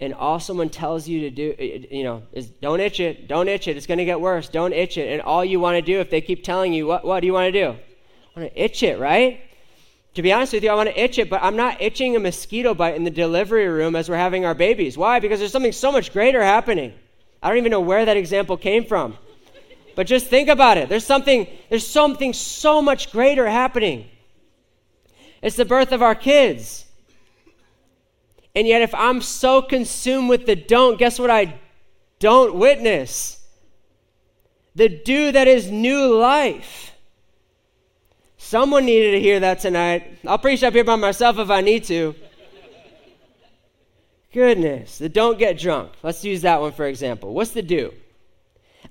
and 0.00 0.12
all 0.12 0.38
someone 0.38 0.68
tells 0.68 1.08
you 1.08 1.20
to 1.20 1.30
do, 1.30 1.54
you 1.90 2.04
know, 2.04 2.22
is 2.32 2.46
don't 2.48 2.80
itch 2.80 3.00
it, 3.00 3.28
don't 3.28 3.48
itch 3.48 3.68
it, 3.68 3.76
it's 3.76 3.86
going 3.86 3.98
to 3.98 4.04
get 4.04 4.20
worse, 4.20 4.48
don't 4.48 4.74
itch 4.74 4.98
it. 4.98 5.12
And 5.12 5.22
all 5.22 5.44
you 5.44 5.58
want 5.58 5.76
to 5.76 5.82
do, 5.82 6.00
if 6.00 6.10
they 6.10 6.20
keep 6.20 6.44
telling 6.44 6.74
you, 6.74 6.86
what, 6.86 7.04
what 7.04 7.20
do 7.20 7.26
you 7.26 7.32
want 7.32 7.52
to 7.52 7.58
do? 7.58 7.70
I 7.70 8.40
want 8.40 8.52
to 8.52 8.62
itch 8.62 8.82
it, 8.82 8.98
right? 8.98 9.40
To 10.14 10.22
be 10.22 10.32
honest 10.32 10.52
with 10.52 10.64
you, 10.64 10.70
I 10.70 10.74
want 10.74 10.88
to 10.90 11.00
itch 11.00 11.18
it, 11.18 11.30
but 11.30 11.42
I'm 11.42 11.56
not 11.56 11.80
itching 11.80 12.16
a 12.16 12.20
mosquito 12.20 12.74
bite 12.74 12.96
in 12.96 13.04
the 13.04 13.10
delivery 13.10 13.68
room 13.68 13.96
as 13.96 14.08
we're 14.08 14.16
having 14.16 14.44
our 14.44 14.54
babies. 14.54 14.98
Why? 14.98 15.20
Because 15.20 15.38
there's 15.38 15.52
something 15.52 15.72
so 15.72 15.92
much 15.92 16.12
greater 16.12 16.42
happening. 16.42 16.92
I 17.42 17.48
don't 17.48 17.58
even 17.58 17.70
know 17.70 17.80
where 17.80 18.04
that 18.04 18.16
example 18.16 18.56
came 18.56 18.84
from. 18.84 19.16
But 19.96 20.06
just 20.06 20.26
think 20.26 20.48
about 20.48 20.76
it. 20.76 20.88
There's 20.88 21.06
something, 21.06 21.48
there's 21.70 21.86
something 21.86 22.34
so 22.34 22.80
much 22.80 23.10
greater 23.10 23.48
happening. 23.48 24.06
It's 25.42 25.56
the 25.56 25.64
birth 25.64 25.90
of 25.90 26.02
our 26.02 26.14
kids. 26.14 26.84
And 28.54 28.68
yet, 28.68 28.82
if 28.82 28.94
I'm 28.94 29.22
so 29.22 29.62
consumed 29.62 30.28
with 30.28 30.46
the 30.46 30.54
don't, 30.54 30.98
guess 30.98 31.18
what 31.18 31.30
I 31.30 31.58
don't 32.18 32.54
witness? 32.56 33.42
The 34.74 34.90
do 34.90 35.32
that 35.32 35.48
is 35.48 35.70
new 35.70 36.14
life. 36.14 36.92
Someone 38.36 38.84
needed 38.84 39.12
to 39.12 39.20
hear 39.20 39.40
that 39.40 39.60
tonight. 39.60 40.18
I'll 40.26 40.38
preach 40.38 40.62
up 40.62 40.74
here 40.74 40.84
by 40.84 40.96
myself 40.96 41.38
if 41.38 41.48
I 41.50 41.62
need 41.62 41.84
to. 41.84 42.14
Goodness, 44.32 44.98
the 44.98 45.08
don't 45.08 45.38
get 45.38 45.58
drunk. 45.58 45.92
Let's 46.02 46.22
use 46.22 46.42
that 46.42 46.60
one 46.60 46.72
for 46.72 46.86
example. 46.86 47.32
What's 47.32 47.52
the 47.52 47.62
do? 47.62 47.94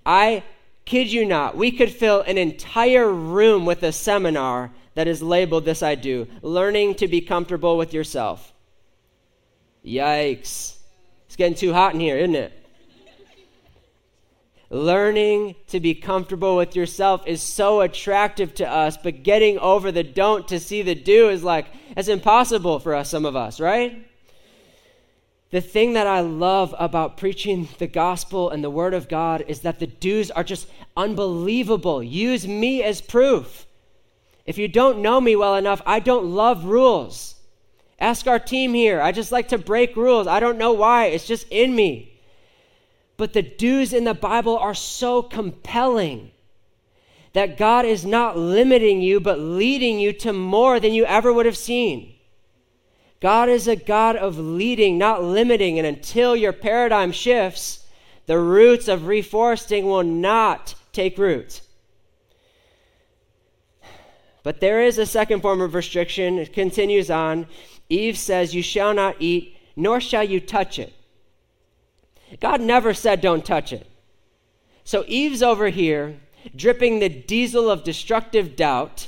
I 0.03 0.43
kid 0.85 1.11
you 1.11 1.25
not, 1.25 1.57
we 1.57 1.71
could 1.71 1.91
fill 1.91 2.21
an 2.21 2.37
entire 2.37 3.11
room 3.11 3.65
with 3.65 3.83
a 3.83 3.91
seminar 3.91 4.71
that 4.93 5.07
is 5.07 5.21
labeled 5.21 5.65
this 5.65 5.83
I 5.83 5.95
do 5.95 6.27
learning 6.41 6.95
to 6.95 7.07
be 7.07 7.21
comfortable 7.21 7.77
with 7.77 7.93
yourself. 7.93 8.53
Yikes. 9.85 10.77
It's 11.27 11.35
getting 11.35 11.55
too 11.55 11.73
hot 11.73 11.93
in 11.93 11.99
here, 11.99 12.17
isn't 12.17 12.35
it? 12.35 12.53
Learning 14.69 15.55
to 15.67 15.79
be 15.79 15.93
comfortable 15.93 16.55
with 16.55 16.75
yourself 16.75 17.27
is 17.27 17.41
so 17.41 17.81
attractive 17.81 18.53
to 18.55 18.67
us, 18.67 18.97
but 18.97 19.21
getting 19.21 19.59
over 19.59 19.91
the 19.91 20.03
don't 20.03 20.47
to 20.47 20.59
see 20.59 20.81
the 20.81 20.95
do 20.95 21.29
is 21.29 21.43
like, 21.43 21.67
it's 21.95 22.07
impossible 22.07 22.79
for 22.79 22.95
us, 22.95 23.09
some 23.09 23.25
of 23.25 23.35
us, 23.35 23.59
right? 23.59 24.07
The 25.51 25.61
thing 25.61 25.93
that 25.93 26.07
I 26.07 26.21
love 26.21 26.73
about 26.77 27.17
preaching 27.17 27.67
the 27.77 27.87
gospel 27.87 28.49
and 28.49 28.63
the 28.63 28.69
word 28.69 28.93
of 28.93 29.07
God 29.07 29.45
is 29.47 29.61
that 29.61 29.79
the 29.79 29.87
do's 29.87 30.31
are 30.31 30.43
just 30.43 30.67
unbelievable. 30.97 32.01
Use 32.01 32.47
me 32.47 32.83
as 32.83 32.99
proof. 32.99 33.65
If 34.45 34.57
you 34.57 34.67
don't 34.67 34.99
know 34.99 35.21
me 35.21 35.35
well 35.35 35.55
enough, 35.55 35.81
I 35.85 35.99
don't 35.99 36.25
love 36.25 36.65
rules. 36.65 37.35
Ask 37.99 38.27
our 38.27 38.39
team 38.39 38.73
here. 38.73 39.01
I 39.01 39.11
just 39.11 39.31
like 39.31 39.49
to 39.49 39.57
break 39.57 39.95
rules. 39.95 40.27
I 40.27 40.39
don't 40.39 40.57
know 40.57 40.73
why, 40.73 41.05
it's 41.05 41.27
just 41.27 41.47
in 41.49 41.75
me. 41.75 42.19
But 43.17 43.33
the 43.33 43.41
do's 43.41 43.93
in 43.93 44.03
the 44.03 44.13
Bible 44.13 44.57
are 44.57 44.73
so 44.73 45.21
compelling 45.21 46.31
that 47.33 47.57
God 47.57 47.85
is 47.85 48.05
not 48.05 48.37
limiting 48.37 49.01
you, 49.01 49.19
but 49.19 49.39
leading 49.39 49.99
you 49.99 50.11
to 50.13 50.33
more 50.33 50.79
than 50.79 50.93
you 50.93 51.05
ever 51.05 51.31
would 51.31 51.45
have 51.45 51.57
seen. 51.57 52.14
God 53.25 53.49
is 53.49 53.67
a 53.67 53.75
God 53.75 54.17
of 54.17 54.37
leading, 54.37 54.99
not 54.99 55.23
limiting. 55.23 55.79
And 55.79 55.87
until 55.87 56.35
your 56.35 56.53
paradigm 56.53 57.11
shifts, 57.11 57.83
the 58.27 58.37
roots 58.37 58.87
of 58.87 58.99
reforesting 58.99 59.85
will 59.85 60.03
not 60.03 60.75
take 60.93 61.17
root. 61.17 61.61
But 64.43 64.59
there 64.59 64.79
is 64.79 64.99
a 64.99 65.07
second 65.07 65.41
form 65.41 65.59
of 65.59 65.73
restriction. 65.73 66.37
It 66.37 66.53
continues 66.53 67.09
on. 67.09 67.47
Eve 67.89 68.15
says, 68.15 68.53
You 68.53 68.61
shall 68.61 68.93
not 68.93 69.15
eat, 69.17 69.57
nor 69.75 69.99
shall 69.99 70.23
you 70.23 70.39
touch 70.39 70.77
it. 70.77 70.93
God 72.39 72.61
never 72.61 72.93
said, 72.93 73.21
don't 73.21 73.43
touch 73.43 73.73
it. 73.73 73.87
So 74.83 75.03
Eve's 75.07 75.41
over 75.41 75.69
here, 75.69 76.19
dripping 76.55 76.99
the 76.99 77.09
diesel 77.09 77.71
of 77.71 77.83
destructive 77.83 78.55
doubt, 78.55 79.07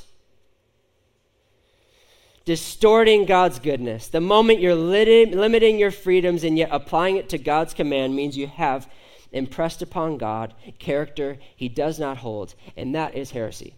distorting 2.47 3.25
God's 3.25 3.59
goodness. 3.59 4.07
The 4.07 4.21
moment 4.21 4.61
you're 4.61 4.73
limiting 4.73 5.77
your 5.77 5.91
freedoms 5.91 6.45
and 6.45 6.57
yet 6.57 6.69
applying 6.71 7.17
it 7.17 7.27
to 7.29 7.37
God's 7.37 7.73
command 7.73 8.15
means 8.15 8.37
you 8.37 8.47
have 8.47 8.89
impressed 9.33 9.81
upon 9.81 10.17
God 10.17 10.53
character 10.79 11.39
he 11.57 11.67
does 11.67 11.99
not 11.99 12.15
hold, 12.15 12.55
and 12.77 12.95
that 12.95 13.15
is 13.15 13.31
heresy. 13.31 13.75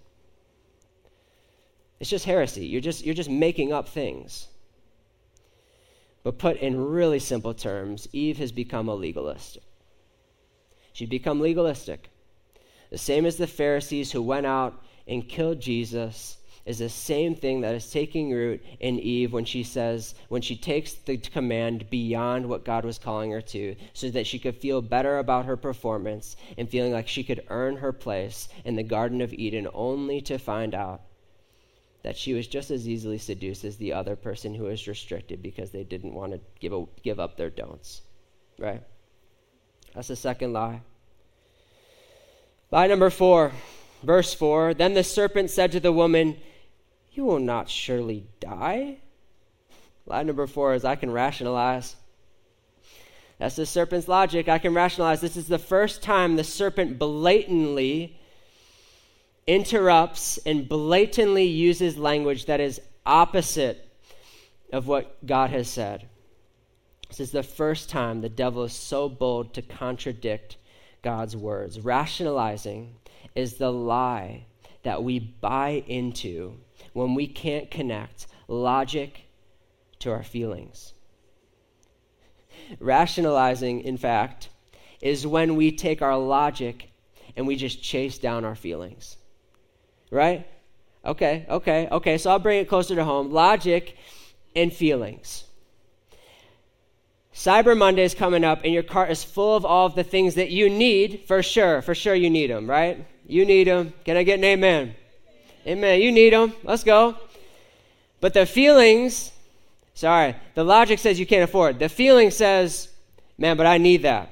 It's 1.99 2.11
just 2.11 2.25
heresy. 2.25 2.67
You're 2.67 2.79
just, 2.79 3.03
you're 3.03 3.15
just 3.15 3.31
making 3.31 3.73
up 3.73 3.89
things. 3.89 4.47
But 6.21 6.37
put 6.37 6.57
in 6.57 6.79
really 6.79 7.17
simple 7.17 7.55
terms, 7.55 8.07
Eve 8.13 8.37
has 8.37 8.51
become 8.51 8.87
a 8.87 8.93
legalist. 8.93 9.57
She's 10.93 11.09
become 11.09 11.41
legalistic. 11.41 12.11
The 12.91 12.99
same 12.99 13.25
as 13.25 13.37
the 13.37 13.47
Pharisees 13.47 14.11
who 14.11 14.21
went 14.21 14.45
out 14.45 14.79
and 15.07 15.27
killed 15.27 15.59
Jesus 15.59 16.37
is 16.65 16.79
the 16.79 16.89
same 16.89 17.35
thing 17.35 17.61
that 17.61 17.75
is 17.75 17.91
taking 17.91 18.31
root 18.31 18.63
in 18.79 18.99
Eve 18.99 19.33
when 19.33 19.45
she 19.45 19.63
says, 19.63 20.15
when 20.27 20.41
she 20.41 20.55
takes 20.55 20.93
the 20.93 21.17
command 21.17 21.89
beyond 21.89 22.45
what 22.45 22.65
God 22.65 22.85
was 22.85 22.99
calling 22.99 23.31
her 23.31 23.41
to, 23.41 23.75
so 23.93 24.09
that 24.09 24.27
she 24.27 24.39
could 24.39 24.57
feel 24.57 24.81
better 24.81 25.17
about 25.17 25.45
her 25.45 25.57
performance 25.57 26.35
and 26.57 26.69
feeling 26.69 26.91
like 26.91 27.07
she 27.07 27.23
could 27.23 27.43
earn 27.49 27.77
her 27.77 27.91
place 27.93 28.49
in 28.65 28.75
the 28.75 28.83
Garden 28.83 29.21
of 29.21 29.33
Eden, 29.33 29.67
only 29.73 30.21
to 30.21 30.37
find 30.37 30.75
out 30.75 31.01
that 32.03 32.17
she 32.17 32.33
was 32.33 32.47
just 32.47 32.71
as 32.71 32.87
easily 32.87 33.17
seduced 33.17 33.65
as 33.65 33.77
the 33.77 33.93
other 33.93 34.15
person 34.15 34.53
who 34.53 34.63
was 34.63 34.87
restricted 34.87 35.41
because 35.41 35.71
they 35.71 35.83
didn't 35.83 36.13
want 36.13 36.31
to 36.31 36.39
give, 36.59 36.71
a, 36.71 36.85
give 37.03 37.19
up 37.19 37.35
their 37.35 37.49
don'ts. 37.49 38.01
Right? 38.57 38.81
That's 39.93 40.07
the 40.07 40.15
second 40.15 40.53
lie. 40.53 40.81
Lie 42.71 42.87
number 42.87 43.09
four, 43.09 43.51
verse 44.03 44.33
four. 44.33 44.73
Then 44.73 44.93
the 44.93 45.03
serpent 45.03 45.49
said 45.49 45.71
to 45.71 45.79
the 45.79 45.91
woman, 45.91 46.37
You 47.11 47.25
will 47.25 47.39
not 47.39 47.69
surely 47.69 48.25
die. 48.39 48.97
Lie 50.05 50.23
number 50.23 50.47
four 50.47 50.73
is 50.73 50.85
I 50.85 50.95
can 50.95 51.11
rationalize. 51.11 51.95
That's 53.37 53.55
the 53.55 53.65
serpent's 53.65 54.07
logic. 54.07 54.49
I 54.49 54.59
can 54.59 54.73
rationalize. 54.73 55.21
This 55.21 55.37
is 55.37 55.47
the 55.47 55.59
first 55.59 56.03
time 56.03 56.35
the 56.35 56.43
serpent 56.43 56.99
blatantly 56.99 58.19
interrupts 59.47 60.37
and 60.45 60.67
blatantly 60.67 61.45
uses 61.45 61.97
language 61.97 62.45
that 62.45 62.59
is 62.59 62.81
opposite 63.05 63.87
of 64.71 64.87
what 64.87 65.25
God 65.25 65.49
has 65.49 65.67
said. 65.67 66.07
This 67.07 67.19
is 67.19 67.31
the 67.31 67.41
first 67.41 67.89
time 67.89 68.21
the 68.21 68.29
devil 68.29 68.63
is 68.63 68.73
so 68.73 69.09
bold 69.09 69.53
to 69.55 69.61
contradict 69.61 70.57
God's 71.01 71.35
words. 71.35 71.79
Rationalizing 71.79 72.95
is 73.33 73.55
the 73.55 73.71
lie 73.71 74.45
that 74.83 75.03
we 75.03 75.19
buy 75.19 75.83
into 75.87 76.57
when 76.93 77.15
we 77.15 77.27
can't 77.27 77.69
connect 77.69 78.27
logic 78.47 79.21
to 79.99 80.11
our 80.11 80.23
feelings. 80.23 80.93
Rationalizing, 82.79 83.81
in 83.81 83.97
fact, 83.97 84.49
is 85.01 85.25
when 85.25 85.55
we 85.55 85.71
take 85.71 86.01
our 86.01 86.17
logic 86.17 86.91
and 87.35 87.47
we 87.47 87.55
just 87.55 87.81
chase 87.81 88.17
down 88.17 88.45
our 88.45 88.55
feelings 88.55 89.17
right? 90.11 90.47
Okay, 91.05 91.45
okay, 91.49 91.87
okay. 91.91 92.17
So 92.17 92.29
I'll 92.29 92.39
bring 92.39 92.59
it 92.59 92.67
closer 92.67 92.95
to 92.95 93.03
home. 93.03 93.31
Logic 93.31 93.95
and 94.55 94.71
feelings. 94.71 95.45
Cyber 97.33 97.77
Monday 97.77 98.03
is 98.03 98.13
coming 98.13 98.43
up, 98.43 98.61
and 98.63 98.73
your 98.73 98.83
cart 98.83 99.11
is 99.11 99.23
full 99.23 99.55
of 99.55 99.63
all 99.63 99.85
of 99.85 99.95
the 99.95 100.03
things 100.03 100.35
that 100.35 100.49
you 100.49 100.69
need 100.69 101.23
for 101.27 101.41
sure. 101.41 101.81
For 101.81 101.95
sure, 101.95 102.15
you 102.15 102.29
need 102.29 102.49
them, 102.49 102.69
right? 102.69 103.05
You 103.25 103.45
need 103.45 103.67
them. 103.67 103.93
Can 104.03 104.17
I 104.17 104.23
get 104.23 104.39
an 104.39 104.45
amen? 104.45 104.95
Amen. 105.67 106.01
You 106.01 106.11
need 106.11 106.33
them. 106.33 106.53
Let's 106.63 106.83
go. 106.83 107.15
But 108.21 108.33
the 108.33 108.45
feelings 108.45 109.31
Sorry. 109.99 110.33
The 110.55 110.63
logic 110.63 110.97
says 110.97 111.19
you 111.19 111.25
can't 111.25 111.43
afford. 111.43 111.77
The 111.77 111.89
feeling 111.89 112.31
says, 112.31 112.87
man, 113.37 113.57
but 113.57 113.65
I 113.65 113.79
need 113.79 114.03
that. 114.03 114.31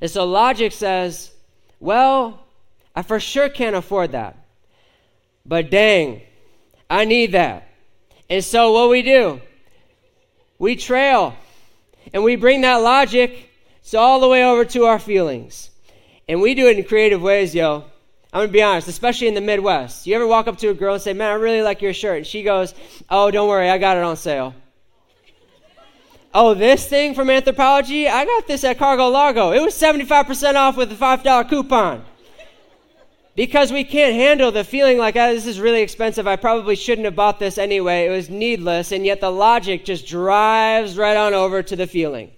And 0.00 0.10
so 0.10 0.24
logic 0.24 0.72
says, 0.72 1.30
well, 1.78 2.42
I 2.92 3.02
for 3.02 3.20
sure 3.20 3.48
can't 3.48 3.76
afford 3.76 4.10
that. 4.12 4.36
But 5.46 5.70
dang, 5.70 6.22
I 6.90 7.04
need 7.04 7.30
that. 7.32 7.68
And 8.28 8.42
so 8.42 8.72
what 8.72 8.90
we 8.90 9.02
do, 9.02 9.40
we 10.58 10.74
trail 10.74 11.36
and 12.12 12.24
we 12.24 12.34
bring 12.34 12.62
that 12.62 12.78
logic 12.78 13.48
so 13.82 14.00
all 14.00 14.18
the 14.18 14.26
way 14.26 14.44
over 14.44 14.64
to 14.64 14.86
our 14.86 14.98
feelings. 14.98 15.70
And 16.28 16.42
we 16.42 16.56
do 16.56 16.66
it 16.66 16.78
in 16.78 16.82
creative 16.82 17.22
ways, 17.22 17.54
yo. 17.54 17.84
I'm 18.32 18.40
gonna 18.40 18.52
be 18.52 18.62
honest, 18.62 18.88
especially 18.88 19.28
in 19.28 19.34
the 19.34 19.42
Midwest. 19.42 20.06
You 20.06 20.14
ever 20.14 20.26
walk 20.26 20.46
up 20.46 20.56
to 20.58 20.68
a 20.68 20.74
girl 20.74 20.94
and 20.94 21.02
say, 21.02 21.12
Man, 21.12 21.30
I 21.30 21.34
really 21.34 21.60
like 21.60 21.82
your 21.82 21.92
shirt? 21.92 22.18
And 22.18 22.26
she 22.26 22.42
goes, 22.42 22.74
Oh, 23.10 23.30
don't 23.30 23.48
worry, 23.48 23.68
I 23.68 23.76
got 23.76 23.98
it 23.98 24.02
on 24.02 24.16
sale. 24.16 24.54
oh, 26.32 26.54
this 26.54 26.88
thing 26.88 27.14
from 27.14 27.28
Anthropologie? 27.28 28.08
I 28.08 28.24
got 28.24 28.46
this 28.46 28.64
at 28.64 28.78
Cargo 28.78 29.08
Largo. 29.08 29.52
It 29.52 29.60
was 29.60 29.74
75% 29.74 30.54
off 30.54 30.78
with 30.78 30.90
a 30.90 30.94
$5 30.94 31.48
coupon. 31.50 32.04
Because 33.34 33.72
we 33.72 33.84
can't 33.84 34.14
handle 34.14 34.50
the 34.50 34.64
feeling 34.64 34.98
like, 34.98 35.16
oh, 35.16 35.34
this 35.34 35.46
is 35.46 35.60
really 35.60 35.82
expensive. 35.82 36.26
I 36.26 36.36
probably 36.36 36.76
shouldn't 36.76 37.06
have 37.06 37.16
bought 37.16 37.38
this 37.38 37.58
anyway. 37.58 38.06
It 38.06 38.10
was 38.10 38.28
needless. 38.28 38.92
And 38.92 39.04
yet 39.06 39.20
the 39.20 39.30
logic 39.30 39.84
just 39.84 40.06
drives 40.06 40.96
right 40.96 41.16
on 41.16 41.32
over 41.34 41.62
to 41.62 41.76
the 41.76 41.86
feeling. 41.86 42.30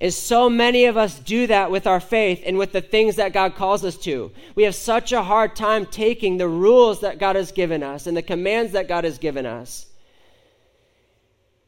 And 0.00 0.14
so 0.14 0.48
many 0.48 0.84
of 0.84 0.96
us 0.96 1.18
do 1.18 1.48
that 1.48 1.70
with 1.70 1.86
our 1.86 1.98
faith 1.98 2.42
and 2.46 2.56
with 2.56 2.72
the 2.72 2.80
things 2.80 3.16
that 3.16 3.32
God 3.32 3.56
calls 3.56 3.84
us 3.84 3.96
to. 3.98 4.30
We 4.54 4.62
have 4.62 4.74
such 4.74 5.12
a 5.12 5.22
hard 5.22 5.56
time 5.56 5.86
taking 5.86 6.36
the 6.36 6.48
rules 6.48 7.00
that 7.00 7.18
God 7.18 7.34
has 7.34 7.50
given 7.50 7.82
us 7.82 8.06
and 8.06 8.16
the 8.16 8.22
commands 8.22 8.72
that 8.72 8.86
God 8.86 9.04
has 9.04 9.18
given 9.18 9.44
us 9.44 9.86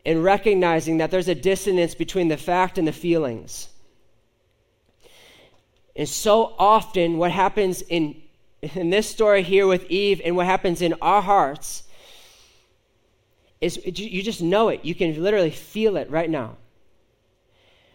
and 0.07 0.23
recognizing 0.23 0.99
that 0.99 1.11
there's 1.11 1.29
a 1.29 1.35
dissonance 1.35 1.95
between 1.95 2.29
the 2.29 2.37
fact 2.37 2.79
and 2.79 2.87
the 2.87 2.93
feelings. 2.93 3.69
And 5.97 6.09
so 6.09 6.55
often, 6.59 7.19
what 7.19 7.33
happens 7.33 7.83
in 7.83 8.23
in 8.63 8.91
this 8.91 9.09
story 9.09 9.43
here 9.43 9.67
with 9.67 9.91
Eve 9.91 10.21
and 10.25 10.37
what 10.37 10.47
happens 10.47 10.83
in 10.83 10.95
our 11.01 11.23
hearts 11.23 11.85
is 13.61 13.81
you 13.85 14.23
just 14.23 14.43
know 14.43 14.69
it. 14.69 14.85
You 14.85 14.95
can 14.95 15.23
literally 15.23 15.51
feel 15.51 15.97
it 15.97 16.11
right 16.11 16.29
now. 16.29 16.57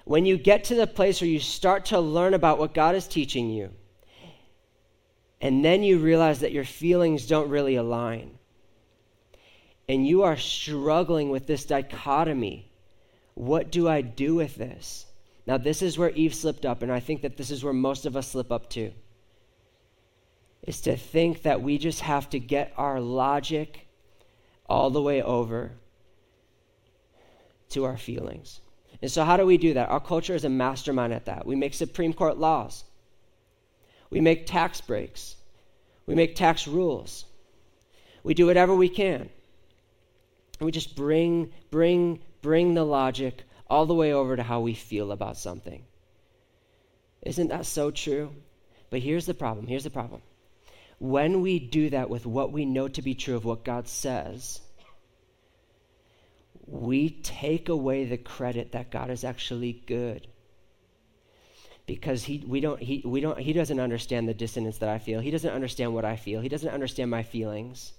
When 0.05 0.25
you 0.25 0.37
get 0.37 0.63
to 0.65 0.75
the 0.75 0.87
place 0.87 1.19
where 1.19 1.29
you 1.29 1.39
start 1.39 1.85
to 1.85 1.99
learn 1.99 2.33
about 2.33 2.57
what 2.57 2.73
God 2.73 2.95
is 2.95 3.07
teaching 3.07 3.49
you, 3.49 3.71
and 5.41 5.63
then 5.63 5.83
you 5.83 5.99
realize 5.99 6.39
that 6.39 6.53
your 6.53 6.63
feelings 6.63 7.27
don't 7.27 7.49
really 7.49 7.75
align, 7.75 8.39
and 9.89 10.07
you 10.07 10.23
are 10.23 10.37
struggling 10.37 11.29
with 11.29 11.45
this 11.45 11.65
dichotomy 11.65 12.71
what 13.35 13.69
do 13.69 13.87
I 13.87 14.01
do 14.01 14.35
with 14.35 14.55
this? 14.55 15.05
Now, 15.45 15.57
this 15.57 15.81
is 15.81 15.97
where 15.97 16.09
Eve 16.11 16.33
slipped 16.33 16.65
up, 16.65 16.81
and 16.81 16.91
I 16.91 16.99
think 16.99 17.21
that 17.21 17.37
this 17.37 17.51
is 17.51 17.63
where 17.63 17.73
most 17.73 18.05
of 18.05 18.15
us 18.15 18.29
slip 18.29 18.51
up 18.51 18.69
too 18.69 18.91
is 20.63 20.81
to 20.81 20.97
think 20.97 21.43
that 21.43 21.61
we 21.61 21.77
just 21.77 21.99
have 21.99 22.27
to 22.27 22.39
get 22.39 22.73
our 22.75 22.99
logic 22.99 23.87
all 24.67 24.89
the 24.89 25.01
way 25.01 25.21
over 25.21 25.73
to 27.69 27.83
our 27.83 27.97
feelings. 27.97 28.61
And 29.01 29.11
so, 29.11 29.23
how 29.23 29.37
do 29.37 29.45
we 29.45 29.57
do 29.57 29.73
that? 29.73 29.89
Our 29.89 29.99
culture 29.99 30.35
is 30.35 30.45
a 30.45 30.49
mastermind 30.49 31.13
at 31.13 31.25
that. 31.25 31.45
We 31.45 31.55
make 31.55 31.73
Supreme 31.73 32.13
Court 32.13 32.37
laws, 32.37 32.83
we 34.09 34.21
make 34.21 34.45
tax 34.45 34.81
breaks, 34.81 35.35
we 36.05 36.15
make 36.15 36.35
tax 36.35 36.67
rules, 36.67 37.25
we 38.23 38.33
do 38.33 38.45
whatever 38.45 38.75
we 38.75 38.89
can. 38.89 39.29
And 40.59 40.65
we 40.65 40.71
just 40.71 40.95
bring, 40.95 41.51
bring, 41.69 42.21
bring 42.41 42.73
the 42.73 42.85
logic 42.85 43.43
all 43.69 43.85
the 43.85 43.93
way 43.93 44.13
over 44.13 44.35
to 44.35 44.43
how 44.43 44.61
we 44.61 44.73
feel 44.73 45.11
about 45.11 45.37
something. 45.37 45.83
Isn't 47.23 47.49
that 47.49 47.65
so 47.65 47.91
true? 47.91 48.33
But 48.89 49.01
here's 49.01 49.25
the 49.25 49.33
problem. 49.33 49.67
Here's 49.67 49.83
the 49.83 49.89
problem 49.89 50.21
when 50.97 51.41
we 51.41 51.59
do 51.59 51.89
that 51.89 52.09
with 52.09 52.25
what 52.25 52.53
we 52.53 52.65
know 52.65 52.87
to 52.87 53.01
be 53.01 53.13
true 53.13 53.35
of 53.35 53.43
what 53.43 53.65
God 53.65 53.87
says, 53.87 54.61
we 56.67 57.09
take 57.09 57.69
away 57.69 58.05
the 58.05 58.17
credit 58.17 58.71
that 58.71 58.91
God 58.91 59.09
is 59.09 59.23
actually 59.23 59.83
good. 59.85 60.27
Because 61.85 62.23
he, 62.23 62.43
we 62.47 62.59
don't, 62.59 62.81
he, 62.81 63.03
we 63.05 63.21
don't, 63.21 63.39
he 63.39 63.53
doesn't 63.53 63.79
understand 63.79 64.27
the 64.27 64.33
dissonance 64.33 64.79
that 64.79 64.89
I 64.89 64.97
feel. 64.97 65.19
He 65.19 65.29
doesn't 65.29 65.51
understand 65.51 65.93
what 65.93 66.03
I 66.03 66.15
feel. 66.15 66.41
He 66.41 66.49
doesn't 66.49 66.69
understand 66.69 67.11
my 67.11 67.21
feelings. 67.21 67.93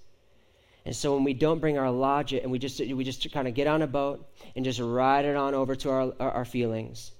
And 0.85 0.95
so 0.95 1.13
when 1.13 1.23
we 1.23 1.33
don't 1.33 1.59
bring 1.59 1.77
our 1.77 1.91
logic 1.91 2.43
and 2.43 2.51
we 2.51 2.59
just, 2.59 2.79
we 2.79 3.03
just 3.03 3.31
kind 3.31 3.47
of 3.47 3.53
get 3.53 3.67
on 3.67 3.81
a 3.81 3.87
boat 3.87 4.25
and 4.55 4.65
just 4.65 4.79
ride 4.79 5.25
it 5.25 5.35
on 5.35 5.53
over 5.53 5.75
to 5.75 5.89
our, 5.89 6.13
our, 6.19 6.31
our 6.31 6.45
feelings. 6.45 7.11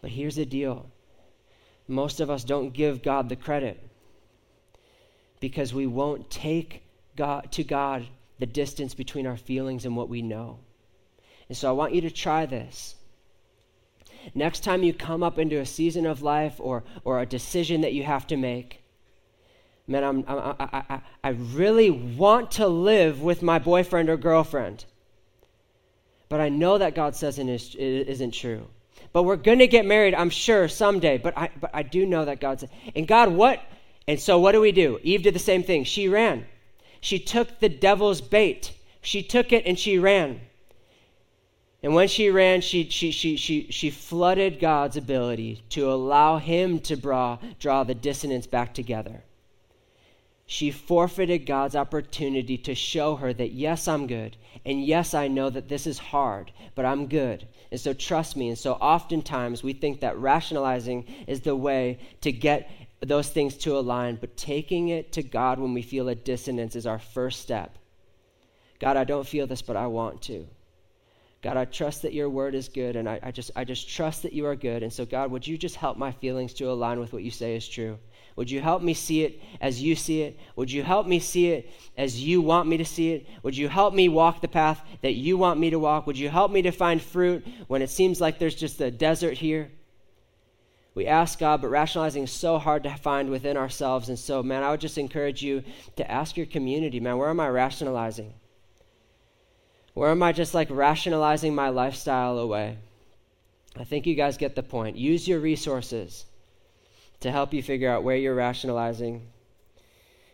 But 0.00 0.10
here's 0.10 0.36
the 0.36 0.46
deal 0.46 0.86
most 1.86 2.20
of 2.20 2.30
us 2.30 2.44
don't 2.44 2.72
give 2.72 3.02
God 3.02 3.28
the 3.28 3.36
credit 3.36 3.82
because 5.40 5.72
we 5.72 5.86
won't 5.86 6.30
take 6.30 6.82
God, 7.16 7.50
to 7.52 7.64
God 7.64 8.06
the 8.38 8.46
distance 8.46 8.94
between 8.94 9.26
our 9.26 9.36
feelings 9.36 9.84
and 9.84 9.96
what 9.96 10.08
we 10.08 10.22
know. 10.22 10.58
And 11.48 11.56
so 11.56 11.68
I 11.68 11.72
want 11.72 11.94
you 11.94 12.02
to 12.02 12.10
try 12.10 12.46
this. 12.46 12.94
Next 14.34 14.62
time 14.64 14.82
you 14.82 14.92
come 14.92 15.22
up 15.22 15.38
into 15.38 15.58
a 15.58 15.66
season 15.66 16.06
of 16.06 16.22
life 16.22 16.56
or, 16.58 16.84
or 17.04 17.20
a 17.20 17.26
decision 17.26 17.80
that 17.82 17.94
you 17.94 18.02
have 18.02 18.26
to 18.28 18.36
make, 18.36 18.82
man, 19.86 20.04
I'm, 20.04 20.24
I, 20.28 20.54
I, 20.58 21.00
I 21.24 21.28
really 21.30 21.90
want 21.90 22.52
to 22.52 22.68
live 22.68 23.22
with 23.22 23.42
my 23.42 23.58
boyfriend 23.58 24.10
or 24.10 24.16
girlfriend. 24.16 24.84
But 26.28 26.40
I 26.40 26.50
know 26.50 26.76
that 26.78 26.94
God 26.94 27.16
says 27.16 27.38
it 27.38 27.48
isn't 27.48 28.32
true. 28.32 28.66
But 29.12 29.22
we're 29.22 29.36
going 29.36 29.60
to 29.60 29.66
get 29.66 29.86
married, 29.86 30.14
I'm 30.14 30.30
sure, 30.30 30.68
someday. 30.68 31.16
But 31.16 31.36
I, 31.38 31.50
but 31.58 31.70
I 31.72 31.82
do 31.82 32.04
know 32.04 32.26
that 32.26 32.40
God 32.40 32.60
said. 32.60 32.70
And 32.94 33.08
God, 33.08 33.32
what, 33.32 33.62
and 34.06 34.20
so 34.20 34.38
what 34.38 34.52
do 34.52 34.60
we 34.60 34.72
do? 34.72 34.98
Eve 35.02 35.22
did 35.22 35.34
the 35.34 35.38
same 35.38 35.62
thing. 35.62 35.84
She 35.84 36.08
ran. 36.08 36.44
She 37.00 37.18
took 37.18 37.60
the 37.60 37.68
devil's 37.68 38.20
bait. 38.20 38.72
She 39.00 39.22
took 39.22 39.52
it 39.52 39.66
and 39.66 39.78
she 39.78 39.98
ran. 39.98 40.40
And 41.82 41.94
when 41.94 42.08
she 42.08 42.30
ran, 42.30 42.60
she, 42.60 42.88
she, 42.90 43.12
she, 43.12 43.36
she, 43.36 43.68
she 43.70 43.90
flooded 43.90 44.58
God's 44.58 44.96
ability 44.96 45.62
to 45.70 45.90
allow 45.90 46.38
him 46.38 46.80
to 46.80 46.96
draw, 46.96 47.38
draw 47.60 47.84
the 47.84 47.94
dissonance 47.94 48.46
back 48.46 48.74
together. 48.74 49.22
She 50.44 50.70
forfeited 50.70 51.46
God's 51.46 51.76
opportunity 51.76 52.56
to 52.58 52.74
show 52.74 53.16
her 53.16 53.32
that, 53.34 53.52
yes, 53.52 53.86
I'm 53.86 54.06
good. 54.06 54.36
And 54.64 54.84
yes, 54.84 55.14
I 55.14 55.28
know 55.28 55.50
that 55.50 55.68
this 55.68 55.86
is 55.86 55.98
hard, 55.98 56.50
but 56.74 56.84
I'm 56.84 57.06
good. 57.06 57.46
And 57.70 57.78
so 57.78 57.92
trust 57.92 58.34
me. 58.34 58.48
And 58.48 58.58
so 58.58 58.72
oftentimes 58.72 59.62
we 59.62 59.74
think 59.74 60.00
that 60.00 60.18
rationalizing 60.18 61.04
is 61.26 61.42
the 61.42 61.54
way 61.54 61.98
to 62.22 62.32
get 62.32 62.70
those 63.00 63.28
things 63.28 63.56
to 63.58 63.78
align, 63.78 64.16
but 64.16 64.36
taking 64.36 64.88
it 64.88 65.12
to 65.12 65.22
God 65.22 65.58
when 65.58 65.74
we 65.74 65.82
feel 65.82 66.08
a 66.08 66.14
dissonance 66.14 66.74
is 66.74 66.86
our 66.86 66.98
first 66.98 67.40
step. 67.40 67.78
God, 68.80 68.96
I 68.96 69.04
don't 69.04 69.26
feel 69.26 69.46
this, 69.46 69.62
but 69.62 69.76
I 69.76 69.86
want 69.86 70.22
to. 70.22 70.46
God, 71.40 71.56
I 71.56 71.64
trust 71.66 72.02
that 72.02 72.12
your 72.12 72.28
word 72.28 72.56
is 72.56 72.68
good, 72.68 72.96
and 72.96 73.08
I, 73.08 73.20
I, 73.22 73.30
just, 73.30 73.52
I 73.54 73.62
just 73.62 73.88
trust 73.88 74.24
that 74.24 74.32
you 74.32 74.46
are 74.46 74.56
good. 74.56 74.82
And 74.82 74.92
so, 74.92 75.06
God, 75.06 75.30
would 75.30 75.46
you 75.46 75.56
just 75.56 75.76
help 75.76 75.96
my 75.96 76.10
feelings 76.10 76.52
to 76.54 76.70
align 76.70 76.98
with 76.98 77.12
what 77.12 77.22
you 77.22 77.30
say 77.30 77.54
is 77.54 77.68
true? 77.68 77.98
Would 78.34 78.50
you 78.50 78.60
help 78.60 78.82
me 78.82 78.94
see 78.94 79.22
it 79.22 79.40
as 79.60 79.80
you 79.80 79.94
see 79.94 80.22
it? 80.22 80.38
Would 80.56 80.70
you 80.70 80.82
help 80.82 81.06
me 81.06 81.20
see 81.20 81.50
it 81.50 81.70
as 81.96 82.22
you 82.22 82.40
want 82.40 82.68
me 82.68 82.76
to 82.76 82.84
see 82.84 83.12
it? 83.12 83.26
Would 83.44 83.56
you 83.56 83.68
help 83.68 83.94
me 83.94 84.08
walk 84.08 84.40
the 84.40 84.48
path 84.48 84.80
that 85.02 85.14
you 85.14 85.36
want 85.36 85.60
me 85.60 85.70
to 85.70 85.78
walk? 85.78 86.06
Would 86.06 86.18
you 86.18 86.28
help 86.28 86.50
me 86.50 86.62
to 86.62 86.72
find 86.72 87.00
fruit 87.00 87.46
when 87.68 87.82
it 87.82 87.90
seems 87.90 88.20
like 88.20 88.38
there's 88.38 88.54
just 88.54 88.80
a 88.80 88.90
desert 88.90 89.34
here? 89.34 89.70
We 90.98 91.06
ask 91.06 91.38
God, 91.38 91.62
but 91.62 91.68
rationalizing 91.68 92.24
is 92.24 92.32
so 92.32 92.58
hard 92.58 92.82
to 92.82 92.92
find 92.96 93.30
within 93.30 93.56
ourselves. 93.56 94.08
And 94.08 94.18
so, 94.18 94.42
man, 94.42 94.64
I 94.64 94.72
would 94.72 94.80
just 94.80 94.98
encourage 94.98 95.44
you 95.44 95.62
to 95.94 96.10
ask 96.10 96.36
your 96.36 96.46
community, 96.46 96.98
man, 96.98 97.18
where 97.18 97.28
am 97.28 97.38
I 97.38 97.48
rationalizing? 97.50 98.34
Where 99.94 100.10
am 100.10 100.24
I 100.24 100.32
just 100.32 100.54
like 100.54 100.66
rationalizing 100.70 101.54
my 101.54 101.68
lifestyle 101.68 102.36
away? 102.38 102.78
I 103.76 103.84
think 103.84 104.06
you 104.06 104.16
guys 104.16 104.36
get 104.36 104.56
the 104.56 104.62
point. 104.64 104.96
Use 104.96 105.28
your 105.28 105.38
resources 105.38 106.24
to 107.20 107.30
help 107.30 107.54
you 107.54 107.62
figure 107.62 107.92
out 107.92 108.02
where 108.02 108.16
you're 108.16 108.34
rationalizing. 108.34 109.28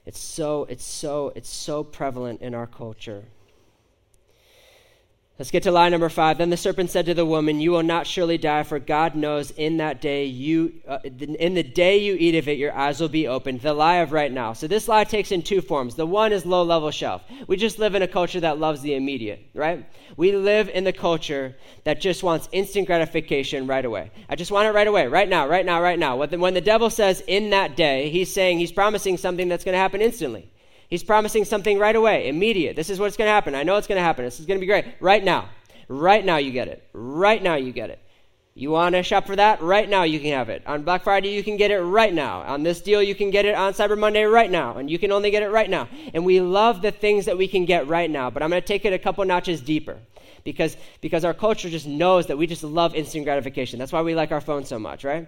It's 0.06 0.18
so, 0.18 0.64
it's 0.70 0.84
so, 0.84 1.30
it's 1.36 1.50
so 1.50 1.84
prevalent 1.84 2.40
in 2.40 2.54
our 2.54 2.66
culture. 2.66 3.24
Let's 5.36 5.50
get 5.50 5.64
to 5.64 5.72
line 5.72 5.90
number 5.90 6.08
five. 6.08 6.38
Then 6.38 6.50
the 6.50 6.56
serpent 6.56 6.90
said 6.90 7.06
to 7.06 7.14
the 7.14 7.26
woman, 7.26 7.60
You 7.60 7.72
will 7.72 7.82
not 7.82 8.06
surely 8.06 8.38
die, 8.38 8.62
for 8.62 8.78
God 8.78 9.16
knows 9.16 9.50
in 9.50 9.78
that 9.78 10.00
day 10.00 10.26
you, 10.26 10.74
uh, 10.86 11.00
in 11.02 11.54
the 11.54 11.62
day 11.64 11.96
you 11.98 12.14
eat 12.16 12.36
of 12.36 12.46
it, 12.46 12.56
your 12.56 12.72
eyes 12.72 13.00
will 13.00 13.08
be 13.08 13.26
opened. 13.26 13.60
The 13.60 13.74
lie 13.74 13.96
of 13.96 14.12
right 14.12 14.30
now. 14.30 14.52
So 14.52 14.68
this 14.68 14.86
lie 14.86 15.02
takes 15.02 15.32
in 15.32 15.42
two 15.42 15.60
forms. 15.60 15.96
The 15.96 16.06
one 16.06 16.32
is 16.32 16.46
low 16.46 16.62
level 16.62 16.92
shelf. 16.92 17.24
We 17.48 17.56
just 17.56 17.80
live 17.80 17.96
in 17.96 18.02
a 18.02 18.06
culture 18.06 18.38
that 18.38 18.60
loves 18.60 18.80
the 18.80 18.94
immediate, 18.94 19.44
right? 19.54 19.84
We 20.16 20.36
live 20.36 20.68
in 20.68 20.84
the 20.84 20.92
culture 20.92 21.56
that 21.82 22.00
just 22.00 22.22
wants 22.22 22.48
instant 22.52 22.86
gratification 22.86 23.66
right 23.66 23.84
away. 23.84 24.12
I 24.28 24.36
just 24.36 24.52
want 24.52 24.68
it 24.68 24.70
right 24.70 24.86
away, 24.86 25.08
right 25.08 25.28
now, 25.28 25.48
right 25.48 25.66
now, 25.66 25.82
right 25.82 25.98
now. 25.98 26.16
When 26.16 26.30
the, 26.30 26.38
when 26.38 26.54
the 26.54 26.60
devil 26.60 26.90
says 26.90 27.24
in 27.26 27.50
that 27.50 27.74
day, 27.74 28.08
he's 28.08 28.32
saying 28.32 28.60
he's 28.60 28.70
promising 28.70 29.16
something 29.16 29.48
that's 29.48 29.64
going 29.64 29.72
to 29.72 29.80
happen 29.80 30.00
instantly. 30.00 30.48
He's 30.94 31.02
promising 31.02 31.44
something 31.44 31.76
right 31.76 31.96
away, 31.96 32.28
immediate. 32.28 32.76
This 32.76 32.88
is 32.88 33.00
what's 33.00 33.16
going 33.16 33.26
to 33.26 33.32
happen. 33.32 33.56
I 33.56 33.64
know 33.64 33.74
it's 33.78 33.88
going 33.88 33.98
to 33.98 34.02
happen. 34.04 34.24
This 34.24 34.38
is 34.38 34.46
going 34.46 34.58
to 34.58 34.60
be 34.60 34.68
great. 34.68 34.84
Right 35.00 35.24
now. 35.24 35.48
Right 35.88 36.24
now, 36.24 36.36
you 36.36 36.52
get 36.52 36.68
it. 36.68 36.88
Right 36.92 37.42
now, 37.42 37.56
you 37.56 37.72
get 37.72 37.90
it. 37.90 37.98
You 38.54 38.70
want 38.70 38.94
to 38.94 39.02
shop 39.02 39.26
for 39.26 39.34
that? 39.34 39.60
Right 39.60 39.88
now, 39.88 40.04
you 40.04 40.20
can 40.20 40.30
have 40.30 40.50
it. 40.50 40.62
On 40.68 40.84
Black 40.84 41.02
Friday, 41.02 41.30
you 41.30 41.42
can 41.42 41.56
get 41.56 41.72
it 41.72 41.80
right 41.80 42.14
now. 42.14 42.42
On 42.42 42.62
this 42.62 42.80
deal, 42.80 43.02
you 43.02 43.16
can 43.16 43.30
get 43.30 43.44
it 43.44 43.56
on 43.56 43.72
Cyber 43.72 43.98
Monday 43.98 44.22
right 44.22 44.48
now. 44.48 44.76
And 44.76 44.88
you 44.88 45.00
can 45.00 45.10
only 45.10 45.32
get 45.32 45.42
it 45.42 45.50
right 45.50 45.68
now. 45.68 45.88
And 46.14 46.24
we 46.24 46.40
love 46.40 46.80
the 46.80 46.92
things 46.92 47.24
that 47.24 47.36
we 47.36 47.48
can 47.48 47.64
get 47.64 47.88
right 47.88 48.08
now. 48.08 48.30
But 48.30 48.44
I'm 48.44 48.50
going 48.50 48.62
to 48.62 48.68
take 48.68 48.84
it 48.84 48.92
a 48.92 48.98
couple 49.00 49.24
notches 49.24 49.60
deeper 49.60 49.98
because, 50.44 50.76
because 51.00 51.24
our 51.24 51.34
culture 51.34 51.68
just 51.68 51.88
knows 51.88 52.28
that 52.28 52.38
we 52.38 52.46
just 52.46 52.62
love 52.62 52.94
instant 52.94 53.24
gratification. 53.24 53.80
That's 53.80 53.90
why 53.90 54.02
we 54.02 54.14
like 54.14 54.30
our 54.30 54.40
phone 54.40 54.64
so 54.64 54.78
much, 54.78 55.02
right? 55.02 55.26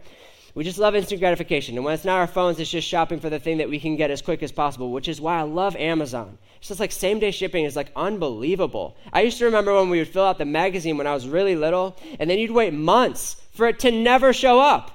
We 0.57 0.65
just 0.65 0.79
love 0.79 0.95
instant 0.95 1.21
gratification. 1.21 1.77
And 1.77 1.85
when 1.85 1.93
it's 1.93 2.07
not 2.07 2.19
our 2.19 2.27
phones, 2.27 2.59
it's 2.59 2.71
just 2.71 2.89
shopping 2.89 3.21
for 3.21 3.29
the 3.29 3.39
thing 3.39 3.59
that 3.59 3.69
we 3.69 3.79
can 3.79 3.95
get 3.95 4.11
as 4.11 4.23
quick 4.23 4.43
as 4.43 4.51
possible, 4.51 4.91
which 4.91 5.07
is 5.07 5.21
why 5.21 5.39
I 5.39 5.43
love 5.43 5.77
Amazon. 5.77 6.39
It's 6.57 6.69
just 6.69 6.81
like 6.81 6.93
same 6.93 7.19
day 7.19 7.31
shipping 7.31 7.67
is 7.67 7.77
like 7.77 7.93
unbelievable. 7.95 8.97
I 9.13 9.21
used 9.21 9.37
to 9.37 9.45
remember 9.45 9.75
when 9.75 9.91
we 9.91 9.99
would 9.99 10.09
fill 10.09 10.25
out 10.25 10.39
the 10.39 10.47
magazine 10.47 10.97
when 10.97 11.07
I 11.07 11.13
was 11.13 11.29
really 11.29 11.55
little, 11.55 11.95
and 12.19 12.31
then 12.31 12.39
you'd 12.39 12.53
wait 12.53 12.73
months 12.73 13.37
for 13.53 13.69
it 13.69 13.79
to 13.81 13.91
never 13.91 14.33
show 14.33 14.59
up. 14.59 14.93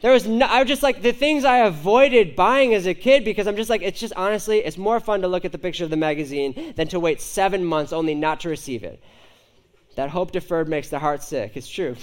There 0.00 0.12
was 0.12 0.26
no, 0.26 0.46
I 0.46 0.60
was 0.60 0.68
just 0.68 0.82
like 0.82 1.02
the 1.02 1.12
things 1.12 1.44
I 1.44 1.58
avoided 1.58 2.34
buying 2.34 2.72
as 2.72 2.86
a 2.86 2.94
kid 2.94 3.22
because 3.22 3.46
I'm 3.46 3.56
just 3.56 3.68
like, 3.68 3.82
it's 3.82 4.00
just 4.00 4.14
honestly, 4.16 4.60
it's 4.60 4.78
more 4.78 4.98
fun 4.98 5.20
to 5.20 5.28
look 5.28 5.44
at 5.44 5.52
the 5.52 5.58
picture 5.58 5.84
of 5.84 5.90
the 5.90 5.98
magazine 5.98 6.72
than 6.74 6.88
to 6.88 6.98
wait 6.98 7.20
seven 7.20 7.66
months 7.66 7.92
only 7.92 8.14
not 8.14 8.40
to 8.40 8.48
receive 8.48 8.82
it. 8.82 9.04
That 9.96 10.08
hope 10.08 10.32
deferred 10.32 10.70
makes 10.70 10.88
the 10.88 11.00
heart 11.00 11.22
sick. 11.22 11.52
It's 11.54 11.68
true. 11.68 11.96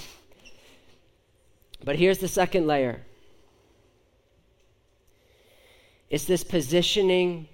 But 1.83 1.95
here's 1.95 2.19
the 2.19 2.27
second 2.27 2.67
layer 2.67 3.01
it's 6.09 6.25
this 6.25 6.43
positioning 6.43 7.47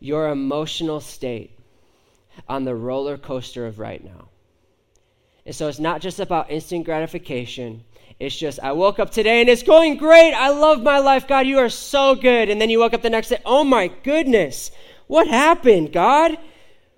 your 0.00 0.30
emotional 0.30 1.00
state 1.00 1.50
on 2.48 2.64
the 2.64 2.74
roller 2.74 3.18
coaster 3.18 3.66
of 3.66 3.78
right 3.78 4.02
now. 4.02 4.28
And 5.46 5.54
so 5.54 5.68
it's 5.68 5.78
not 5.78 6.00
just 6.00 6.18
about 6.18 6.50
instant 6.50 6.86
gratification. 6.86 7.84
It's 8.18 8.34
just, 8.34 8.58
I 8.60 8.72
woke 8.72 8.98
up 8.98 9.10
today 9.10 9.40
and 9.40 9.50
it's 9.50 9.62
going 9.62 9.98
great. 9.98 10.32
I 10.32 10.48
love 10.48 10.82
my 10.82 10.98
life. 10.98 11.28
God, 11.28 11.46
you 11.46 11.58
are 11.58 11.68
so 11.68 12.14
good. 12.14 12.48
And 12.48 12.60
then 12.60 12.70
you 12.70 12.78
woke 12.78 12.94
up 12.94 13.02
the 13.02 13.10
next 13.10 13.28
day, 13.28 13.38
oh 13.44 13.64
my 13.64 13.88
goodness, 14.02 14.70
what 15.06 15.26
happened, 15.26 15.92
God? 15.92 16.38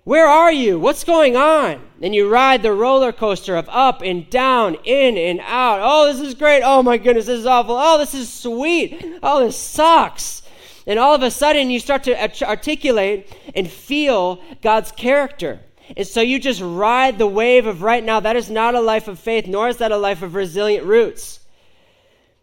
Where 0.07 0.27
are 0.27 0.53
you? 0.53 0.79
What's 0.79 1.03
going 1.03 1.35
on? 1.35 1.81
And 2.01 2.15
you 2.15 2.29
ride 2.29 2.63
the 2.63 2.71
roller 2.71 3.11
coaster 3.11 3.57
of 3.57 3.67
up 3.67 4.01
and 4.01 4.29
down, 4.29 4.75
in 4.85 5.17
and 5.17 5.41
out. 5.41 5.81
Oh, 5.83 6.05
this 6.05 6.25
is 6.25 6.33
great. 6.33 6.61
Oh 6.63 6.81
my 6.81 6.97
goodness, 6.97 7.25
this 7.25 7.41
is 7.41 7.45
awful. 7.45 7.75
Oh, 7.77 7.97
this 7.97 8.13
is 8.13 8.31
sweet. 8.31 9.05
Oh, 9.21 9.43
this 9.43 9.57
sucks. 9.57 10.43
And 10.85 10.97
all 10.97 11.13
of 11.13 11.23
a 11.23 11.29
sudden, 11.29 11.69
you 11.69 11.81
start 11.81 12.03
to 12.03 12.45
articulate 12.45 13.35
and 13.53 13.69
feel 13.69 14.41
God's 14.61 14.93
character. 14.93 15.59
And 15.97 16.07
so 16.07 16.21
you 16.21 16.39
just 16.39 16.61
ride 16.61 17.17
the 17.17 17.27
wave 17.27 17.65
of 17.65 17.81
right 17.81 18.01
now. 18.01 18.21
That 18.21 18.37
is 18.37 18.49
not 18.49 18.75
a 18.75 18.79
life 18.79 19.09
of 19.09 19.19
faith, 19.19 19.45
nor 19.45 19.67
is 19.67 19.75
that 19.79 19.91
a 19.91 19.97
life 19.97 20.21
of 20.21 20.35
resilient 20.35 20.85
roots. 20.85 21.41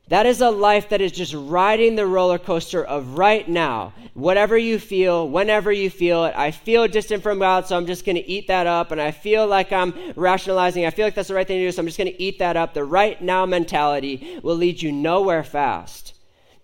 That 0.08 0.26
is 0.26 0.42
a 0.42 0.50
life 0.50 0.90
that 0.90 1.00
is 1.00 1.12
just 1.12 1.32
riding 1.32 1.96
the 1.96 2.06
roller 2.06 2.38
coaster 2.38 2.84
of 2.84 3.16
right 3.16 3.48
now. 3.48 3.94
Whatever 4.12 4.58
you 4.58 4.78
feel, 4.78 5.26
whenever 5.26 5.72
you 5.72 5.88
feel 5.88 6.26
it. 6.26 6.34
I 6.36 6.50
feel 6.50 6.86
distant 6.86 7.22
from 7.22 7.38
God, 7.38 7.66
so 7.66 7.76
I'm 7.76 7.86
just 7.86 8.04
going 8.04 8.16
to 8.16 8.30
eat 8.30 8.48
that 8.48 8.66
up. 8.66 8.92
And 8.92 9.00
I 9.00 9.12
feel 9.12 9.46
like 9.46 9.72
I'm 9.72 9.94
rationalizing. 10.14 10.84
I 10.84 10.90
feel 10.90 11.06
like 11.06 11.14
that's 11.14 11.28
the 11.28 11.34
right 11.34 11.46
thing 11.46 11.58
to 11.58 11.66
do, 11.66 11.72
so 11.72 11.80
I'm 11.80 11.86
just 11.86 11.96
going 11.96 12.12
to 12.12 12.22
eat 12.22 12.38
that 12.38 12.56
up. 12.56 12.74
The 12.74 12.84
right 12.84 13.20
now 13.22 13.46
mentality 13.46 14.38
will 14.42 14.56
lead 14.56 14.82
you 14.82 14.92
nowhere 14.92 15.42
fast. 15.42 16.14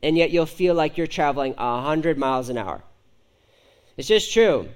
And 0.02 0.18
yet 0.18 0.30
you'll 0.30 0.44
feel 0.44 0.74
like 0.74 0.98
you're 0.98 1.06
traveling 1.06 1.54
100 1.54 2.18
miles 2.18 2.50
an 2.50 2.58
hour. 2.58 2.82
It's 3.96 4.08
just 4.08 4.34
true. 4.34 4.68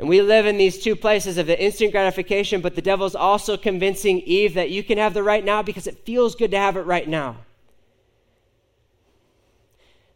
And 0.00 0.08
we 0.08 0.20
live 0.20 0.46
in 0.46 0.58
these 0.58 0.82
two 0.82 0.96
places 0.96 1.38
of 1.38 1.46
the 1.46 1.62
instant 1.62 1.92
gratification, 1.92 2.60
but 2.60 2.74
the 2.74 2.82
devil's 2.82 3.14
also 3.14 3.56
convincing 3.56 4.18
Eve 4.20 4.54
that 4.54 4.70
you 4.70 4.82
can 4.82 4.98
have 4.98 5.14
the 5.14 5.22
right 5.22 5.44
now 5.44 5.62
because 5.62 5.86
it 5.86 6.04
feels 6.04 6.34
good 6.34 6.50
to 6.50 6.58
have 6.58 6.76
it 6.76 6.82
right 6.82 7.08
now. 7.08 7.36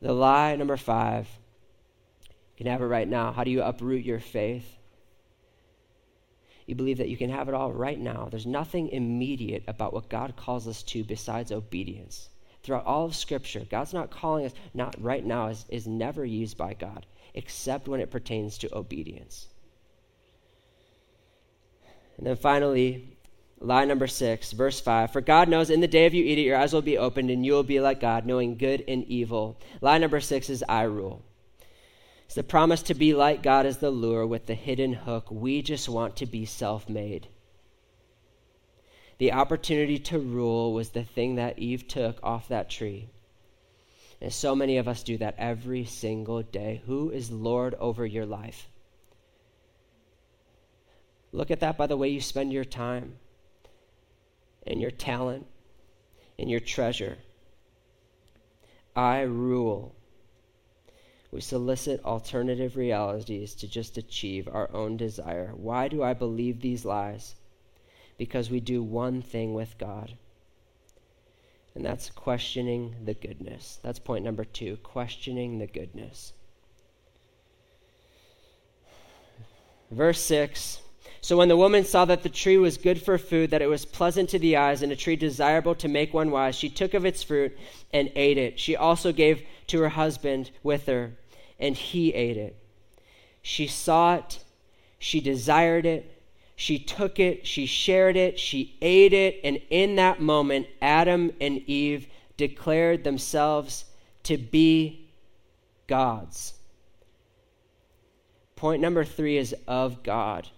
The 0.00 0.12
lie 0.12 0.54
number 0.56 0.76
five 0.76 1.28
you 2.58 2.64
can 2.64 2.72
have 2.72 2.82
it 2.82 2.86
right 2.86 3.06
now. 3.06 3.30
How 3.30 3.44
do 3.44 3.52
you 3.52 3.62
uproot 3.62 4.04
your 4.04 4.18
faith? 4.18 4.78
You 6.66 6.74
believe 6.74 6.98
that 6.98 7.08
you 7.08 7.16
can 7.16 7.30
have 7.30 7.48
it 7.48 7.54
all 7.54 7.72
right 7.72 7.98
now. 7.98 8.26
There's 8.30 8.46
nothing 8.46 8.88
immediate 8.88 9.62
about 9.68 9.92
what 9.92 10.08
God 10.08 10.34
calls 10.36 10.66
us 10.66 10.82
to 10.84 11.04
besides 11.04 11.52
obedience. 11.52 12.30
Throughout 12.62 12.84
all 12.84 13.06
of 13.06 13.14
Scripture, 13.14 13.64
God's 13.70 13.94
not 13.94 14.10
calling 14.10 14.44
us, 14.44 14.52
not 14.74 15.00
right 15.00 15.24
now, 15.24 15.46
is, 15.46 15.64
is 15.68 15.86
never 15.86 16.24
used 16.24 16.58
by 16.58 16.74
God, 16.74 17.06
except 17.32 17.86
when 17.86 18.00
it 18.00 18.10
pertains 18.10 18.58
to 18.58 18.76
obedience. 18.76 19.46
And 22.16 22.26
then 22.26 22.36
finally, 22.36 23.17
Lie 23.60 23.86
number 23.86 24.06
six, 24.06 24.52
verse 24.52 24.78
five. 24.78 25.12
For 25.12 25.20
God 25.20 25.48
knows 25.48 25.68
in 25.68 25.80
the 25.80 25.88
day 25.88 26.06
of 26.06 26.14
you 26.14 26.24
eat 26.24 26.38
it, 26.38 26.42
your 26.42 26.56
eyes 26.56 26.72
will 26.72 26.82
be 26.82 26.96
opened, 26.96 27.30
and 27.30 27.44
you 27.44 27.52
will 27.52 27.64
be 27.64 27.80
like 27.80 28.00
God, 28.00 28.24
knowing 28.24 28.56
good 28.56 28.84
and 28.86 29.04
evil. 29.04 29.58
Lie 29.80 29.98
number 29.98 30.20
six 30.20 30.48
is 30.48 30.64
I 30.68 30.82
rule. 30.82 31.24
It's 32.26 32.36
the 32.36 32.44
promise 32.44 32.82
to 32.82 32.94
be 32.94 33.14
like 33.14 33.42
God 33.42 33.66
is 33.66 33.78
the 33.78 33.90
lure 33.90 34.26
with 34.26 34.46
the 34.46 34.54
hidden 34.54 34.92
hook. 34.92 35.28
We 35.30 35.62
just 35.62 35.88
want 35.88 36.16
to 36.16 36.26
be 36.26 36.44
self 36.44 36.88
made. 36.88 37.26
The 39.18 39.32
opportunity 39.32 39.98
to 39.98 40.20
rule 40.20 40.72
was 40.72 40.90
the 40.90 41.02
thing 41.02 41.34
that 41.34 41.58
Eve 41.58 41.88
took 41.88 42.20
off 42.22 42.48
that 42.48 42.70
tree. 42.70 43.08
And 44.20 44.32
so 44.32 44.54
many 44.54 44.76
of 44.76 44.86
us 44.86 45.02
do 45.02 45.16
that 45.18 45.34
every 45.36 45.84
single 45.84 46.42
day. 46.42 46.82
Who 46.86 47.10
is 47.10 47.30
Lord 47.32 47.74
over 47.74 48.06
your 48.06 48.26
life? 48.26 48.68
Look 51.32 51.50
at 51.50 51.60
that 51.60 51.76
by 51.76 51.88
the 51.88 51.96
way 51.96 52.08
you 52.08 52.20
spend 52.20 52.52
your 52.52 52.64
time 52.64 53.16
and 54.68 54.80
your 54.80 54.90
talent 54.90 55.46
and 56.38 56.48
your 56.50 56.60
treasure. 56.60 57.18
I 58.94 59.22
rule. 59.22 59.94
We 61.30 61.40
solicit 61.40 62.04
alternative 62.04 62.76
realities 62.76 63.54
to 63.56 63.68
just 63.68 63.98
achieve 63.98 64.48
our 64.48 64.70
own 64.72 64.96
desire. 64.96 65.52
Why 65.54 65.88
do 65.88 66.02
I 66.02 66.14
believe 66.14 66.60
these 66.60 66.84
lies? 66.84 67.34
Because 68.16 68.50
we 68.50 68.60
do 68.60 68.82
one 68.82 69.22
thing 69.22 69.54
with 69.54 69.78
God, 69.78 70.16
and 71.74 71.84
that's 71.84 72.10
questioning 72.10 72.96
the 73.04 73.14
goodness. 73.14 73.78
That's 73.82 73.98
point 73.98 74.24
number 74.24 74.44
two 74.44 74.78
questioning 74.78 75.58
the 75.58 75.66
goodness. 75.66 76.32
Verse 79.90 80.20
6 80.20 80.82
so 81.20 81.36
when 81.36 81.48
the 81.48 81.56
woman 81.56 81.84
saw 81.84 82.04
that 82.04 82.22
the 82.22 82.28
tree 82.28 82.58
was 82.58 82.78
good 82.78 83.02
for 83.02 83.18
food, 83.18 83.50
that 83.50 83.62
it 83.62 83.68
was 83.68 83.84
pleasant 83.84 84.30
to 84.30 84.38
the 84.38 84.56
eyes, 84.56 84.82
and 84.82 84.92
a 84.92 84.96
tree 84.96 85.16
desirable 85.16 85.74
to 85.76 85.88
make 85.88 86.14
one 86.14 86.30
wise, 86.30 86.54
she 86.54 86.68
took 86.68 86.94
of 86.94 87.04
its 87.04 87.22
fruit 87.22 87.56
and 87.92 88.10
ate 88.14 88.38
it. 88.38 88.58
She 88.58 88.76
also 88.76 89.12
gave 89.12 89.42
to 89.68 89.80
her 89.80 89.88
husband 89.88 90.50
with 90.62 90.86
her, 90.86 91.12
and 91.58 91.76
he 91.76 92.14
ate 92.14 92.36
it. 92.36 92.56
She 93.42 93.66
saw 93.66 94.16
it, 94.16 94.38
she 94.98 95.20
desired 95.20 95.86
it, 95.86 96.22
she 96.54 96.78
took 96.78 97.18
it, 97.18 97.46
she 97.46 97.66
shared 97.66 98.16
it, 98.16 98.38
she 98.38 98.76
ate 98.82 99.12
it, 99.12 99.40
and 99.44 99.60
in 99.70 99.96
that 99.96 100.20
moment, 100.20 100.66
Adam 100.82 101.32
and 101.40 101.58
Eve 101.68 102.08
declared 102.36 103.04
themselves 103.04 103.84
to 104.24 104.36
be 104.36 105.08
gods. 105.86 106.54
Point 108.56 108.82
number 108.82 109.04
three 109.04 109.36
is 109.36 109.54
of 109.66 110.02
God. 110.02 110.48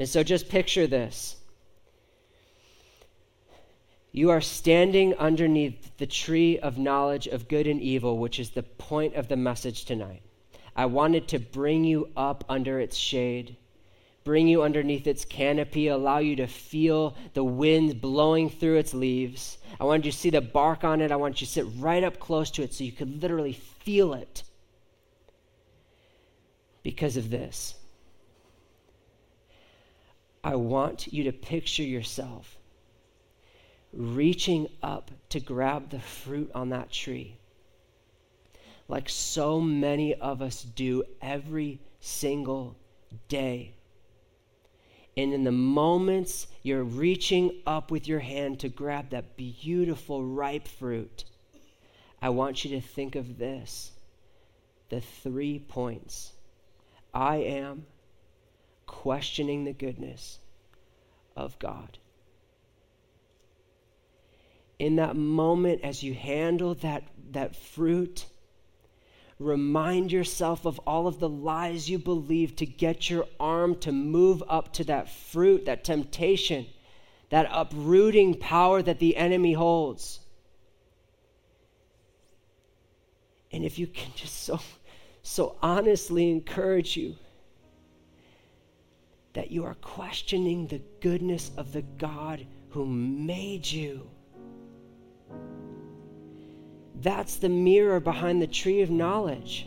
And 0.00 0.08
so 0.08 0.22
just 0.22 0.48
picture 0.48 0.86
this. 0.86 1.36
You 4.12 4.30
are 4.30 4.40
standing 4.40 5.14
underneath 5.16 5.94
the 5.98 6.06
tree 6.06 6.58
of 6.58 6.78
knowledge 6.78 7.26
of 7.26 7.48
good 7.48 7.66
and 7.66 7.82
evil, 7.82 8.16
which 8.16 8.40
is 8.40 8.48
the 8.48 8.62
point 8.62 9.14
of 9.14 9.28
the 9.28 9.36
message 9.36 9.84
tonight. 9.84 10.22
I 10.74 10.86
wanted 10.86 11.28
to 11.28 11.38
bring 11.38 11.84
you 11.84 12.08
up 12.16 12.44
under 12.48 12.80
its 12.80 12.96
shade, 12.96 13.58
bring 14.24 14.48
you 14.48 14.62
underneath 14.62 15.06
its 15.06 15.26
canopy, 15.26 15.88
allow 15.88 16.16
you 16.16 16.34
to 16.36 16.46
feel 16.46 17.14
the 17.34 17.44
wind 17.44 18.00
blowing 18.00 18.48
through 18.48 18.78
its 18.78 18.94
leaves. 18.94 19.58
I 19.78 19.84
wanted 19.84 20.06
you 20.06 20.12
to 20.12 20.16
see 20.16 20.30
the 20.30 20.40
bark 20.40 20.82
on 20.82 21.02
it. 21.02 21.12
I 21.12 21.16
wanted 21.16 21.42
you 21.42 21.46
to 21.46 21.52
sit 21.52 21.66
right 21.76 22.02
up 22.02 22.18
close 22.18 22.50
to 22.52 22.62
it 22.62 22.72
so 22.72 22.84
you 22.84 22.92
could 22.92 23.20
literally 23.20 23.52
feel 23.52 24.14
it 24.14 24.44
because 26.82 27.18
of 27.18 27.28
this. 27.28 27.74
I 30.42 30.54
want 30.56 31.12
you 31.12 31.24
to 31.24 31.32
picture 31.32 31.82
yourself 31.82 32.56
reaching 33.92 34.68
up 34.82 35.10
to 35.30 35.40
grab 35.40 35.90
the 35.90 36.00
fruit 36.00 36.50
on 36.54 36.68
that 36.70 36.90
tree, 36.90 37.36
like 38.88 39.08
so 39.08 39.60
many 39.60 40.14
of 40.14 40.40
us 40.40 40.62
do 40.62 41.02
every 41.20 41.80
single 42.00 42.76
day. 43.28 43.74
And 45.16 45.34
in 45.34 45.44
the 45.44 45.52
moments 45.52 46.46
you're 46.62 46.84
reaching 46.84 47.60
up 47.66 47.90
with 47.90 48.06
your 48.06 48.20
hand 48.20 48.60
to 48.60 48.68
grab 48.68 49.10
that 49.10 49.36
beautiful 49.36 50.24
ripe 50.24 50.68
fruit, 50.68 51.24
I 52.22 52.30
want 52.30 52.64
you 52.64 52.70
to 52.70 52.80
think 52.80 53.16
of 53.16 53.38
this 53.38 53.92
the 54.88 55.00
three 55.00 55.58
points. 55.58 56.32
I 57.14 57.36
am 57.36 57.86
questioning 58.90 59.64
the 59.64 59.72
goodness 59.72 60.40
of 61.36 61.56
God. 61.60 61.98
In 64.80 64.96
that 64.96 65.14
moment, 65.14 65.82
as 65.84 66.02
you 66.02 66.12
handle 66.12 66.74
that, 66.74 67.04
that 67.30 67.54
fruit, 67.54 68.26
remind 69.38 70.10
yourself 70.10 70.66
of 70.66 70.80
all 70.80 71.06
of 71.06 71.20
the 71.20 71.28
lies 71.28 71.88
you 71.88 72.00
believe 72.00 72.56
to 72.56 72.66
get 72.66 73.08
your 73.08 73.26
arm 73.38 73.76
to 73.76 73.92
move 73.92 74.42
up 74.48 74.72
to 74.72 74.84
that 74.84 75.08
fruit, 75.08 75.66
that 75.66 75.84
temptation, 75.84 76.66
that 77.28 77.48
uprooting 77.52 78.34
power 78.34 78.82
that 78.82 78.98
the 78.98 79.16
enemy 79.16 79.52
holds. 79.52 80.18
And 83.52 83.64
if 83.64 83.78
you 83.78 83.86
can 83.86 84.10
just 84.16 84.42
so, 84.42 84.58
so 85.22 85.56
honestly 85.62 86.28
encourage 86.28 86.96
you 86.96 87.14
that 89.32 89.50
you 89.50 89.64
are 89.64 89.74
questioning 89.74 90.66
the 90.66 90.82
goodness 91.00 91.50
of 91.56 91.72
the 91.72 91.82
God 91.82 92.46
who 92.70 92.86
made 92.86 93.70
you. 93.70 94.08
That's 96.96 97.36
the 97.36 97.48
mirror 97.48 98.00
behind 98.00 98.42
the 98.42 98.46
tree 98.46 98.82
of 98.82 98.90
knowledge. 98.90 99.66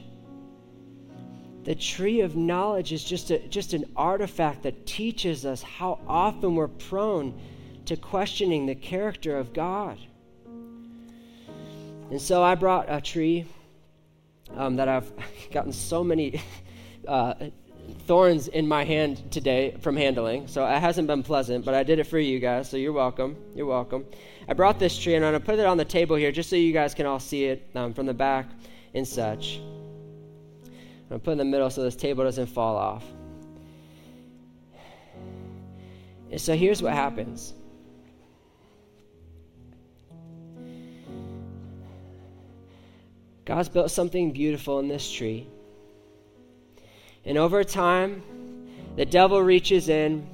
The 1.63 1.75
tree 1.75 2.21
of 2.21 2.35
knowledge 2.35 2.91
is 2.91 3.03
just, 3.03 3.31
a, 3.31 3.39
just 3.39 3.73
an 3.73 3.85
artifact 3.95 4.63
that 4.63 4.85
teaches 4.85 5.45
us 5.45 5.63
how 5.63 5.99
often 6.07 6.55
we're 6.55 6.67
prone 6.67 7.39
to 7.85 7.95
questioning 7.95 8.65
the 8.65 8.75
character 8.75 9.37
of 9.37 9.53
God. 9.53 9.97
And 12.11 12.21
so 12.21 12.43
I 12.43 12.55
brought 12.55 12.85
a 12.89 13.01
tree 13.01 13.45
um, 14.55 14.75
that 14.75 14.87
I've 14.87 15.11
gotten 15.51 15.71
so 15.71 16.03
many 16.03 16.41
uh, 17.07 17.33
thorns 18.05 18.47
in 18.47 18.67
my 18.67 18.83
hand 18.83 19.31
today 19.31 19.77
from 19.81 19.95
handling. 19.95 20.47
So 20.47 20.65
it 20.65 20.79
hasn't 20.79 21.07
been 21.07 21.23
pleasant, 21.23 21.65
but 21.65 21.73
I 21.73 21.83
did 21.83 21.99
it 21.99 22.05
for 22.05 22.19
you 22.19 22.39
guys. 22.39 22.69
So 22.69 22.77
you're 22.77 22.93
welcome. 22.93 23.37
You're 23.55 23.65
welcome. 23.65 24.05
I 24.47 24.53
brought 24.53 24.79
this 24.79 24.97
tree 24.97 25.15
and 25.15 25.23
I'm 25.23 25.31
going 25.31 25.41
to 25.41 25.45
put 25.45 25.59
it 25.59 25.65
on 25.65 25.77
the 25.77 25.85
table 25.85 26.15
here 26.15 26.31
just 26.31 26.49
so 26.49 26.55
you 26.55 26.73
guys 26.73 26.93
can 26.93 27.05
all 27.05 27.19
see 27.19 27.45
it 27.45 27.69
um, 27.75 27.93
from 27.93 28.05
the 28.05 28.13
back 28.13 28.49
and 28.93 29.07
such. 29.07 29.57
I'm 29.57 31.09
going 31.09 31.19
to 31.21 31.25
put 31.25 31.29
it 31.29 31.33
in 31.33 31.37
the 31.37 31.45
middle 31.45 31.69
so 31.69 31.83
this 31.83 31.95
table 31.95 32.23
doesn't 32.23 32.47
fall 32.47 32.75
off. 32.75 33.03
And 36.31 36.41
so 36.41 36.55
here's 36.55 36.81
what 36.81 36.93
happens. 36.93 37.53
God's 43.45 43.69
built 43.69 43.91
something 43.91 44.31
beautiful 44.31 44.79
in 44.79 44.87
this 44.87 45.11
tree. 45.11 45.47
And 47.25 47.37
over 47.37 47.63
time, 47.63 48.21
the 48.95 49.05
devil 49.05 49.41
reaches 49.41 49.89
in 49.89 50.27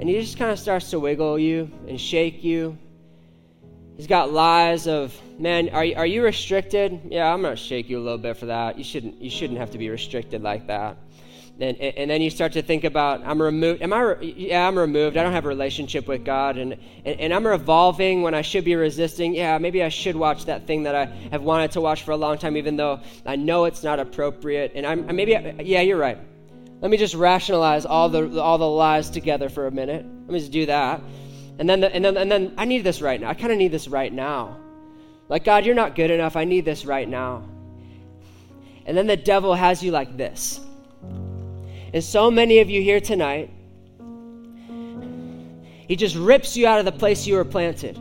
and 0.00 0.08
he 0.08 0.20
just 0.20 0.38
kind 0.38 0.50
of 0.50 0.58
starts 0.58 0.90
to 0.90 0.98
wiggle 0.98 1.38
you 1.38 1.70
and 1.86 2.00
shake 2.00 2.42
you. 2.42 2.76
He's 3.96 4.06
got 4.06 4.32
lies 4.32 4.88
of, 4.88 5.14
man, 5.38 5.68
are, 5.68 5.86
are 5.96 6.06
you 6.06 6.24
restricted? 6.24 7.00
Yeah, 7.10 7.32
I'm 7.32 7.42
going 7.42 7.54
to 7.54 7.62
shake 7.62 7.88
you 7.88 7.98
a 7.98 8.02
little 8.02 8.18
bit 8.18 8.36
for 8.36 8.46
that. 8.46 8.76
You 8.76 8.84
shouldn't, 8.84 9.20
you 9.20 9.30
shouldn't 9.30 9.58
have 9.58 9.70
to 9.70 9.78
be 9.78 9.88
restricted 9.88 10.42
like 10.42 10.66
that. 10.66 10.96
And, 11.60 11.78
and 11.78 12.10
then 12.10 12.20
you 12.20 12.30
start 12.30 12.52
to 12.54 12.62
think 12.62 12.82
about, 12.82 13.24
I'm 13.24 13.40
removed. 13.40 13.80
Am 13.80 13.92
i 13.92 14.16
yeah 14.20 14.66
i'm 14.66 14.76
removed. 14.76 15.16
I 15.16 15.22
don't 15.22 15.32
have 15.32 15.44
a 15.44 15.48
relationship 15.48 16.08
with 16.08 16.24
God, 16.24 16.58
and, 16.58 16.72
and 17.04 17.20
and 17.20 17.32
I'm 17.32 17.46
revolving 17.46 18.22
when 18.22 18.34
I 18.34 18.42
should 18.42 18.64
be 18.64 18.74
resisting. 18.74 19.36
Yeah, 19.36 19.58
maybe 19.58 19.80
I 19.80 19.88
should 19.88 20.16
watch 20.16 20.46
that 20.46 20.66
thing 20.66 20.82
that 20.82 20.96
I 20.96 21.04
have 21.30 21.42
wanted 21.42 21.70
to 21.72 21.80
watch 21.80 22.02
for 22.02 22.10
a 22.10 22.16
long 22.16 22.38
time, 22.38 22.56
even 22.56 22.76
though 22.76 23.00
I 23.24 23.36
know 23.36 23.66
it's 23.66 23.84
not 23.84 24.00
appropriate. 24.00 24.72
And 24.74 24.84
I'm 24.84 25.06
maybe, 25.14 25.32
yeah, 25.62 25.80
you're 25.80 25.96
right. 25.96 26.18
Let 26.80 26.90
me 26.90 26.96
just 26.96 27.14
rationalize 27.14 27.86
all 27.86 28.08
the 28.08 28.40
all 28.40 28.58
the 28.58 28.68
lies 28.68 29.08
together 29.08 29.48
for 29.48 29.68
a 29.68 29.70
minute. 29.70 30.04
Let 30.04 30.30
me 30.30 30.40
just 30.40 30.50
do 30.50 30.66
that, 30.66 31.00
and 31.60 31.70
then 31.70 31.80
the, 31.80 31.94
and 31.94 32.04
then 32.04 32.16
and 32.16 32.32
then 32.32 32.54
I 32.58 32.64
need 32.64 32.82
this 32.82 33.00
right 33.00 33.20
now. 33.20 33.28
I 33.28 33.34
kind 33.34 33.52
of 33.52 33.58
need 33.58 33.70
this 33.70 33.86
right 33.86 34.12
now. 34.12 34.56
Like 35.28 35.44
God, 35.44 35.64
you're 35.64 35.76
not 35.76 35.94
good 35.94 36.10
enough. 36.10 36.34
I 36.34 36.44
need 36.44 36.64
this 36.64 36.84
right 36.84 37.08
now. 37.08 37.48
And 38.86 38.96
then 38.96 39.06
the 39.06 39.16
devil 39.16 39.54
has 39.54 39.82
you 39.82 39.92
like 39.92 40.16
this. 40.16 40.60
And 41.94 42.02
so 42.02 42.28
many 42.28 42.58
of 42.58 42.68
you 42.68 42.82
here 42.82 42.98
tonight, 42.98 43.50
he 45.86 45.94
just 45.94 46.16
rips 46.16 46.56
you 46.56 46.66
out 46.66 46.80
of 46.80 46.84
the 46.84 46.92
place 46.92 47.24
you 47.24 47.36
were 47.36 47.44
planted. 47.44 47.96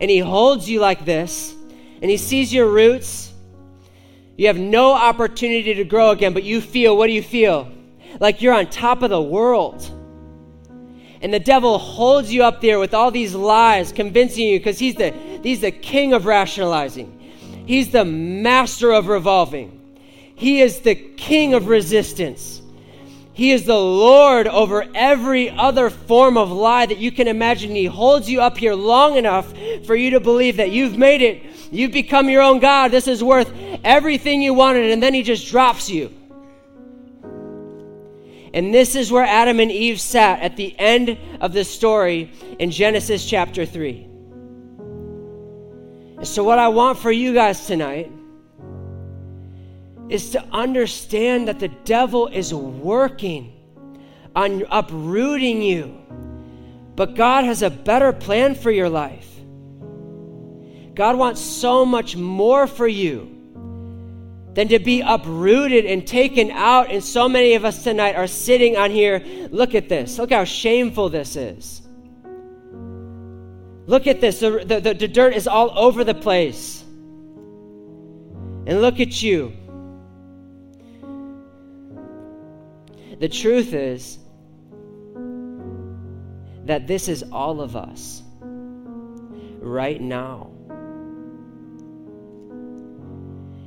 And 0.00 0.10
he 0.10 0.18
holds 0.18 0.68
you 0.68 0.80
like 0.80 1.04
this, 1.04 1.54
and 2.02 2.10
he 2.10 2.16
sees 2.16 2.52
your 2.52 2.66
roots. 2.66 3.32
You 4.36 4.48
have 4.48 4.58
no 4.58 4.92
opportunity 4.92 5.74
to 5.74 5.84
grow 5.84 6.10
again, 6.10 6.34
but 6.34 6.42
you 6.42 6.60
feel 6.60 6.96
what 6.96 7.06
do 7.06 7.12
you 7.12 7.22
feel? 7.22 7.70
Like 8.18 8.42
you're 8.42 8.52
on 8.52 8.66
top 8.66 9.02
of 9.02 9.10
the 9.10 9.22
world. 9.22 9.88
And 11.22 11.32
the 11.32 11.38
devil 11.38 11.78
holds 11.78 12.32
you 12.32 12.42
up 12.42 12.60
there 12.60 12.80
with 12.80 12.92
all 12.92 13.12
these 13.12 13.36
lies, 13.36 13.92
convincing 13.92 14.48
you 14.48 14.58
because 14.58 14.80
he's 14.80 14.96
the, 14.96 15.12
he's 15.44 15.60
the 15.60 15.70
king 15.70 16.12
of 16.12 16.26
rationalizing, 16.26 17.20
he's 17.66 17.92
the 17.92 18.04
master 18.04 18.90
of 18.90 19.06
revolving. 19.06 19.73
He 20.34 20.60
is 20.60 20.80
the 20.80 20.94
king 20.94 21.54
of 21.54 21.68
resistance. 21.68 22.60
He 23.32 23.50
is 23.50 23.64
the 23.64 23.78
Lord 23.78 24.46
over 24.46 24.86
every 24.94 25.50
other 25.50 25.90
form 25.90 26.36
of 26.36 26.52
lie 26.52 26.86
that 26.86 26.98
you 26.98 27.10
can 27.10 27.26
imagine. 27.26 27.74
He 27.74 27.86
holds 27.86 28.30
you 28.30 28.40
up 28.40 28.56
here 28.56 28.74
long 28.74 29.16
enough 29.16 29.52
for 29.84 29.96
you 29.96 30.10
to 30.10 30.20
believe 30.20 30.56
that 30.58 30.70
you've 30.70 30.96
made 30.96 31.20
it. 31.20 31.42
You've 31.72 31.90
become 31.90 32.28
your 32.28 32.42
own 32.42 32.60
God. 32.60 32.92
This 32.92 33.08
is 33.08 33.24
worth 33.24 33.52
everything 33.82 34.40
you 34.40 34.54
wanted. 34.54 34.90
And 34.90 35.02
then 35.02 35.14
he 35.14 35.24
just 35.24 35.48
drops 35.48 35.90
you. 35.90 36.12
And 38.54 38.72
this 38.72 38.94
is 38.94 39.10
where 39.10 39.24
Adam 39.24 39.58
and 39.58 39.72
Eve 39.72 40.00
sat 40.00 40.40
at 40.40 40.56
the 40.56 40.78
end 40.78 41.18
of 41.40 41.52
the 41.52 41.64
story 41.64 42.30
in 42.60 42.70
Genesis 42.70 43.28
chapter 43.28 43.66
3. 43.66 44.08
And 46.18 46.26
so, 46.26 46.44
what 46.44 46.60
I 46.60 46.68
want 46.68 47.00
for 47.00 47.10
you 47.10 47.34
guys 47.34 47.66
tonight 47.66 48.12
is 50.08 50.30
to 50.30 50.44
understand 50.52 51.48
that 51.48 51.58
the 51.58 51.68
devil 51.68 52.28
is 52.28 52.52
working 52.52 53.52
on 54.36 54.64
uprooting 54.70 55.62
you. 55.62 55.96
But 56.96 57.14
God 57.14 57.44
has 57.44 57.62
a 57.62 57.70
better 57.70 58.12
plan 58.12 58.54
for 58.54 58.70
your 58.70 58.88
life. 58.88 59.30
God 60.94 61.16
wants 61.16 61.40
so 61.40 61.84
much 61.84 62.16
more 62.16 62.66
for 62.66 62.86
you 62.86 63.30
than 64.54 64.68
to 64.68 64.78
be 64.78 65.00
uprooted 65.00 65.84
and 65.86 66.06
taken 66.06 66.52
out. 66.52 66.90
And 66.90 67.02
so 67.02 67.28
many 67.28 67.54
of 67.54 67.64
us 67.64 67.82
tonight 67.82 68.14
are 68.14 68.28
sitting 68.28 68.76
on 68.76 68.90
here. 68.90 69.20
Look 69.50 69.74
at 69.74 69.88
this. 69.88 70.18
Look 70.18 70.30
how 70.30 70.44
shameful 70.44 71.08
this 71.08 71.34
is. 71.34 71.82
Look 73.86 74.06
at 74.06 74.20
this. 74.20 74.40
The, 74.40 74.64
the, 74.64 74.94
the 74.94 75.08
dirt 75.08 75.34
is 75.34 75.48
all 75.48 75.76
over 75.76 76.04
the 76.04 76.14
place. 76.14 76.82
And 78.66 78.80
look 78.80 79.00
at 79.00 79.20
you. 79.20 79.52
The 83.18 83.28
truth 83.28 83.72
is 83.72 84.18
that 86.64 86.86
this 86.86 87.08
is 87.08 87.22
all 87.30 87.60
of 87.60 87.76
us 87.76 88.22
right 89.60 90.00
now. 90.00 90.50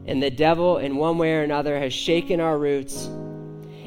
And 0.06 0.24
the 0.24 0.32
devil, 0.32 0.78
in 0.78 0.96
one 0.96 1.18
way 1.18 1.34
or 1.34 1.44
another, 1.44 1.80
has 1.80 1.94
shaken 1.94 2.40
our 2.40 2.58
roots 2.58 3.06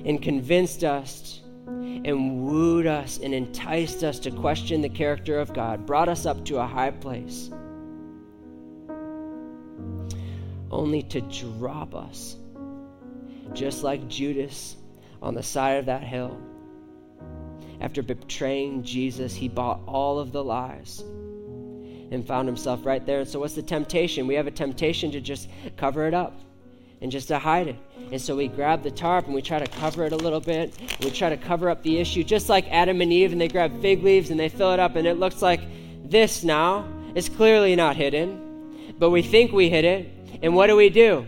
and 0.05 0.21
convinced 0.21 0.85
us 0.85 1.41
and 1.67 2.43
wooed 2.43 2.87
us 2.87 3.19
and 3.23 3.35
enticed 3.35 4.03
us 4.05 4.19
to 4.21 4.31
question 4.31 4.81
the 4.81 4.89
character 4.89 5.39
of 5.39 5.53
God, 5.53 5.87
brought 5.87 6.09
us 6.09 6.27
up 6.27 6.45
to 6.47 6.59
a 6.59 6.67
high 6.67 6.91
place, 6.91 7.51
only 10.71 11.03
to 11.05 11.21
drop 11.21 11.95
us, 11.95 12.37
just 13.53 13.83
like 13.83 14.09
Judas 14.09 14.77
on 15.23 15.35
the 15.35 15.43
side 15.43 15.79
of 15.79 15.87
that 15.87 16.03
hill. 16.03 16.39
After 17.81 18.03
betraying 18.03 18.83
Jesus, 18.83 19.35
he 19.35 19.49
bought 19.49 19.81
all 19.87 20.19
of 20.19 20.33
the 20.33 20.45
lies 20.45 21.01
and 22.11 22.27
found 22.27 22.47
himself 22.47 22.85
right 22.85 23.05
there. 23.05 23.21
And 23.21 23.29
so, 23.29 23.41
what's 23.41 23.55
the 23.55 23.63
temptation? 23.63 24.27
We 24.27 24.35
have 24.35 24.47
a 24.47 24.51
temptation 24.51 25.11
to 25.13 25.21
just 25.21 25.49
cover 25.77 26.07
it 26.07 26.15
up 26.15 26.39
and 27.01 27.11
just 27.11 27.29
to 27.29 27.39
hide 27.39 27.69
it. 27.69 27.77
And 28.13 28.21
so 28.21 28.37
we 28.37 28.49
grab 28.49 28.83
the 28.83 28.91
tarp 28.91 29.27
and 29.27 29.35
we 29.35 29.43
try 29.43 29.59
to 29.59 29.67
cover 29.67 30.05
it 30.05 30.13
a 30.13 30.17
little 30.17 30.41
bit. 30.41 30.77
we 31.01 31.11
try 31.11 31.31
to 31.31 31.37
cover 31.37 31.71
up 31.71 31.83
the 31.83 31.99
issue, 31.99 32.23
just 32.25 32.49
like 32.49 32.67
Adam 32.71 33.01
and 33.01 33.13
Eve, 33.13 33.33
and 33.33 33.41
they 33.41 33.49
grab 33.49 33.81
fig 33.81 34.03
leaves 34.03 34.31
and 34.31 34.39
they 34.39 34.49
fill 34.49 34.73
it 34.73 34.81
up, 34.81 34.97
and 34.97 35.07
it 35.07 35.19
looks 35.19 35.41
like 35.41 35.61
this 36.05 36.45
now. 36.45 36.87
It's 37.15 37.29
clearly 37.29 37.75
not 37.77 37.97
hidden, 37.97 38.95
but 38.99 39.11
we 39.11 39.23
think 39.23 39.53
we 39.53 39.71
hid 39.71 39.85
it. 39.85 40.11
And 40.43 40.55
what 40.55 40.67
do 40.67 40.77
we 40.77 40.91
do? 40.91 41.27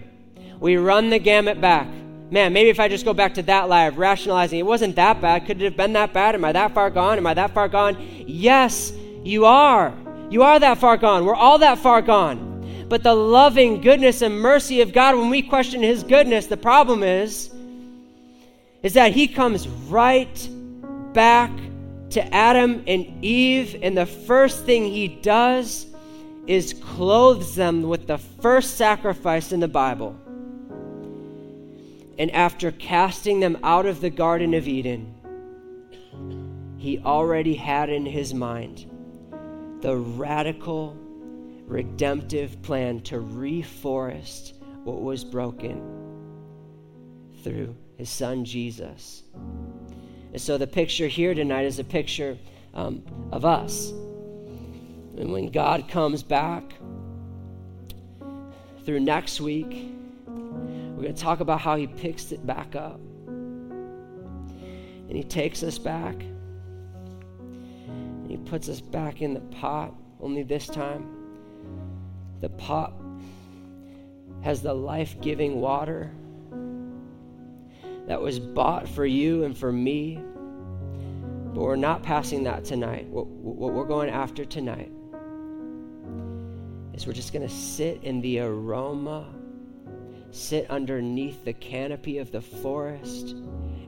We 0.61 0.76
run 0.76 1.11
the 1.11 1.18
gamut 1.18 1.61
back 1.61 1.88
man, 2.32 2.54
maybe 2.54 2.70
if 2.70 2.80
I 2.80 2.88
just 2.88 3.04
go 3.04 3.12
back 3.12 3.34
to 3.34 3.42
that 3.42 3.68
lie 3.68 3.84
of 3.84 3.98
rationalizing, 3.98 4.58
it 4.58 4.64
wasn't 4.64 4.96
that 4.96 5.20
bad. 5.20 5.46
Could 5.46 5.60
it 5.60 5.66
have 5.66 5.76
been 5.76 5.92
that 5.92 6.14
bad? 6.14 6.34
Am 6.34 6.44
I 6.44 6.52
that 6.52 6.72
far 6.72 6.88
gone? 6.88 7.18
Am 7.18 7.26
I 7.26 7.34
that 7.34 7.52
far 7.52 7.68
gone? 7.68 7.96
Yes, 8.26 8.90
you 9.22 9.44
are. 9.44 9.92
You 10.30 10.42
are 10.42 10.58
that 10.58 10.78
far 10.78 10.96
gone. 10.96 11.26
We're 11.26 11.34
all 11.34 11.58
that 11.58 11.78
far 11.78 12.00
gone. 12.00 12.86
But 12.88 13.02
the 13.02 13.14
loving 13.14 13.82
goodness 13.82 14.22
and 14.22 14.40
mercy 14.40 14.80
of 14.80 14.94
God, 14.94 15.16
when 15.16 15.28
we 15.28 15.42
question 15.42 15.82
his 15.82 16.02
goodness, 16.02 16.46
the 16.46 16.56
problem 16.56 17.02
is, 17.02 17.52
is 18.82 18.94
that 18.94 19.12
he 19.12 19.28
comes 19.28 19.68
right 19.68 20.48
back 21.12 21.50
to 22.10 22.34
Adam 22.34 22.82
and 22.86 23.22
Eve, 23.22 23.78
and 23.82 23.96
the 23.96 24.06
first 24.06 24.64
thing 24.64 24.84
he 24.86 25.06
does 25.06 25.86
is 26.46 26.72
clothes 26.72 27.54
them 27.54 27.82
with 27.82 28.06
the 28.06 28.18
first 28.18 28.76
sacrifice 28.76 29.52
in 29.52 29.60
the 29.60 29.68
Bible. 29.68 30.18
And 32.22 32.30
after 32.30 32.70
casting 32.70 33.40
them 33.40 33.58
out 33.64 33.84
of 33.84 34.00
the 34.00 34.08
Garden 34.08 34.54
of 34.54 34.68
Eden, 34.68 35.12
he 36.78 37.00
already 37.00 37.56
had 37.56 37.90
in 37.90 38.06
his 38.06 38.32
mind 38.32 38.88
the 39.80 39.96
radical, 39.96 40.96
redemptive 41.66 42.62
plan 42.62 43.00
to 43.00 43.16
reforest 43.16 44.52
what 44.84 45.02
was 45.02 45.24
broken 45.24 45.82
through 47.42 47.74
his 47.96 48.08
son 48.08 48.44
Jesus. 48.44 49.24
And 50.30 50.40
so 50.40 50.56
the 50.56 50.68
picture 50.68 51.08
here 51.08 51.34
tonight 51.34 51.66
is 51.66 51.80
a 51.80 51.84
picture 51.84 52.38
um, 52.72 53.02
of 53.32 53.44
us. 53.44 53.90
And 53.90 55.32
when 55.32 55.48
God 55.48 55.88
comes 55.88 56.22
back 56.22 56.72
through 58.84 59.00
next 59.00 59.40
week, 59.40 59.92
we're 61.03 61.09
going 61.09 61.16
to 61.16 61.22
talk 61.22 61.40
about 61.40 61.61
how 61.61 61.74
he 61.74 61.88
picks 61.88 62.30
it 62.30 62.46
back 62.46 62.76
up. 62.76 63.00
And 63.26 65.11
he 65.11 65.24
takes 65.24 65.64
us 65.64 65.76
back. 65.76 66.14
And 67.88 68.30
he 68.30 68.36
puts 68.36 68.68
us 68.68 68.80
back 68.80 69.20
in 69.20 69.34
the 69.34 69.40
pot, 69.40 69.92
only 70.20 70.44
this 70.44 70.68
time, 70.68 71.09
the 72.40 72.50
pot 72.50 72.92
has 74.42 74.62
the 74.62 74.72
life 74.72 75.20
giving 75.20 75.61
water 75.61 76.12
that 78.07 78.20
was 78.20 78.38
bought 78.38 78.88
for 78.88 79.05
you 79.05 79.42
and 79.42 79.59
for 79.59 79.72
me. 79.72 80.22
But 81.53 81.62
we're 81.62 81.74
not 81.74 82.05
passing 82.05 82.44
that 82.44 82.64
tonight. 82.64 83.09
What, 83.09 83.26
what 83.26 83.72
we're 83.72 83.86
going 83.86 84.09
after 84.09 84.44
tonight 84.44 84.92
is 86.94 87.09
we're 87.09 87.12
just 87.12 87.32
going 87.32 87.46
to 87.46 87.53
sit 87.53 88.05
in 88.05 88.20
the 88.20 88.38
aroma, 88.38 89.26
sit 90.32 90.68
underneath 90.70 91.44
the 91.44 91.52
canopy 91.52 92.18
of 92.18 92.32
the 92.32 92.40
forest, 92.40 93.36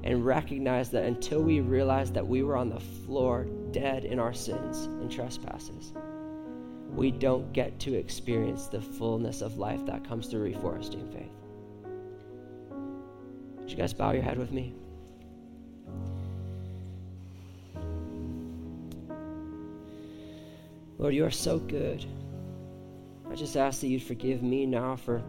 and 0.04 0.24
recognize 0.24 0.90
that 0.90 1.04
until 1.04 1.42
we 1.42 1.60
realize 1.60 2.12
that 2.12 2.26
we 2.26 2.42
were 2.42 2.56
on 2.56 2.68
the 2.68 2.78
floor 2.78 3.46
dead 3.70 4.04
in 4.04 4.18
our 4.18 4.34
sins 4.34 4.84
and 4.84 5.10
trespasses, 5.10 5.94
we 6.94 7.10
don't 7.10 7.50
get 7.54 7.80
to 7.80 7.94
experience 7.94 8.66
the 8.66 8.80
fullness 8.80 9.40
of 9.40 9.56
life 9.56 9.84
that 9.86 10.06
comes 10.06 10.26
through 10.26 10.52
reforesting 10.52 11.10
faith. 11.10 11.32
Would 13.58 13.70
you 13.70 13.76
guys 13.76 13.94
bow 13.94 14.12
your 14.12 14.22
head 14.22 14.38
with 14.38 14.52
me? 14.52 14.74
Lord, 20.98 21.14
you 21.14 21.24
are 21.24 21.30
so 21.30 21.58
good. 21.58 22.04
I 23.30 23.34
just 23.34 23.56
ask 23.56 23.80
that 23.80 23.88
you'd 23.88 24.02
forgive 24.02 24.42
me 24.42 24.66
now 24.66 24.96
for 24.96 25.22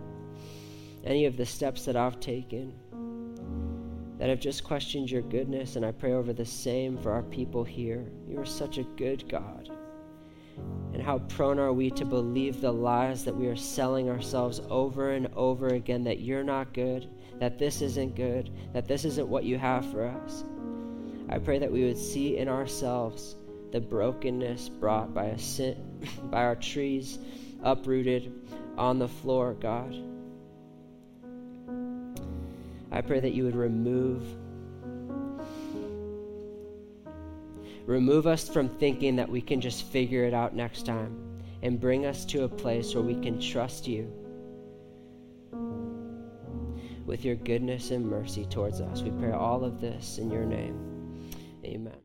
any 1.05 1.25
of 1.25 1.37
the 1.37 1.45
steps 1.45 1.85
that 1.85 1.95
I've 1.95 2.19
taken 2.19 2.73
that 4.17 4.29
have 4.29 4.39
just 4.39 4.63
questioned 4.63 5.11
your 5.11 5.21
goodness, 5.21 5.75
and 5.75 5.85
I 5.85 5.91
pray 5.91 6.13
over 6.13 6.33
the 6.33 6.45
same 6.45 6.97
for 6.97 7.11
our 7.11 7.23
people 7.23 7.63
here. 7.63 8.05
You 8.27 8.39
are 8.39 8.45
such 8.45 8.77
a 8.77 8.83
good 8.83 9.27
God. 9.29 9.69
And 10.93 11.03
how 11.03 11.19
prone 11.19 11.59
are 11.59 11.73
we 11.73 11.91
to 11.91 12.05
believe 12.05 12.61
the 12.61 12.71
lies 12.71 13.25
that 13.25 13.35
we 13.35 13.47
are 13.47 13.57
selling 13.57 14.09
ourselves 14.09 14.61
over 14.69 15.11
and 15.11 15.27
over 15.35 15.67
again 15.67 16.03
that 16.05 16.21
you're 16.21 16.45
not 16.45 16.73
good, 16.73 17.09
that 17.39 17.59
this 17.59 17.81
isn't 17.81 18.15
good, 18.15 18.49
that 18.73 18.87
this 18.87 19.03
isn't 19.03 19.27
what 19.27 19.43
you 19.43 19.57
have 19.57 19.85
for 19.91 20.07
us. 20.07 20.45
I 21.27 21.37
pray 21.39 21.59
that 21.59 21.71
we 21.71 21.83
would 21.83 21.97
see 21.97 22.37
in 22.37 22.47
ourselves 22.47 23.35
the 23.71 23.81
brokenness 23.81 24.69
brought 24.69 25.13
by 25.13 25.25
a 25.25 25.37
sin, 25.37 25.75
by 26.31 26.43
our 26.43 26.55
trees 26.55 27.19
uprooted 27.61 28.31
on 28.77 28.99
the 28.99 29.07
floor, 29.07 29.53
God. 29.53 29.93
I 32.95 33.01
pray 33.01 33.19
that 33.19 33.33
you 33.33 33.43
would 33.43 33.57
remove 33.57 34.23
remove 37.85 38.25
us 38.25 38.47
from 38.47 38.69
thinking 38.69 39.17
that 39.17 39.29
we 39.29 39.41
can 39.41 39.59
just 39.59 39.83
figure 39.83 40.23
it 40.23 40.33
out 40.33 40.55
next 40.55 40.85
time 40.85 41.41
and 41.61 41.79
bring 41.79 42.05
us 42.05 42.23
to 42.25 42.45
a 42.45 42.49
place 42.49 42.95
where 42.95 43.03
we 43.03 43.15
can 43.15 43.39
trust 43.39 43.85
you 43.85 44.11
with 47.05 47.25
your 47.25 47.35
goodness 47.35 47.91
and 47.91 48.07
mercy 48.07 48.45
towards 48.45 48.79
us. 48.79 49.01
We 49.01 49.11
pray 49.11 49.33
all 49.33 49.65
of 49.65 49.81
this 49.81 50.17
in 50.17 50.31
your 50.31 50.45
name. 50.45 51.29
Amen. 51.65 51.97